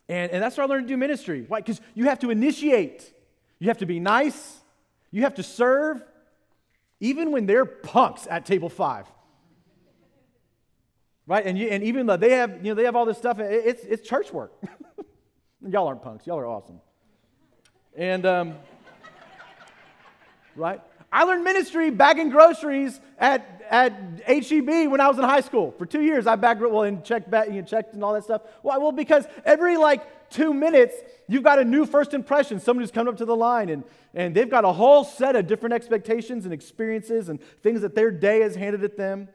and, 0.09 0.33
and 0.33 0.43
that's 0.43 0.57
where 0.57 0.67
I 0.67 0.69
learned 0.69 0.89
to 0.89 0.95
do 0.95 0.97
ministry. 0.97 1.45
Why? 1.47 1.61
Because 1.61 1.81
you 1.95 2.07
have 2.07 2.19
to 2.21 2.31
initiate. 2.31 3.13
You 3.59 3.69
have 3.69 3.79
to 3.79 3.87
be 3.87 4.01
nice. 4.01 4.61
You 5.11 5.23
have 5.23 5.35
to 5.35 5.43
serve, 5.43 6.03
even 7.01 7.31
when 7.31 7.47
they're 7.47 7.65
punks 7.65 8.27
at 8.29 8.47
table 8.47 8.69
five. 8.69 9.07
Right? 11.27 11.45
And, 11.45 11.59
you, 11.59 11.69
and 11.69 11.83
even 11.83 12.07
though 12.07 12.17
they 12.17 12.33
have, 12.33 12.65
you 12.65 12.71
know, 12.71 12.75
they 12.75 12.85
have 12.85 12.95
all 12.95 13.05
this 13.05 13.19
stuff, 13.19 13.39
it's, 13.41 13.83
it's 13.83 14.07
church 14.07 14.33
work. 14.33 14.53
Y'all 15.69 15.89
aren't 15.89 16.03
punks. 16.03 16.27
Y'all 16.27 16.39
are 16.39 16.47
awesome. 16.47 16.81
And, 17.97 18.25
um, 18.27 18.55
right? 20.55 20.81
I 21.13 21.25
learned 21.25 21.45
ministry 21.45 21.91
bagging 21.91 22.31
groceries 22.31 23.01
at, 23.19 23.65
at 23.71 23.93
HEB 24.27 24.91
when 24.91 25.01
I 25.01 25.09
was 25.09 25.19
in 25.19 25.25
high 25.25 25.41
school. 25.41 25.73
For 25.79 25.87
two 25.87 26.03
years, 26.03 26.27
I 26.27 26.37
bagged, 26.37 26.61
well, 26.61 26.83
and 26.83 27.05
checked, 27.05 27.31
back, 27.31 27.49
checked 27.67 27.95
and 27.95 28.03
all 28.03 28.13
that 28.15 28.25
stuff. 28.25 28.43
Why? 28.63 28.79
Well, 28.79 28.93
because 28.93 29.25
every 29.45 29.77
like 29.77 30.31
two 30.31 30.53
minutes, 30.53 30.95
you've 31.29 31.45
got 31.45 31.59
a 31.59 31.65
new 31.65 31.87
first 31.87 32.13
impression. 32.13 32.59
Somebody's 32.59 32.91
coming 32.91 33.13
up 33.13 33.19
to 33.19 33.25
the 33.25 33.37
line 33.37 33.69
and, 33.69 33.85
and 34.15 34.35
they've 34.35 34.51
got 34.51 34.65
a 34.65 34.73
whole 34.73 35.05
set 35.05 35.37
of 35.37 35.47
different 35.47 35.75
expectations 35.75 36.45
and 36.45 36.53
experiences 36.53 37.29
and 37.29 37.41
things 37.63 37.83
that 37.83 37.95
their 37.95 38.11
day 38.11 38.41
has 38.41 38.57
handed 38.57 38.83
at 38.83 38.97
them. 38.97 39.29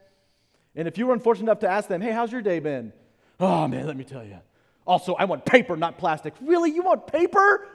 And 0.76 0.86
if 0.86 0.98
you 0.98 1.06
were 1.06 1.14
unfortunate 1.14 1.44
enough 1.44 1.60
to 1.60 1.68
ask 1.68 1.88
them, 1.88 2.00
hey, 2.00 2.12
how's 2.12 2.32
your 2.32 2.42
day 2.42 2.58
been? 2.58 2.92
Oh, 3.40 3.66
man, 3.66 3.86
let 3.86 3.96
me 3.96 4.04
tell 4.04 4.24
you. 4.24 4.38
Also, 4.86 5.14
I 5.14 5.24
want 5.24 5.44
paper, 5.44 5.76
not 5.76 5.98
plastic. 5.98 6.34
Really? 6.40 6.70
You 6.70 6.82
want 6.82 7.06
paper? 7.06 7.66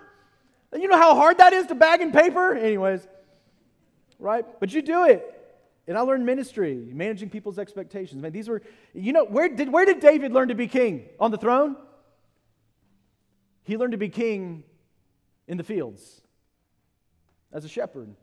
You 0.73 0.87
know 0.87 0.97
how 0.97 1.15
hard 1.15 1.37
that 1.39 1.53
is 1.53 1.67
to 1.67 1.75
bag 1.75 2.01
in 2.01 2.11
paper? 2.11 2.53
Anyways 2.53 3.07
right? 4.19 4.45
But 4.59 4.73
you 4.73 4.81
do 4.81 5.05
it. 5.05 5.33
And 5.87 5.97
I 5.97 6.01
learned 6.01 6.25
ministry, 6.25 6.89
managing 6.91 7.29
people's 7.29 7.57
expectations. 7.57 8.21
Man, 8.21 8.33
these 8.33 8.49
were, 8.49 8.61
you 8.93 9.13
know, 9.13 9.23
where 9.23 9.47
did, 9.47 9.71
where 9.71 9.85
did 9.85 10.01
David 10.01 10.33
learn 10.33 10.49
to 10.49 10.55
be 10.55 10.67
king? 10.67 11.07
On 11.19 11.31
the 11.31 11.37
throne? 11.37 11.77
He 13.63 13.77
learned 13.77 13.93
to 13.93 13.97
be 13.97 14.09
king 14.09 14.63
in 15.47 15.57
the 15.57 15.63
fields 15.63 16.21
as 17.53 17.63
a 17.63 17.69
shepherd. 17.69 18.13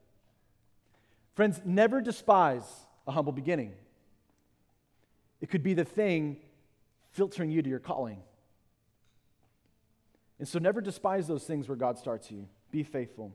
Friends, 1.34 1.60
never 1.64 2.00
despise 2.00 2.64
a 3.06 3.12
humble 3.12 3.32
beginning. 3.32 3.72
It 5.40 5.50
could 5.50 5.62
be 5.62 5.74
the 5.74 5.84
thing 5.84 6.36
filtering 7.12 7.50
you 7.50 7.62
to 7.62 7.68
your 7.68 7.80
calling. 7.80 8.22
And 10.38 10.48
so 10.48 10.58
never 10.58 10.80
despise 10.80 11.26
those 11.26 11.44
things 11.44 11.68
where 11.68 11.76
God 11.76 11.98
starts 11.98 12.30
you. 12.30 12.46
Be 12.70 12.82
faithful. 12.82 13.32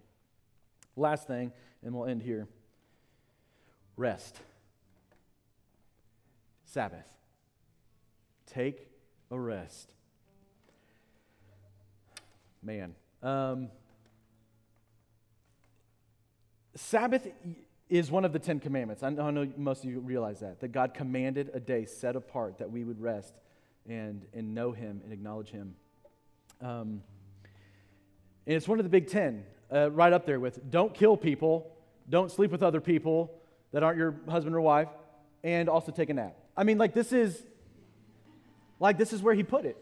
Last 0.96 1.28
thing, 1.28 1.52
and 1.84 1.94
we'll 1.94 2.08
end 2.08 2.22
here 2.22 2.48
rest. 3.96 4.40
Sabbath. 6.66 7.08
Take 8.48 8.88
a 9.32 9.40
rest. 9.40 9.92
Man. 12.64 12.96
Um, 13.22 13.70
Sabbath 16.76 17.28
is 17.90 18.12
one 18.12 18.24
of 18.24 18.34
the 18.34 18.40
Ten 18.40 18.60
Commandments. 18.60 19.04
I 19.04 19.10
know 19.10 19.52
most 19.58 19.84
of 19.84 19.90
you 19.90 20.00
realize 20.00 20.40
that. 20.40 20.60
That 20.62 20.70
God 20.70 20.94
commanded 20.94 21.50
a 21.54 21.60
day 21.60 21.86
set 21.86 22.16
apart 22.16 22.60
that 22.60 22.72
we 22.72 22.84
would 22.84 23.02
rest 23.02 23.34
and, 23.88 24.26
and 24.34 24.54
know 24.54 24.72
Him 24.72 25.02
and 25.04 25.12
acknowledge 25.12 25.50
Him. 25.50 25.76
Um, 26.62 27.02
and 28.46 28.56
it's 28.56 28.68
one 28.68 28.80
of 28.80 28.86
the 28.86 28.90
big 28.90 29.08
ten 29.08 29.44
uh, 29.74 29.92
right 29.92 30.14
up 30.14 30.26
there 30.26 30.40
with 30.40 30.70
don't 30.70 30.94
kill 30.94 31.18
people, 31.18 31.72
don't 32.10 32.32
sleep 32.32 32.52
with 32.52 32.64
other 32.64 32.82
people 32.82 33.32
that 33.72 33.84
aren't 33.84 33.98
your 33.98 34.16
husband 34.28 34.56
or 34.56 34.62
wife, 34.62 34.88
and 35.44 35.70
also 35.70 35.92
take 35.92 36.10
a 36.10 36.14
nap. 36.14 36.36
I 36.58 36.64
mean, 36.64 36.78
like, 36.78 36.94
this 36.94 37.14
is, 37.14 37.42
like, 38.80 38.98
this 38.98 39.14
is 39.14 39.22
where 39.22 39.34
he 39.34 39.44
put 39.44 39.66
it. 39.66 39.78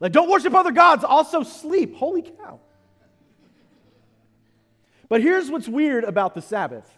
Like, 0.00 0.12
don't 0.12 0.28
worship 0.28 0.54
other 0.54 0.72
gods, 0.72 1.04
also 1.04 1.42
sleep. 1.42 1.96
Holy 1.96 2.22
cow. 2.22 2.60
But 5.08 5.20
here's 5.20 5.50
what's 5.50 5.68
weird 5.68 6.04
about 6.04 6.34
the 6.34 6.42
Sabbath, 6.42 6.90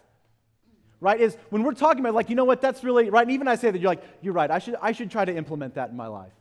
right? 0.99 1.19
Is 1.19 1.37
when 1.49 1.63
we're 1.63 1.73
talking 1.73 1.99
about, 1.99 2.15
like, 2.15 2.29
you 2.29 2.35
know 2.35 2.45
what, 2.45 2.61
that's 2.61 2.83
really, 2.83 3.09
right? 3.09 3.21
And 3.21 3.31
even 3.31 3.47
I 3.47 3.55
say 3.55 3.69
that, 3.69 3.79
you're 3.79 3.91
like, 3.91 4.03
you're 4.21 4.33
right, 4.33 4.49
I 4.49 4.59
should, 4.59 4.75
I 4.81 4.93
should 4.93 5.11
try 5.11 5.25
to 5.25 5.35
implement 5.35 5.75
that 5.75 5.89
in 5.89 5.97
my 5.97 6.07
life. 6.07 6.31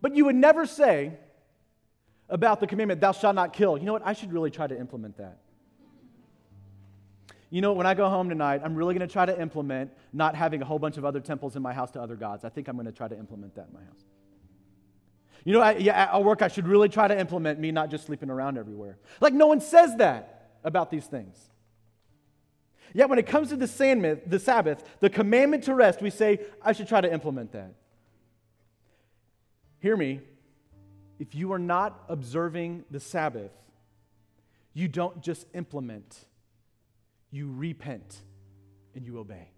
But 0.00 0.14
you 0.14 0.26
would 0.26 0.36
never 0.36 0.64
say, 0.64 1.18
about 2.34 2.58
the 2.58 2.66
commandment, 2.66 3.00
thou 3.00 3.12
shalt 3.12 3.36
not 3.36 3.52
kill. 3.52 3.78
You 3.78 3.84
know 3.84 3.92
what? 3.92 4.04
I 4.04 4.12
should 4.12 4.32
really 4.32 4.50
try 4.50 4.66
to 4.66 4.76
implement 4.76 5.16
that. 5.18 5.38
You 7.48 7.60
know, 7.60 7.72
when 7.72 7.86
I 7.86 7.94
go 7.94 8.08
home 8.08 8.28
tonight, 8.28 8.60
I'm 8.64 8.74
really 8.74 8.92
going 8.92 9.06
to 9.06 9.12
try 9.12 9.24
to 9.24 9.40
implement 9.40 9.92
not 10.12 10.34
having 10.34 10.60
a 10.60 10.64
whole 10.64 10.80
bunch 10.80 10.96
of 10.96 11.04
other 11.04 11.20
temples 11.20 11.54
in 11.54 11.62
my 11.62 11.72
house 11.72 11.92
to 11.92 12.02
other 12.02 12.16
gods. 12.16 12.44
I 12.44 12.48
think 12.48 12.66
I'm 12.66 12.74
going 12.74 12.86
to 12.86 12.92
try 12.92 13.06
to 13.06 13.16
implement 13.16 13.54
that 13.54 13.68
in 13.68 13.74
my 13.74 13.84
house. 13.84 14.04
You 15.44 15.52
know, 15.52 15.60
I, 15.60 15.76
yeah, 15.76 16.10
at 16.12 16.24
work, 16.24 16.42
I 16.42 16.48
should 16.48 16.66
really 16.66 16.88
try 16.88 17.06
to 17.06 17.16
implement 17.16 17.60
me 17.60 17.70
not 17.70 17.88
just 17.88 18.06
sleeping 18.06 18.30
around 18.30 18.58
everywhere. 18.58 18.98
Like, 19.20 19.32
no 19.32 19.46
one 19.46 19.60
says 19.60 19.94
that 19.98 20.50
about 20.64 20.90
these 20.90 21.06
things. 21.06 21.38
Yet, 22.92 23.08
when 23.08 23.20
it 23.20 23.26
comes 23.28 23.50
to 23.50 23.56
the, 23.56 23.68
sandmith, 23.68 24.22
the 24.26 24.40
Sabbath, 24.40 24.82
the 24.98 25.10
commandment 25.10 25.64
to 25.64 25.74
rest, 25.74 26.02
we 26.02 26.10
say, 26.10 26.40
I 26.60 26.72
should 26.72 26.88
try 26.88 27.00
to 27.00 27.12
implement 27.12 27.52
that. 27.52 27.74
Hear 29.78 29.96
me, 29.96 30.20
if 31.18 31.34
you 31.34 31.52
are 31.52 31.58
not 31.58 32.04
observing 32.08 32.84
the 32.90 33.00
Sabbath, 33.00 33.52
you 34.72 34.88
don't 34.88 35.22
just 35.22 35.46
implement, 35.54 36.24
you 37.30 37.50
repent 37.50 38.22
and 38.94 39.06
you 39.06 39.18
obey. 39.18 39.48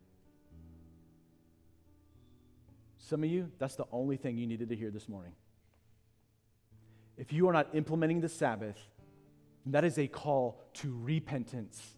Some 2.99 3.23
of 3.23 3.31
you, 3.31 3.51
that's 3.59 3.77
the 3.77 3.87
only 3.93 4.17
thing 4.17 4.37
you 4.37 4.47
needed 4.47 4.69
to 4.69 4.77
hear 4.77 4.91
this 4.91 5.09
morning. 5.09 5.33
If 7.17 7.33
you 7.33 7.49
are 7.49 7.53
not 7.53 7.69
implementing 7.75 8.21
the 8.21 8.29
Sabbath, 8.29 8.79
that 9.67 9.85
is 9.85 9.99
a 9.99 10.07
call 10.07 10.61
to 10.75 10.95
repentance. 11.03 11.97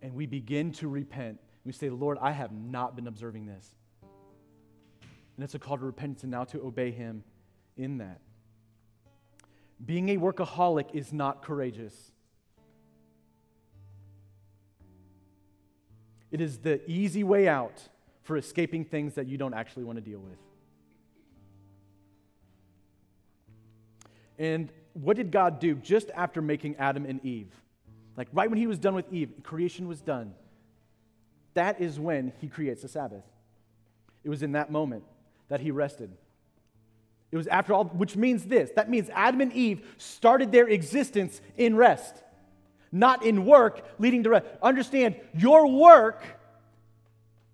And 0.00 0.14
we 0.14 0.26
begin 0.26 0.72
to 0.72 0.88
repent. 0.88 1.38
We 1.64 1.72
say, 1.72 1.90
Lord, 1.90 2.18
I 2.20 2.32
have 2.32 2.52
not 2.52 2.96
been 2.96 3.06
observing 3.06 3.46
this. 3.46 3.76
And 5.36 5.44
it's 5.44 5.54
a 5.54 5.58
call 5.58 5.76
to 5.78 5.84
repentance 5.84 6.22
and 6.22 6.32
now 6.32 6.44
to 6.44 6.60
obey 6.62 6.90
Him 6.90 7.24
in 7.76 7.98
that. 7.98 8.20
Being 9.84 10.10
a 10.10 10.16
workaholic 10.16 10.94
is 10.94 11.12
not 11.12 11.42
courageous. 11.42 12.12
It 16.30 16.40
is 16.40 16.58
the 16.58 16.80
easy 16.90 17.24
way 17.24 17.48
out 17.48 17.88
for 18.22 18.36
escaping 18.36 18.84
things 18.84 19.14
that 19.14 19.26
you 19.26 19.36
don't 19.36 19.54
actually 19.54 19.84
want 19.84 19.96
to 19.96 20.02
deal 20.02 20.20
with. 20.20 20.38
And 24.38 24.72
what 24.94 25.16
did 25.16 25.30
God 25.30 25.60
do 25.60 25.74
just 25.74 26.10
after 26.14 26.40
making 26.40 26.76
Adam 26.76 27.04
and 27.04 27.24
Eve? 27.24 27.52
Like 28.16 28.28
right 28.32 28.48
when 28.48 28.58
he 28.58 28.66
was 28.66 28.78
done 28.78 28.94
with 28.94 29.12
Eve, 29.12 29.30
creation 29.42 29.88
was 29.88 30.00
done. 30.00 30.34
That 31.54 31.80
is 31.80 32.00
when 32.00 32.32
he 32.40 32.48
creates 32.48 32.82
the 32.82 32.88
Sabbath. 32.88 33.24
It 34.24 34.28
was 34.28 34.42
in 34.42 34.52
that 34.52 34.70
moment 34.70 35.04
that 35.48 35.60
he 35.60 35.70
rested. 35.70 36.10
It 37.32 37.36
was 37.38 37.46
after 37.46 37.72
all, 37.72 37.86
which 37.86 38.14
means 38.14 38.44
this 38.44 38.70
that 38.76 38.90
means 38.90 39.08
Adam 39.14 39.40
and 39.40 39.52
Eve 39.54 39.94
started 39.96 40.52
their 40.52 40.68
existence 40.68 41.40
in 41.56 41.74
rest, 41.74 42.22
not 42.92 43.24
in 43.24 43.46
work 43.46 43.84
leading 43.98 44.22
to 44.24 44.30
rest. 44.30 44.46
Understand, 44.62 45.16
your 45.34 45.66
work 45.66 46.22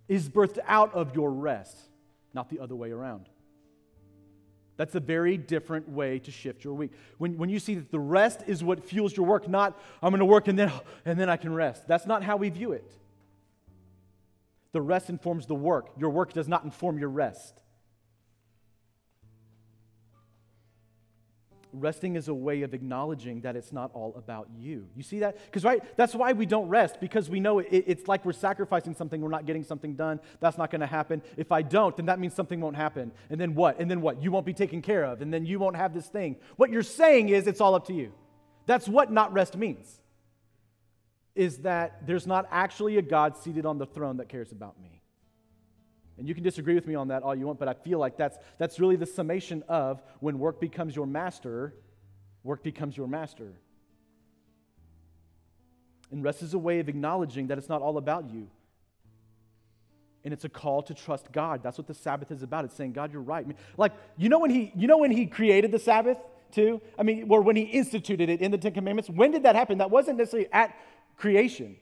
is 0.09 0.29
birthed 0.29 0.59
out 0.67 0.93
of 0.95 1.15
your 1.15 1.31
rest, 1.31 1.79
not 2.35 2.51
the 2.51 2.59
other 2.59 2.75
way 2.75 2.91
around. 2.91 3.29
That's 4.77 4.95
a 4.95 5.01
very 5.01 5.37
different 5.37 5.89
way 5.89 6.21
to 6.21 6.31
shift 6.31 6.65
your 6.65 6.75
week. 6.75 6.93
When, 7.19 7.37
when 7.37 7.49
you 7.49 7.59
see 7.59 7.75
that 7.77 7.91
the 7.91 7.99
rest 7.99 8.43
is 8.47 8.63
what 8.63 8.85
fuels 8.85 9.17
your 9.17 9.27
work, 9.27 9.49
not 9.49 9.79
I'm 10.03 10.11
going 10.11 10.21
to 10.21 10.25
work 10.25 10.49
and 10.49 10.59
then, 10.59 10.73
and 11.05 11.19
then 11.19 11.29
I 11.29 11.37
can 11.37 11.53
rest. 11.53 11.87
That's 11.87 12.07
not 12.07 12.23
how 12.23 12.37
we 12.37 12.49
view 12.49 12.73
it. 12.73 12.91
The 14.73 14.81
rest 14.81 15.09
informs 15.09 15.47
the 15.47 15.55
work. 15.55 15.91
Your 15.99 16.11
work 16.11 16.33
does 16.33 16.49
not 16.49 16.65
inform 16.65 16.99
your 16.99 17.09
rest. 17.09 17.61
Resting 21.73 22.17
is 22.17 22.29
a 22.29 22.35
way 22.35 22.63
of 22.63 22.73
acknowledging 22.73 23.43
that 23.43 23.57
it's 23.57 23.73
not 23.73 23.91
all 23.93 24.15
about 24.17 24.49
you. 24.59 24.87
You 24.97 25.03
see 25.03 25.19
that? 25.21 25.37
Because, 25.45 25.65
right, 25.65 25.83
that's 25.97 26.15
why 26.15 26.33
we 26.33 26.47
don't 26.47 26.69
rest, 26.69 26.99
because 27.01 27.29
we 27.29 27.41
know 27.41 27.59
it, 27.59 27.69
it's 27.71 28.09
like 28.09 28.25
we're 28.25 28.33
sacrificing 28.33 28.95
something, 28.95 29.21
we're 29.21 29.29
not 29.29 29.45
getting 29.45 29.65
something 29.65 29.95
done. 29.95 30.21
That's 30.41 30.57
not 30.57 30.71
going 30.71 30.81
to 30.81 30.87
happen. 30.87 31.23
If 31.37 31.53
I 31.53 31.63
don't, 31.63 31.97
then 31.97 32.07
that 32.07 32.19
means 32.19 32.35
something 32.35 32.61
won't 32.61 32.77
happen. 32.77 33.13
And 33.31 33.41
then 33.41 33.55
what? 33.55 33.79
And 33.79 33.91
then 33.91 34.01
what? 34.01 34.23
You 34.23 34.31
won't 34.31 34.47
be 34.47 34.55
taken 34.55 34.81
care 34.81 35.05
of. 35.05 35.21
And 35.21 35.33
then 35.33 35.45
you 35.45 35.59
won't 35.59 35.77
have 35.77 35.93
this 35.93 36.07
thing. 36.07 36.37
What 36.57 36.71
you're 36.71 36.83
saying 36.83 37.29
is 37.29 37.47
it's 37.47 37.61
all 37.61 37.75
up 37.75 37.87
to 37.89 37.93
you. 37.93 38.13
That's 38.67 38.89
what 38.89 39.13
not 39.13 39.33
rest 39.33 39.57
means, 39.57 40.01
is 41.35 41.59
that 41.59 42.07
there's 42.07 42.27
not 42.27 42.47
actually 42.51 42.99
a 42.99 43.03
God 43.03 43.37
seated 43.37 43.67
on 43.67 43.79
the 43.79 43.87
throne 43.87 44.19
that 44.19 44.29
cares 44.29 44.53
about 44.53 44.81
me. 44.81 44.98
And 46.19 46.29
you 46.29 46.35
can 46.35 46.43
disagree 46.43 46.75
with 46.75 46.87
me 46.87 46.97
on 46.97 47.09
that 47.09 47.23
all 47.23 47.35
you 47.35 47.47
want, 47.47 47.61
but 47.61 47.69
I 47.69 47.75
feel 47.75 47.99
like 47.99 48.17
that's, 48.17 48.37
that's 48.59 48.81
really 48.81 48.97
the 48.97 49.07
summation 49.07 49.63
of 49.69 50.03
when 50.21 50.39
work 50.39 50.61
becomes 50.61 50.97
your 50.97 51.07
master, 51.07 51.75
work 52.43 52.63
becomes 52.63 52.97
your 52.97 53.07
master. 53.07 53.53
And 56.11 56.25
rest 56.25 56.43
is 56.43 56.55
a 56.55 56.59
way 56.59 56.81
of 56.81 56.89
acknowledging 56.89 57.47
that 57.49 57.59
it's 57.59 57.69
not 57.69 57.83
all 57.83 57.99
about 57.99 58.31
you. 58.31 58.49
And 60.25 60.35
it's 60.35 60.45
a 60.45 60.49
call 60.49 60.83
to 60.83 60.95
trust 60.95 61.31
God. 61.31 61.63
That's 61.63 61.79
what 61.79 61.87
the 61.87 61.95
Sabbath 61.95 62.33
is 62.33 62.43
about. 62.43 62.65
It's 62.65 62.75
saying, 62.75 62.93
God, 62.93 63.13
you're 63.13 63.23
right. 63.23 63.45
I 63.45 63.49
mean, 63.49 63.57
like, 63.77 63.93
you 64.17 64.29
know 64.29 64.41
when 64.41 64.51
he, 64.51 64.73
you 64.75 64.89
know 64.89 64.99
when 64.99 65.13
he 65.13 65.27
created 65.27 65.71
the 65.71 65.79
Sabbath 65.79 66.19
too? 66.51 66.81
I 66.99 67.05
mean, 67.05 67.27
or 67.31 67.43
when 67.43 67.55
he 67.55 67.63
instituted 67.63 68.29
it 68.29 68.41
in 68.41 68.51
the 68.51 68.59
Ten 68.59 68.73
Commandments? 68.73 69.09
When 69.09 69.31
did 69.31 69.45
that 69.45 69.55
happen? 69.55 69.79
That 69.79 69.91
wasn't 69.91 70.19
necessarily 70.19 70.49
at 70.53 70.75
creation. 71.17 71.77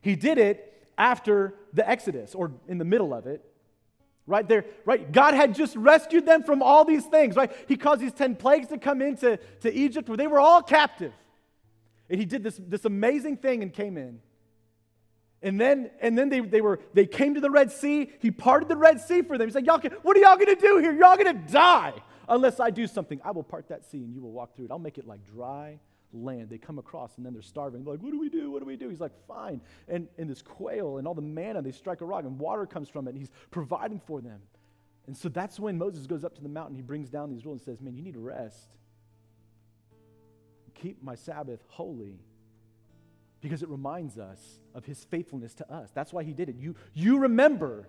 He 0.00 0.16
did 0.16 0.38
it 0.38 0.88
after 0.96 1.54
the 1.74 1.88
Exodus 1.88 2.34
or 2.34 2.52
in 2.66 2.78
the 2.78 2.84
middle 2.84 3.12
of 3.12 3.26
it 3.26 3.44
right 4.30 4.48
there 4.48 4.64
right? 4.84 5.12
God 5.12 5.34
had 5.34 5.54
just 5.54 5.76
rescued 5.76 6.24
them 6.24 6.42
from 6.42 6.62
all 6.62 6.84
these 6.84 7.04
things 7.04 7.36
right? 7.36 7.52
He 7.68 7.76
caused 7.76 8.00
these 8.00 8.12
10 8.12 8.36
plagues 8.36 8.68
to 8.68 8.78
come 8.78 9.02
into 9.02 9.38
to 9.60 9.72
egypt 9.72 10.08
where 10.08 10.16
they 10.16 10.26
were 10.26 10.40
all 10.40 10.62
captive. 10.62 11.12
And 12.08 12.18
he 12.18 12.24
did 12.24 12.42
this, 12.42 12.58
this 12.58 12.84
amazing 12.84 13.36
thing 13.36 13.62
and 13.62 13.72
came 13.72 13.96
in. 13.96 14.20
And 15.42 15.60
then 15.60 15.90
and 16.00 16.18
then 16.18 16.28
they, 16.28 16.40
they 16.40 16.60
were 16.60 16.80
they 16.92 17.06
came 17.06 17.34
to 17.34 17.40
the 17.40 17.50
red 17.50 17.72
sea. 17.72 18.10
He 18.18 18.30
parted 18.30 18.68
the 18.68 18.76
red 18.76 19.00
sea 19.00 19.22
for 19.22 19.38
them. 19.38 19.48
He 19.48 19.52
said 19.52 19.64
y'all 19.64 19.78
can, 19.78 19.92
what 20.02 20.16
are 20.16 20.20
y'all 20.20 20.36
to 20.36 20.54
do 20.54 20.78
here? 20.78 20.92
Y'all 20.92 21.16
to 21.16 21.32
die 21.32 21.94
unless 22.28 22.60
i 22.60 22.70
do 22.70 22.86
something. 22.86 23.20
I 23.24 23.30
will 23.30 23.42
part 23.42 23.68
that 23.68 23.84
sea 23.90 23.98
and 23.98 24.14
you 24.14 24.20
will 24.20 24.32
walk 24.32 24.54
through 24.54 24.66
it. 24.66 24.70
I'll 24.70 24.78
make 24.78 24.98
it 24.98 25.06
like 25.06 25.20
dry 25.26 25.78
land. 26.12 26.48
They 26.50 26.58
come 26.58 26.78
across 26.78 27.16
and 27.16 27.26
then 27.26 27.32
they're 27.32 27.42
starving. 27.42 27.84
They're 27.84 27.94
like, 27.94 28.02
what 28.02 28.12
do 28.12 28.20
we 28.20 28.28
do? 28.28 28.50
What 28.50 28.60
do 28.60 28.66
we 28.66 28.76
do? 28.76 28.88
He's 28.88 29.00
like, 29.00 29.12
fine. 29.26 29.60
And, 29.88 30.08
and 30.18 30.28
this 30.28 30.42
quail 30.42 30.98
and 30.98 31.06
all 31.06 31.14
the 31.14 31.22
manna, 31.22 31.62
they 31.62 31.72
strike 31.72 32.00
a 32.00 32.04
rock 32.04 32.24
and 32.24 32.38
water 32.38 32.66
comes 32.66 32.88
from 32.88 33.06
it. 33.06 33.10
And 33.10 33.18
he's 33.18 33.30
providing 33.50 34.00
for 34.00 34.20
them. 34.20 34.40
And 35.06 35.16
so 35.16 35.28
that's 35.28 35.58
when 35.58 35.78
Moses 35.78 36.06
goes 36.06 36.24
up 36.24 36.34
to 36.36 36.42
the 36.42 36.48
mountain. 36.48 36.76
He 36.76 36.82
brings 36.82 37.08
down 37.08 37.30
these 37.30 37.44
rules 37.44 37.60
and 37.60 37.64
says, 37.64 37.80
man, 37.80 37.96
you 37.96 38.02
need 38.02 38.14
to 38.14 38.20
rest. 38.20 38.68
Keep 40.74 41.02
my 41.02 41.14
Sabbath 41.14 41.60
holy 41.68 42.20
because 43.40 43.62
it 43.62 43.68
reminds 43.68 44.18
us 44.18 44.60
of 44.74 44.84
his 44.84 45.04
faithfulness 45.04 45.54
to 45.54 45.72
us. 45.72 45.90
That's 45.94 46.12
why 46.12 46.24
he 46.24 46.32
did 46.32 46.48
it. 46.48 46.56
You, 46.56 46.74
you 46.94 47.18
remember 47.18 47.88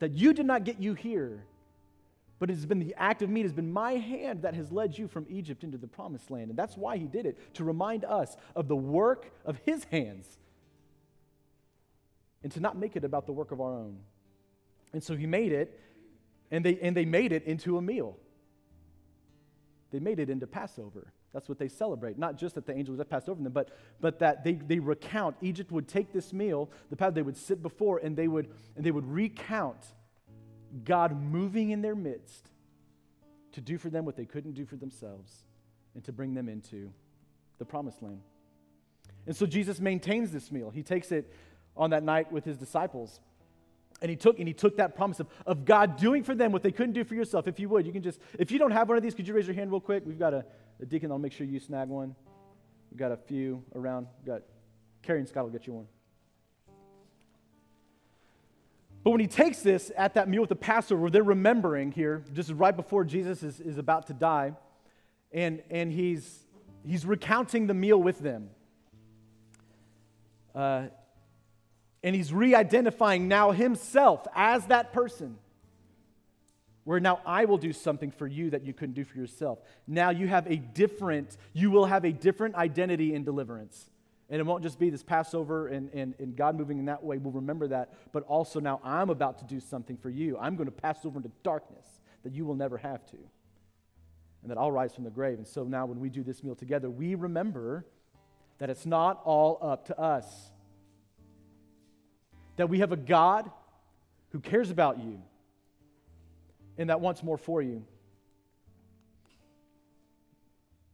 that 0.00 0.12
you 0.12 0.32
did 0.32 0.46
not 0.46 0.64
get 0.64 0.80
you 0.80 0.94
here 0.94 1.44
but 2.40 2.50
it 2.50 2.54
has 2.54 2.66
been 2.66 2.80
the 2.80 2.94
act 2.96 3.20
of 3.22 3.28
me, 3.28 3.40
it 3.40 3.44
has 3.44 3.52
been 3.52 3.70
my 3.70 3.92
hand 3.92 4.42
that 4.42 4.54
has 4.54 4.72
led 4.72 4.96
you 4.96 5.06
from 5.06 5.26
Egypt 5.28 5.62
into 5.62 5.76
the 5.76 5.86
promised 5.86 6.30
land. 6.30 6.48
And 6.48 6.58
that's 6.58 6.76
why 6.76 6.96
he 6.96 7.06
did 7.06 7.26
it, 7.26 7.54
to 7.54 7.64
remind 7.64 8.04
us 8.04 8.34
of 8.56 8.66
the 8.66 8.74
work 8.74 9.30
of 9.44 9.60
his 9.66 9.84
hands 9.84 10.26
and 12.42 12.50
to 12.52 12.60
not 12.60 12.78
make 12.78 12.96
it 12.96 13.04
about 13.04 13.26
the 13.26 13.32
work 13.32 13.52
of 13.52 13.60
our 13.60 13.74
own. 13.74 13.98
And 14.94 15.04
so 15.04 15.14
he 15.14 15.26
made 15.26 15.52
it, 15.52 15.78
and 16.50 16.64
they, 16.64 16.78
and 16.80 16.96
they 16.96 17.04
made 17.04 17.32
it 17.32 17.44
into 17.44 17.76
a 17.76 17.82
meal. 17.82 18.16
They 19.90 20.00
made 20.00 20.18
it 20.18 20.30
into 20.30 20.46
Passover. 20.46 21.12
That's 21.34 21.46
what 21.46 21.58
they 21.58 21.68
celebrate. 21.68 22.18
Not 22.18 22.38
just 22.38 22.54
that 22.54 22.64
the 22.64 22.74
angels 22.74 22.96
had 22.98 23.10
passed 23.10 23.28
over 23.28 23.42
them, 23.42 23.52
but, 23.52 23.68
but 24.00 24.18
that 24.20 24.44
they, 24.44 24.54
they 24.54 24.78
recount. 24.78 25.36
Egypt 25.42 25.70
would 25.70 25.88
take 25.88 26.10
this 26.10 26.32
meal, 26.32 26.70
the 26.88 26.96
path 26.96 27.12
they 27.12 27.22
would 27.22 27.36
sit 27.36 27.62
before, 27.62 27.98
and 27.98 28.16
they 28.16 28.28
would, 28.28 28.48
and 28.76 28.84
they 28.84 28.90
would 28.90 29.06
recount 29.06 29.84
God 30.84 31.20
moving 31.20 31.70
in 31.70 31.82
their 31.82 31.94
midst 31.94 32.48
to 33.52 33.60
do 33.60 33.78
for 33.78 33.90
them 33.90 34.04
what 34.04 34.16
they 34.16 34.24
couldn't 34.24 34.52
do 34.52 34.64
for 34.64 34.76
themselves 34.76 35.44
and 35.94 36.04
to 36.04 36.12
bring 36.12 36.34
them 36.34 36.48
into 36.48 36.92
the 37.58 37.64
promised 37.64 38.02
land. 38.02 38.20
And 39.26 39.36
so 39.36 39.46
Jesus 39.46 39.80
maintains 39.80 40.30
this 40.30 40.50
meal. 40.50 40.70
He 40.70 40.82
takes 40.82 41.12
it 41.12 41.32
on 41.76 41.90
that 41.90 42.02
night 42.02 42.30
with 42.32 42.44
his 42.44 42.56
disciples. 42.56 43.20
And 44.00 44.08
he 44.08 44.16
took 44.16 44.38
and 44.38 44.48
he 44.48 44.54
took 44.54 44.76
that 44.78 44.96
promise 44.96 45.20
of, 45.20 45.26
of 45.46 45.64
God 45.64 45.96
doing 45.96 46.22
for 46.22 46.34
them 46.34 46.52
what 46.52 46.62
they 46.62 46.72
couldn't 46.72 46.94
do 46.94 47.04
for 47.04 47.14
yourself. 47.14 47.46
If 47.46 47.60
you 47.60 47.68
would, 47.68 47.84
you 47.86 47.92
can 47.92 48.02
just, 48.02 48.18
if 48.38 48.50
you 48.50 48.58
don't 48.58 48.70
have 48.70 48.88
one 48.88 48.96
of 48.96 49.02
these, 49.02 49.14
could 49.14 49.28
you 49.28 49.34
raise 49.34 49.46
your 49.46 49.54
hand 49.54 49.70
real 49.70 49.80
quick? 49.80 50.04
We've 50.06 50.18
got 50.18 50.32
a, 50.32 50.44
a 50.80 50.86
deacon, 50.86 51.10
I'll 51.10 51.18
make 51.18 51.32
sure 51.32 51.46
you 51.46 51.60
snag 51.60 51.88
one. 51.88 52.14
We've 52.90 52.98
got 52.98 53.12
a 53.12 53.16
few 53.16 53.62
around. 53.74 54.06
We've 54.18 54.34
got 54.34 54.42
Carrie 55.02 55.20
and 55.20 55.28
Scott 55.28 55.44
will 55.44 55.50
get 55.50 55.66
you 55.66 55.74
one. 55.74 55.86
But 59.02 59.12
when 59.12 59.20
he 59.20 59.26
takes 59.26 59.60
this 59.60 59.90
at 59.96 60.14
that 60.14 60.28
meal 60.28 60.42
with 60.42 60.50
the 60.50 60.56
Passover, 60.56 61.08
they're 61.08 61.22
remembering 61.22 61.92
here, 61.92 62.22
just 62.34 62.50
right 62.50 62.74
before 62.74 63.04
Jesus 63.04 63.42
is, 63.42 63.60
is 63.60 63.78
about 63.78 64.08
to 64.08 64.12
die, 64.12 64.52
and, 65.32 65.62
and 65.70 65.90
he's, 65.90 66.44
he's 66.84 67.06
recounting 67.06 67.66
the 67.66 67.74
meal 67.74 68.00
with 68.00 68.18
them. 68.18 68.50
Uh, 70.54 70.88
and 72.02 72.16
he's 72.16 72.32
re 72.32 72.54
identifying 72.54 73.28
now 73.28 73.52
himself 73.52 74.26
as 74.34 74.66
that 74.66 74.92
person. 74.92 75.38
Where 76.84 76.98
now 76.98 77.20
I 77.26 77.44
will 77.44 77.58
do 77.58 77.72
something 77.72 78.10
for 78.10 78.26
you 78.26 78.50
that 78.50 78.64
you 78.64 78.72
couldn't 78.72 78.94
do 78.94 79.04
for 79.04 79.18
yourself. 79.18 79.60
Now 79.86 80.10
you 80.10 80.26
have 80.28 80.50
a 80.50 80.56
different, 80.56 81.36
you 81.52 81.70
will 81.70 81.84
have 81.84 82.04
a 82.04 82.12
different 82.12 82.54
identity 82.54 83.14
in 83.14 83.22
deliverance. 83.22 83.89
And 84.30 84.38
it 84.38 84.46
won't 84.46 84.62
just 84.62 84.78
be 84.78 84.90
this 84.90 85.02
Passover 85.02 85.66
and, 85.66 85.90
and, 85.92 86.14
and 86.20 86.36
God 86.36 86.56
moving 86.56 86.78
in 86.78 86.84
that 86.84 87.02
way. 87.02 87.18
We'll 87.18 87.32
remember 87.32 87.66
that. 87.68 87.92
But 88.12 88.22
also 88.22 88.60
now 88.60 88.80
I'm 88.84 89.10
about 89.10 89.38
to 89.40 89.44
do 89.44 89.58
something 89.58 89.96
for 89.96 90.08
you. 90.08 90.38
I'm 90.38 90.54
going 90.54 90.68
to 90.68 90.72
pass 90.72 91.04
over 91.04 91.18
into 91.18 91.32
darkness 91.42 91.84
that 92.22 92.32
you 92.32 92.44
will 92.44 92.54
never 92.54 92.78
have 92.78 93.04
to. 93.06 93.16
And 94.42 94.50
that 94.50 94.56
I'll 94.56 94.70
rise 94.70 94.94
from 94.94 95.02
the 95.02 95.10
grave. 95.10 95.38
And 95.38 95.46
so 95.46 95.64
now 95.64 95.84
when 95.84 95.98
we 95.98 96.08
do 96.10 96.22
this 96.22 96.44
meal 96.44 96.54
together, 96.54 96.88
we 96.88 97.16
remember 97.16 97.84
that 98.58 98.70
it's 98.70 98.86
not 98.86 99.20
all 99.24 99.58
up 99.60 99.86
to 99.86 99.98
us. 99.98 100.52
That 102.54 102.68
we 102.68 102.78
have 102.78 102.92
a 102.92 102.96
God 102.96 103.50
who 104.30 104.38
cares 104.38 104.70
about 104.70 105.00
you 105.00 105.20
and 106.78 106.88
that 106.88 107.00
wants 107.00 107.24
more 107.24 107.36
for 107.36 107.60
you. 107.60 107.84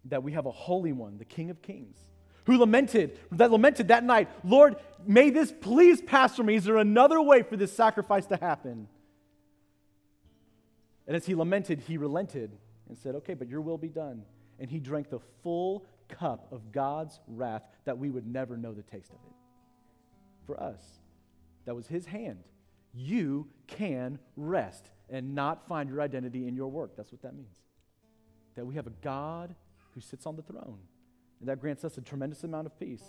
That 0.06 0.22
we 0.22 0.32
have 0.32 0.46
a 0.46 0.50
holy 0.50 0.92
one, 0.92 1.18
the 1.18 1.24
King 1.26 1.50
of 1.50 1.60
Kings 1.60 1.98
who 2.46 2.58
lamented, 2.58 3.18
that 3.32 3.50
lamented 3.50 3.88
that 3.88 4.04
night, 4.04 4.28
Lord, 4.44 4.76
may 5.04 5.30
this 5.30 5.52
please 5.60 6.00
pass 6.00 6.36
from 6.36 6.46
me. 6.46 6.54
Is 6.54 6.64
there 6.64 6.76
another 6.76 7.20
way 7.20 7.42
for 7.42 7.56
this 7.56 7.72
sacrifice 7.72 8.26
to 8.26 8.36
happen? 8.36 8.88
And 11.06 11.16
as 11.16 11.26
he 11.26 11.34
lamented, 11.34 11.80
he 11.80 11.98
relented 11.98 12.56
and 12.88 12.96
said, 12.96 13.16
Okay, 13.16 13.34
but 13.34 13.48
your 13.48 13.60
will 13.60 13.78
be 13.78 13.88
done. 13.88 14.22
And 14.58 14.70
he 14.70 14.78
drank 14.78 15.10
the 15.10 15.20
full 15.42 15.86
cup 16.08 16.46
of 16.52 16.72
God's 16.72 17.20
wrath 17.26 17.62
that 17.84 17.98
we 17.98 18.10
would 18.10 18.26
never 18.26 18.56
know 18.56 18.72
the 18.72 18.82
taste 18.82 19.10
of 19.10 19.18
it. 19.26 19.34
For 20.46 20.58
us, 20.60 20.80
that 21.64 21.74
was 21.74 21.88
his 21.88 22.06
hand. 22.06 22.44
You 22.94 23.48
can 23.66 24.20
rest 24.36 24.90
and 25.10 25.34
not 25.34 25.66
find 25.68 25.90
your 25.90 26.00
identity 26.00 26.46
in 26.46 26.54
your 26.54 26.68
work. 26.68 26.96
That's 26.96 27.10
what 27.10 27.22
that 27.22 27.34
means. 27.34 27.56
That 28.54 28.64
we 28.64 28.76
have 28.76 28.86
a 28.86 28.92
God 29.02 29.54
who 29.94 30.00
sits 30.00 30.26
on 30.26 30.36
the 30.36 30.42
throne 30.42 30.78
and 31.40 31.48
that 31.48 31.60
grants 31.60 31.84
us 31.84 31.98
a 31.98 32.00
tremendous 32.00 32.44
amount 32.44 32.66
of 32.66 32.78
peace. 32.78 33.04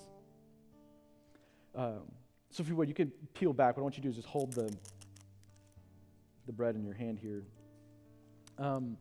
Um, 1.75 2.11
so, 2.49 2.61
if 2.61 2.69
you 2.69 2.75
would, 2.75 2.87
you 2.87 2.93
can 2.93 3.11
peel 3.33 3.53
back. 3.53 3.77
What 3.77 3.81
I 3.81 3.83
want 3.83 3.97
you 3.97 4.01
to 4.01 4.07
do 4.07 4.09
is 4.09 4.15
just 4.15 4.27
hold 4.27 4.53
the, 4.53 4.73
the 6.45 6.51
bread 6.51 6.75
in 6.75 6.83
your 6.83 6.93
hand 6.93 7.19
here. 7.19 7.43
Um, 8.57 8.97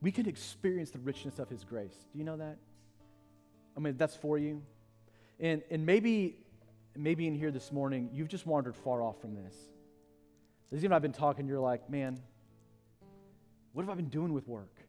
we 0.00 0.10
can 0.10 0.26
experience 0.26 0.90
the 0.90 0.98
richness 0.98 1.38
of 1.38 1.48
His 1.48 1.64
grace. 1.64 1.94
Do 2.12 2.18
you 2.18 2.24
know 2.24 2.36
that? 2.36 2.58
I 3.76 3.80
mean, 3.80 3.96
that's 3.96 4.16
for 4.16 4.38
you. 4.38 4.62
And, 5.40 5.62
and 5.70 5.84
maybe, 5.84 6.36
maybe 6.96 7.26
in 7.26 7.34
here 7.34 7.50
this 7.50 7.72
morning, 7.72 8.10
you've 8.12 8.28
just 8.28 8.46
wandered 8.46 8.76
far 8.76 9.02
off 9.02 9.20
from 9.20 9.34
this. 9.34 9.54
As 10.72 10.84
even 10.84 10.92
I've 10.92 11.02
been 11.02 11.12
talking, 11.12 11.46
you're 11.46 11.60
like, 11.60 11.88
man, 11.88 12.20
what 13.72 13.82
have 13.82 13.90
I 13.90 13.94
been 13.94 14.08
doing 14.08 14.32
with 14.32 14.46
work? 14.48 14.83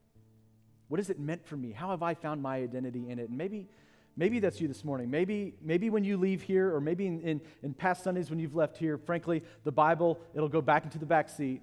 What 0.88 0.99
has 0.99 1.09
it 1.09 1.19
meant 1.19 1.45
for 1.45 1.57
me? 1.57 1.71
How 1.71 1.89
have 1.89 2.03
I 2.03 2.13
found 2.13 2.41
my 2.41 2.57
identity 2.57 3.09
in 3.09 3.19
it? 3.19 3.29
And 3.29 3.38
maybe, 3.38 3.67
maybe 4.15 4.39
that's 4.39 4.61
you 4.61 4.67
this 4.67 4.83
morning. 4.83 5.09
Maybe, 5.09 5.55
maybe 5.61 5.89
when 5.89 6.03
you 6.03 6.17
leave 6.17 6.41
here, 6.41 6.73
or 6.73 6.79
maybe 6.79 7.07
in, 7.07 7.21
in, 7.21 7.41
in 7.63 7.73
past 7.73 8.03
Sundays 8.03 8.29
when 8.29 8.39
you've 8.39 8.55
left 8.55 8.77
here, 8.77 8.97
frankly, 8.97 9.43
the 9.63 9.71
Bible, 9.71 10.19
it'll 10.33 10.49
go 10.49 10.61
back 10.61 10.83
into 10.83 10.99
the 10.99 11.05
back 11.05 11.29
seat. 11.29 11.61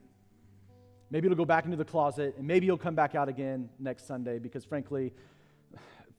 Maybe 1.10 1.26
it'll 1.26 1.36
go 1.36 1.44
back 1.44 1.64
into 1.64 1.76
the 1.76 1.84
closet, 1.84 2.34
and 2.38 2.46
maybe 2.46 2.66
you'll 2.66 2.78
come 2.78 2.94
back 2.94 3.14
out 3.14 3.28
again 3.28 3.68
next 3.78 4.06
Sunday 4.06 4.38
because, 4.38 4.64
frankly, 4.64 5.12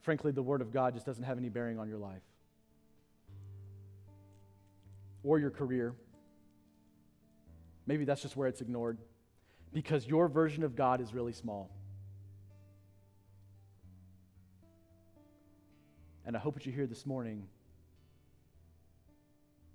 frankly, 0.02 0.32
the 0.32 0.44
Word 0.44 0.62
of 0.62 0.72
God 0.72 0.94
just 0.94 1.06
doesn't 1.06 1.24
have 1.24 1.38
any 1.38 1.50
bearing 1.50 1.80
on 1.80 1.90
your 1.90 1.98
life. 1.98 2.22
or 5.24 5.40
your 5.40 5.50
career. 5.50 5.96
Maybe 7.88 8.06
that's 8.06 8.22
just 8.22 8.36
where 8.36 8.48
it's 8.48 8.62
ignored 8.62 8.98
because 9.74 10.06
your 10.06 10.28
version 10.28 10.64
of 10.64 10.76
God 10.76 11.02
is 11.02 11.14
really 11.14 11.34
small. 11.34 11.70
And 16.26 16.36
I 16.36 16.40
hope 16.40 16.56
what 16.56 16.66
you 16.66 16.72
hear 16.72 16.88
this 16.88 17.06
morning 17.06 17.48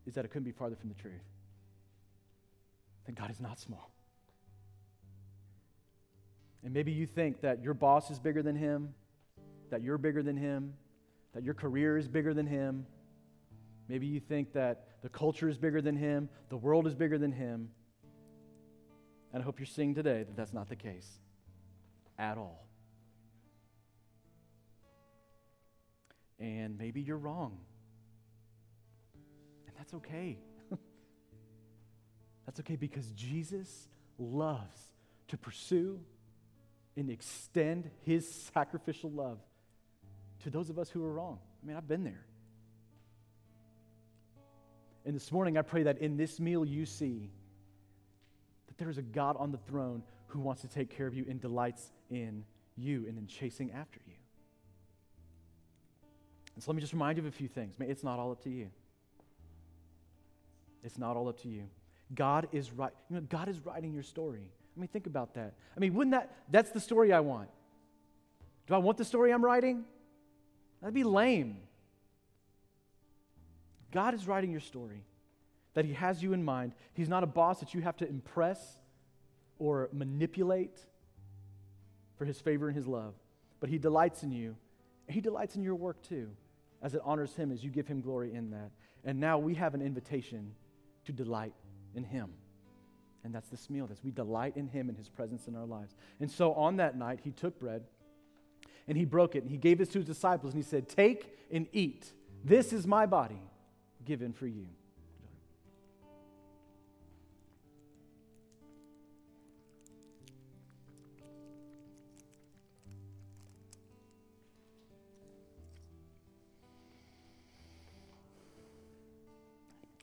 is 0.06 0.14
that 0.14 0.24
it 0.24 0.28
couldn't 0.28 0.44
be 0.44 0.52
farther 0.52 0.76
from 0.76 0.88
the 0.88 0.94
truth. 0.94 1.24
That 3.06 3.14
God 3.14 3.30
is 3.30 3.40
not 3.40 3.58
small. 3.58 3.90
And 6.64 6.72
maybe 6.72 6.92
you 6.92 7.06
think 7.06 7.42
that 7.42 7.62
your 7.62 7.74
boss 7.74 8.10
is 8.10 8.18
bigger 8.18 8.42
than 8.42 8.56
him, 8.56 8.94
that 9.70 9.82
you're 9.82 9.98
bigger 9.98 10.22
than 10.22 10.36
him, 10.36 10.74
that 11.34 11.42
your 11.42 11.54
career 11.54 11.96
is 11.96 12.08
bigger 12.08 12.34
than 12.34 12.46
him. 12.46 12.86
Maybe 13.88 14.06
you 14.06 14.20
think 14.20 14.52
that 14.54 15.02
the 15.02 15.08
culture 15.08 15.48
is 15.48 15.56
bigger 15.56 15.80
than 15.80 15.96
him, 15.96 16.28
the 16.48 16.56
world 16.56 16.86
is 16.86 16.94
bigger 16.94 17.18
than 17.18 17.32
him. 17.32 17.70
And 19.32 19.42
I 19.42 19.44
hope 19.44 19.58
you're 19.58 19.66
seeing 19.66 19.94
today 19.94 20.24
that 20.24 20.36
that's 20.36 20.52
not 20.52 20.68
the 20.68 20.76
case 20.76 21.18
at 22.18 22.38
all. 22.38 22.67
And 26.38 26.78
maybe 26.78 27.00
you're 27.00 27.16
wrong. 27.16 27.58
And 29.66 29.76
that's 29.76 29.94
okay. 29.94 30.38
that's 32.46 32.60
okay 32.60 32.76
because 32.76 33.10
Jesus 33.12 33.88
loves 34.18 34.78
to 35.28 35.36
pursue 35.36 36.00
and 36.96 37.10
extend 37.10 37.90
his 38.04 38.28
sacrificial 38.52 39.10
love 39.10 39.38
to 40.42 40.50
those 40.50 40.70
of 40.70 40.78
us 40.78 40.90
who 40.90 41.04
are 41.04 41.12
wrong. 41.12 41.38
I 41.62 41.66
mean, 41.66 41.76
I've 41.76 41.88
been 41.88 42.04
there. 42.04 42.24
And 45.04 45.14
this 45.14 45.32
morning, 45.32 45.56
I 45.56 45.62
pray 45.62 45.84
that 45.84 45.98
in 45.98 46.16
this 46.16 46.38
meal 46.38 46.64
you 46.64 46.84
see 46.84 47.30
that 48.66 48.78
there 48.78 48.90
is 48.90 48.98
a 48.98 49.02
God 49.02 49.36
on 49.38 49.52
the 49.52 49.58
throne 49.58 50.02
who 50.26 50.40
wants 50.40 50.62
to 50.62 50.68
take 50.68 50.90
care 50.94 51.06
of 51.06 51.14
you 51.14 51.24
and 51.28 51.40
delights 51.40 51.92
in 52.10 52.44
you 52.76 53.06
and 53.08 53.16
in 53.16 53.26
chasing 53.26 53.72
after 53.72 54.00
you. 54.06 54.17
And 56.58 56.62
so 56.64 56.72
let 56.72 56.74
me 56.74 56.80
just 56.80 56.92
remind 56.92 57.18
you 57.18 57.22
of 57.22 57.28
a 57.28 57.30
few 57.30 57.46
things. 57.46 57.76
It's 57.78 58.02
not 58.02 58.18
all 58.18 58.32
up 58.32 58.42
to 58.42 58.50
you. 58.50 58.68
It's 60.82 60.98
not 60.98 61.16
all 61.16 61.28
up 61.28 61.40
to 61.42 61.48
you. 61.48 61.68
God 62.12 62.48
is 62.50 62.72
right. 62.72 62.90
You 63.08 63.14
know, 63.14 63.22
God 63.22 63.48
is 63.48 63.64
writing 63.64 63.94
your 63.94 64.02
story. 64.02 64.50
I 64.76 64.80
mean, 64.80 64.88
think 64.88 65.06
about 65.06 65.34
that. 65.34 65.54
I 65.76 65.78
mean, 65.78 65.94
wouldn't 65.94 66.16
that, 66.16 66.34
that's 66.50 66.70
the 66.72 66.80
story 66.80 67.12
I 67.12 67.20
want. 67.20 67.48
Do 68.66 68.74
I 68.74 68.78
want 68.78 68.98
the 68.98 69.04
story 69.04 69.32
I'm 69.32 69.44
writing? 69.44 69.84
That'd 70.80 70.94
be 70.94 71.04
lame. 71.04 71.58
God 73.92 74.12
is 74.14 74.26
writing 74.26 74.50
your 74.50 74.58
story, 74.58 75.04
that 75.74 75.84
He 75.84 75.92
has 75.92 76.24
you 76.24 76.32
in 76.32 76.42
mind. 76.42 76.72
He's 76.92 77.08
not 77.08 77.22
a 77.22 77.28
boss 77.28 77.60
that 77.60 77.72
you 77.72 77.82
have 77.82 77.96
to 77.98 78.08
impress 78.08 78.80
or 79.60 79.90
manipulate 79.92 80.76
for 82.16 82.24
His 82.24 82.40
favor 82.40 82.66
and 82.66 82.74
His 82.74 82.88
love, 82.88 83.14
but 83.60 83.70
He 83.70 83.78
delights 83.78 84.24
in 84.24 84.32
you. 84.32 84.56
He 85.06 85.20
delights 85.20 85.54
in 85.54 85.62
your 85.62 85.76
work 85.76 86.02
too, 86.02 86.30
as 86.82 86.94
it 86.94 87.00
honors 87.04 87.34
Him, 87.34 87.52
as 87.52 87.62
you 87.62 87.70
give 87.70 87.86
Him 87.86 88.00
glory 88.00 88.34
in 88.34 88.50
that. 88.50 88.70
And 89.04 89.20
now 89.20 89.38
we 89.38 89.54
have 89.54 89.74
an 89.74 89.82
invitation 89.82 90.52
to 91.04 91.12
delight 91.12 91.54
in 91.94 92.04
Him. 92.04 92.30
And 93.24 93.34
that's 93.34 93.48
this 93.48 93.68
meal, 93.68 93.86
that 93.88 94.02
we 94.04 94.10
delight 94.10 94.56
in 94.56 94.68
Him 94.68 94.88
and 94.88 94.96
His 94.96 95.08
presence 95.08 95.48
in 95.48 95.56
our 95.56 95.66
lives. 95.66 95.96
And 96.20 96.30
so 96.30 96.54
on 96.54 96.76
that 96.76 96.96
night, 96.96 97.20
He 97.22 97.32
took 97.32 97.58
bread 97.58 97.84
and 98.88 98.96
he 98.96 99.04
broke 99.04 99.36
it 99.36 99.42
and 99.42 99.50
he 99.50 99.58
gave 99.58 99.80
it 99.80 99.90
to 99.92 99.98
his 99.98 100.06
disciples 100.06 100.54
and 100.54 100.64
he 100.64 100.68
said, 100.68 100.88
Take 100.88 101.38
and 101.52 101.68
eat. 101.72 102.10
This 102.42 102.72
is 102.72 102.86
my 102.86 103.04
body 103.06 103.40
given 104.04 104.32
for 104.32 104.46
you. 104.46 104.66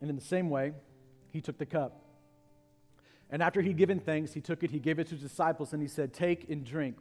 And 0.01 0.09
in 0.09 0.15
the 0.15 0.21
same 0.21 0.49
way, 0.49 0.73
he 1.31 1.41
took 1.41 1.57
the 1.57 1.65
cup. 1.65 2.01
And 3.29 3.41
after 3.41 3.61
he'd 3.61 3.77
given 3.77 3.99
thanks, 3.99 4.33
he 4.33 4.41
took 4.41 4.63
it, 4.63 4.71
he 4.71 4.79
gave 4.79 4.99
it 4.99 5.07
to 5.07 5.15
his 5.15 5.21
disciples, 5.23 5.73
and 5.73 5.81
he 5.81 5.87
said, 5.87 6.13
Take 6.13 6.49
and 6.49 6.63
drink. 6.63 6.97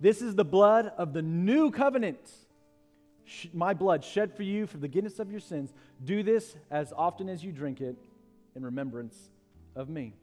This 0.00 0.20
is 0.20 0.34
the 0.34 0.44
blood 0.44 0.92
of 0.98 1.12
the 1.12 1.22
new 1.22 1.70
covenant. 1.70 2.30
My 3.52 3.72
blood 3.72 4.04
shed 4.04 4.36
for 4.36 4.42
you 4.42 4.66
for 4.66 4.76
the 4.76 4.86
forgiveness 4.86 5.18
of 5.18 5.30
your 5.30 5.40
sins. 5.40 5.72
Do 6.04 6.22
this 6.22 6.56
as 6.70 6.92
often 6.94 7.28
as 7.28 7.42
you 7.42 7.52
drink 7.52 7.80
it 7.80 7.96
in 8.54 8.64
remembrance 8.64 9.16
of 9.74 9.88
me. 9.88 10.14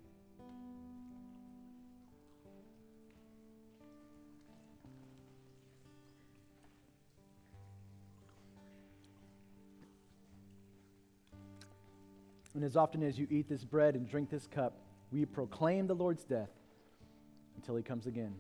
And 12.54 12.64
as 12.64 12.76
often 12.76 13.02
as 13.04 13.18
you 13.18 13.28
eat 13.30 13.48
this 13.48 13.64
bread 13.64 13.96
and 13.96 14.08
drink 14.08 14.30
this 14.30 14.48
cup, 14.48 14.74
we 15.12 15.26
proclaim 15.26 15.88
the 15.88 15.96
Lord's 15.96 16.24
death 16.24 16.50
until 17.56 17.76
he 17.76 17.84
comes 17.84 18.08
again. 18.08 18.34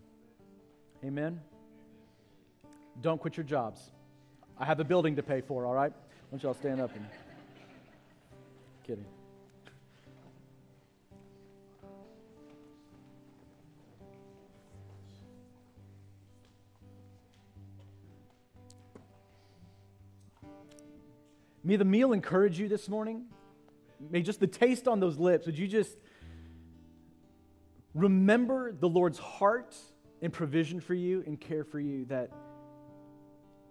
Amen? 1.03 1.39
Don't 3.01 3.19
quit 3.19 3.37
your 3.37 3.45
jobs. 3.45 3.91
I 4.57 4.65
have 4.65 4.79
a 4.79 4.83
building 4.83 5.15
to 5.15 5.23
pay 5.23 5.41
for, 5.41 5.65
all 5.65 5.73
right? 5.73 5.91
Why 5.91 5.97
don't 6.31 6.43
y'all 6.43 6.53
stand 6.53 6.81
up 6.81 6.95
and. 6.95 7.05
Kidding. 8.85 9.05
May 21.63 21.75
the 21.75 21.85
meal 21.85 22.11
encourage 22.11 22.59
you 22.59 22.67
this 22.67 22.89
morning. 22.89 23.25
May 24.09 24.21
just 24.21 24.39
the 24.39 24.47
taste 24.47 24.87
on 24.87 24.99
those 24.99 25.17
lips, 25.17 25.45
would 25.45 25.57
you 25.57 25.67
just 25.67 25.97
remember 27.93 28.71
the 28.71 28.89
Lord's 28.89 29.19
heart 29.19 29.75
and 30.21 30.31
provision 30.31 30.79
for 30.79 30.93
you 30.93 31.23
and 31.25 31.39
care 31.39 31.63
for 31.63 31.79
you 31.79 32.05
that, 32.05 32.31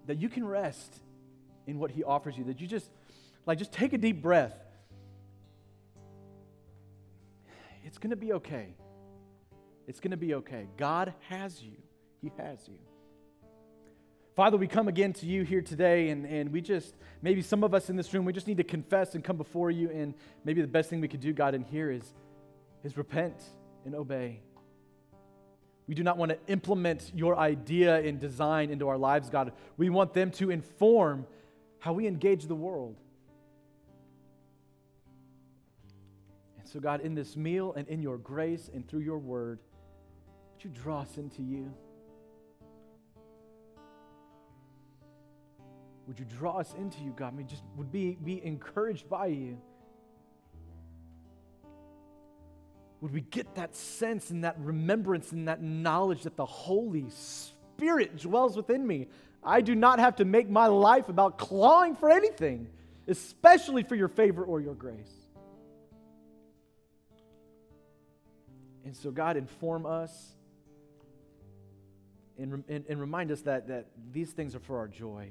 that 0.07 0.19
you 0.19 0.29
can 0.29 0.47
rest 0.47 1.01
in 1.67 1.79
what 1.79 1.91
He 1.91 2.05
offers 2.05 2.37
you, 2.37 2.45
that 2.45 2.61
you 2.61 2.67
just, 2.67 2.91
like, 3.47 3.59
just 3.59 3.73
take 3.73 3.93
a 3.93 3.99
deep 3.99 4.23
breath. 4.23 4.55
It's 7.85 7.99
going 7.99 8.11
to 8.11 8.17
be 8.17 8.33
okay. 8.35 8.75
It's 9.87 10.01
going 10.01 10.11
to 10.13 10.17
be 10.17 10.35
okay. 10.35 10.67
God 10.77 11.15
has 11.29 11.63
you, 11.63 11.77
He 12.21 12.31
has 12.37 12.69
you. 12.69 12.79
Father, 14.41 14.57
we 14.57 14.67
come 14.67 14.89
again 14.89 15.13
to 15.13 15.27
you 15.27 15.43
here 15.43 15.61
today, 15.61 16.09
and, 16.09 16.25
and 16.25 16.51
we 16.51 16.63
just, 16.63 16.95
maybe 17.21 17.43
some 17.43 17.63
of 17.63 17.75
us 17.75 17.91
in 17.91 17.97
this 17.97 18.15
room, 18.15 18.25
we 18.25 18.33
just 18.33 18.47
need 18.47 18.57
to 18.57 18.65
confess 18.65 19.15
and 19.15 19.23
come 19.23 19.37
before 19.37 19.71
you. 19.71 19.91
And 19.91 20.15
maybe 20.47 20.63
the 20.63 20.67
best 20.67 20.89
thing 20.89 21.03
we 21.03 21.09
could 21.09 21.21
do, 21.21 21.35
God, 21.35 21.55
in 21.55 21.63
here 21.63 21.91
is, 21.91 22.15
is 22.83 22.97
repent 22.97 23.37
and 23.85 23.95
obey. 23.95 24.41
We 25.87 25.95
do 25.95 26.03
not 26.03 26.17
want 26.17 26.31
to 26.31 26.39
implement 26.51 27.13
your 27.15 27.37
idea 27.37 27.97
and 27.97 28.19
design 28.19 28.71
into 28.71 28.89
our 28.89 28.97
lives, 28.97 29.29
God. 29.29 29.53
We 29.77 29.91
want 29.91 30.15
them 30.15 30.31
to 30.31 30.51
inform 30.51 31.27
how 31.79 31.93
we 31.93 32.07
engage 32.07 32.47
the 32.47 32.55
world. 32.55 32.97
And 36.59 36.67
so, 36.67 36.81
God, 36.81 37.03
in 37.03 37.15
this 37.15 37.37
meal 37.37 37.75
and 37.77 37.87
in 37.89 38.01
your 38.01 38.17
grace 38.17 38.71
and 38.73 38.89
through 38.89 39.01
your 39.01 39.19
word, 39.19 39.59
would 40.55 40.65
you 40.65 40.71
draw 40.71 41.03
us 41.03 41.19
into 41.19 41.43
you? 41.43 41.75
Would 46.11 46.19
you 46.19 46.27
draw 46.27 46.59
us 46.59 46.75
into 46.77 47.01
you, 47.05 47.13
God? 47.13 47.37
We 47.37 47.45
just 47.45 47.63
would 47.77 47.93
be, 47.93 48.19
be 48.23 48.45
encouraged 48.45 49.09
by 49.09 49.27
you. 49.27 49.59
would 53.01 53.13
we 53.13 53.21
get 53.21 53.55
that 53.55 53.75
sense 53.75 54.31
and 54.31 54.45
that 54.45 54.57
remembrance 54.59 55.33
and 55.33 55.49
that 55.49 55.63
knowledge 55.63 56.23
that 56.23 56.37
the 56.37 56.45
Holy 56.45 57.07
Spirit 57.11 58.17
dwells 58.17 58.57
within 58.57 58.87
me? 58.87 59.07
I 59.43 59.63
do 59.63 59.75
not 59.75 59.99
have 59.99 60.17
to 60.17 60.25
make 60.25 60.51
my 60.51 60.67
life 60.67 61.09
about 61.09 61.39
clawing 61.39 61.95
for 61.95 62.11
anything, 62.11 62.69
especially 63.09 63.85
for 63.85 63.95
your 63.95 64.09
favor 64.09 64.45
or 64.45 64.61
your 64.61 64.75
grace. 64.75 65.13
And 68.85 68.95
so, 68.97 69.11
God, 69.11 69.37
inform 69.37 69.87
us 69.87 70.13
and, 72.37 72.65
and, 72.69 72.85
and 72.89 73.01
remind 73.01 73.31
us 73.31 73.43
that, 73.43 73.69
that 73.69 73.87
these 74.13 74.31
things 74.33 74.55
are 74.55 74.61
for 74.61 74.79
our 74.79 74.89
joy. 74.89 75.31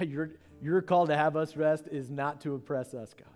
Your, 0.00 0.30
your 0.62 0.82
call 0.82 1.06
to 1.06 1.16
have 1.16 1.36
us 1.36 1.56
rest 1.56 1.88
is 1.90 2.10
not 2.10 2.40
to 2.42 2.54
oppress 2.54 2.94
us, 2.94 3.14
God 3.14 3.28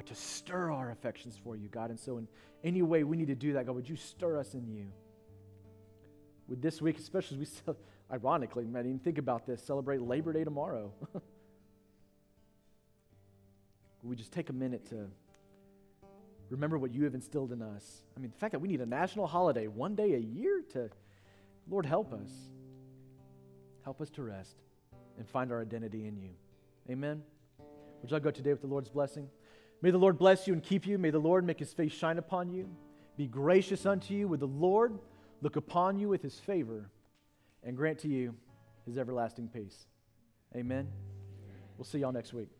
but 0.00 0.06
to 0.06 0.14
stir 0.14 0.72
our 0.72 0.92
affections 0.92 1.38
for 1.44 1.54
you, 1.56 1.68
God. 1.68 1.90
And 1.90 2.00
so, 2.00 2.16
in 2.16 2.26
any 2.64 2.80
way 2.80 3.04
we 3.04 3.18
need 3.18 3.26
to 3.26 3.34
do 3.34 3.52
that, 3.52 3.66
God, 3.66 3.74
would 3.74 3.86
you 3.86 3.96
stir 3.96 4.38
us 4.38 4.54
in 4.54 4.66
you? 4.66 4.86
With 6.48 6.62
this 6.62 6.80
week, 6.80 6.98
especially 6.98 7.42
as 7.42 7.62
we, 7.66 7.74
ironically, 8.10 8.64
man, 8.64 8.86
even 8.86 8.98
think 8.98 9.18
about 9.18 9.46
this, 9.46 9.62
celebrate 9.62 10.00
Labor 10.00 10.32
Day 10.32 10.42
tomorrow. 10.42 10.90
we 14.02 14.16
just 14.16 14.32
take 14.32 14.48
a 14.48 14.54
minute 14.54 14.88
to 14.88 15.06
remember 16.48 16.78
what 16.78 16.94
you 16.94 17.04
have 17.04 17.12
instilled 17.12 17.52
in 17.52 17.60
us. 17.60 18.00
I 18.16 18.20
mean, 18.20 18.30
the 18.30 18.38
fact 18.38 18.52
that 18.52 18.60
we 18.60 18.68
need 18.68 18.80
a 18.80 18.86
national 18.86 19.26
holiday 19.26 19.66
one 19.66 19.96
day 19.96 20.14
a 20.14 20.18
year 20.18 20.62
to, 20.72 20.88
Lord, 21.68 21.84
help 21.84 22.14
us. 22.14 22.30
Help 23.84 24.00
us 24.00 24.08
to 24.12 24.22
rest 24.22 24.56
and 25.20 25.28
find 25.28 25.52
our 25.52 25.60
identity 25.60 26.08
in 26.08 26.16
you. 26.16 26.30
Amen. 26.90 27.22
Would 28.00 28.10
y'all 28.10 28.20
go 28.20 28.30
today 28.30 28.52
with 28.52 28.62
the 28.62 28.66
Lord's 28.66 28.88
blessing? 28.88 29.28
May 29.82 29.90
the 29.90 29.98
Lord 29.98 30.18
bless 30.18 30.46
you 30.46 30.54
and 30.54 30.62
keep 30.62 30.86
you. 30.86 30.96
May 30.96 31.10
the 31.10 31.18
Lord 31.18 31.44
make 31.44 31.58
his 31.58 31.72
face 31.74 31.92
shine 31.92 32.16
upon 32.16 32.50
you, 32.50 32.68
be 33.18 33.26
gracious 33.26 33.84
unto 33.84 34.14
you. 34.14 34.26
With 34.26 34.40
the 34.40 34.46
Lord 34.46 34.98
look 35.42 35.56
upon 35.56 35.98
you 35.98 36.08
with 36.08 36.22
his 36.22 36.40
favor 36.40 36.90
and 37.62 37.76
grant 37.76 37.98
to 38.00 38.08
you 38.08 38.34
his 38.86 38.96
everlasting 38.96 39.48
peace. 39.48 39.86
Amen. 40.56 40.88
We'll 41.76 41.84
see 41.84 41.98
y'all 41.98 42.12
next 42.12 42.32
week. 42.32 42.59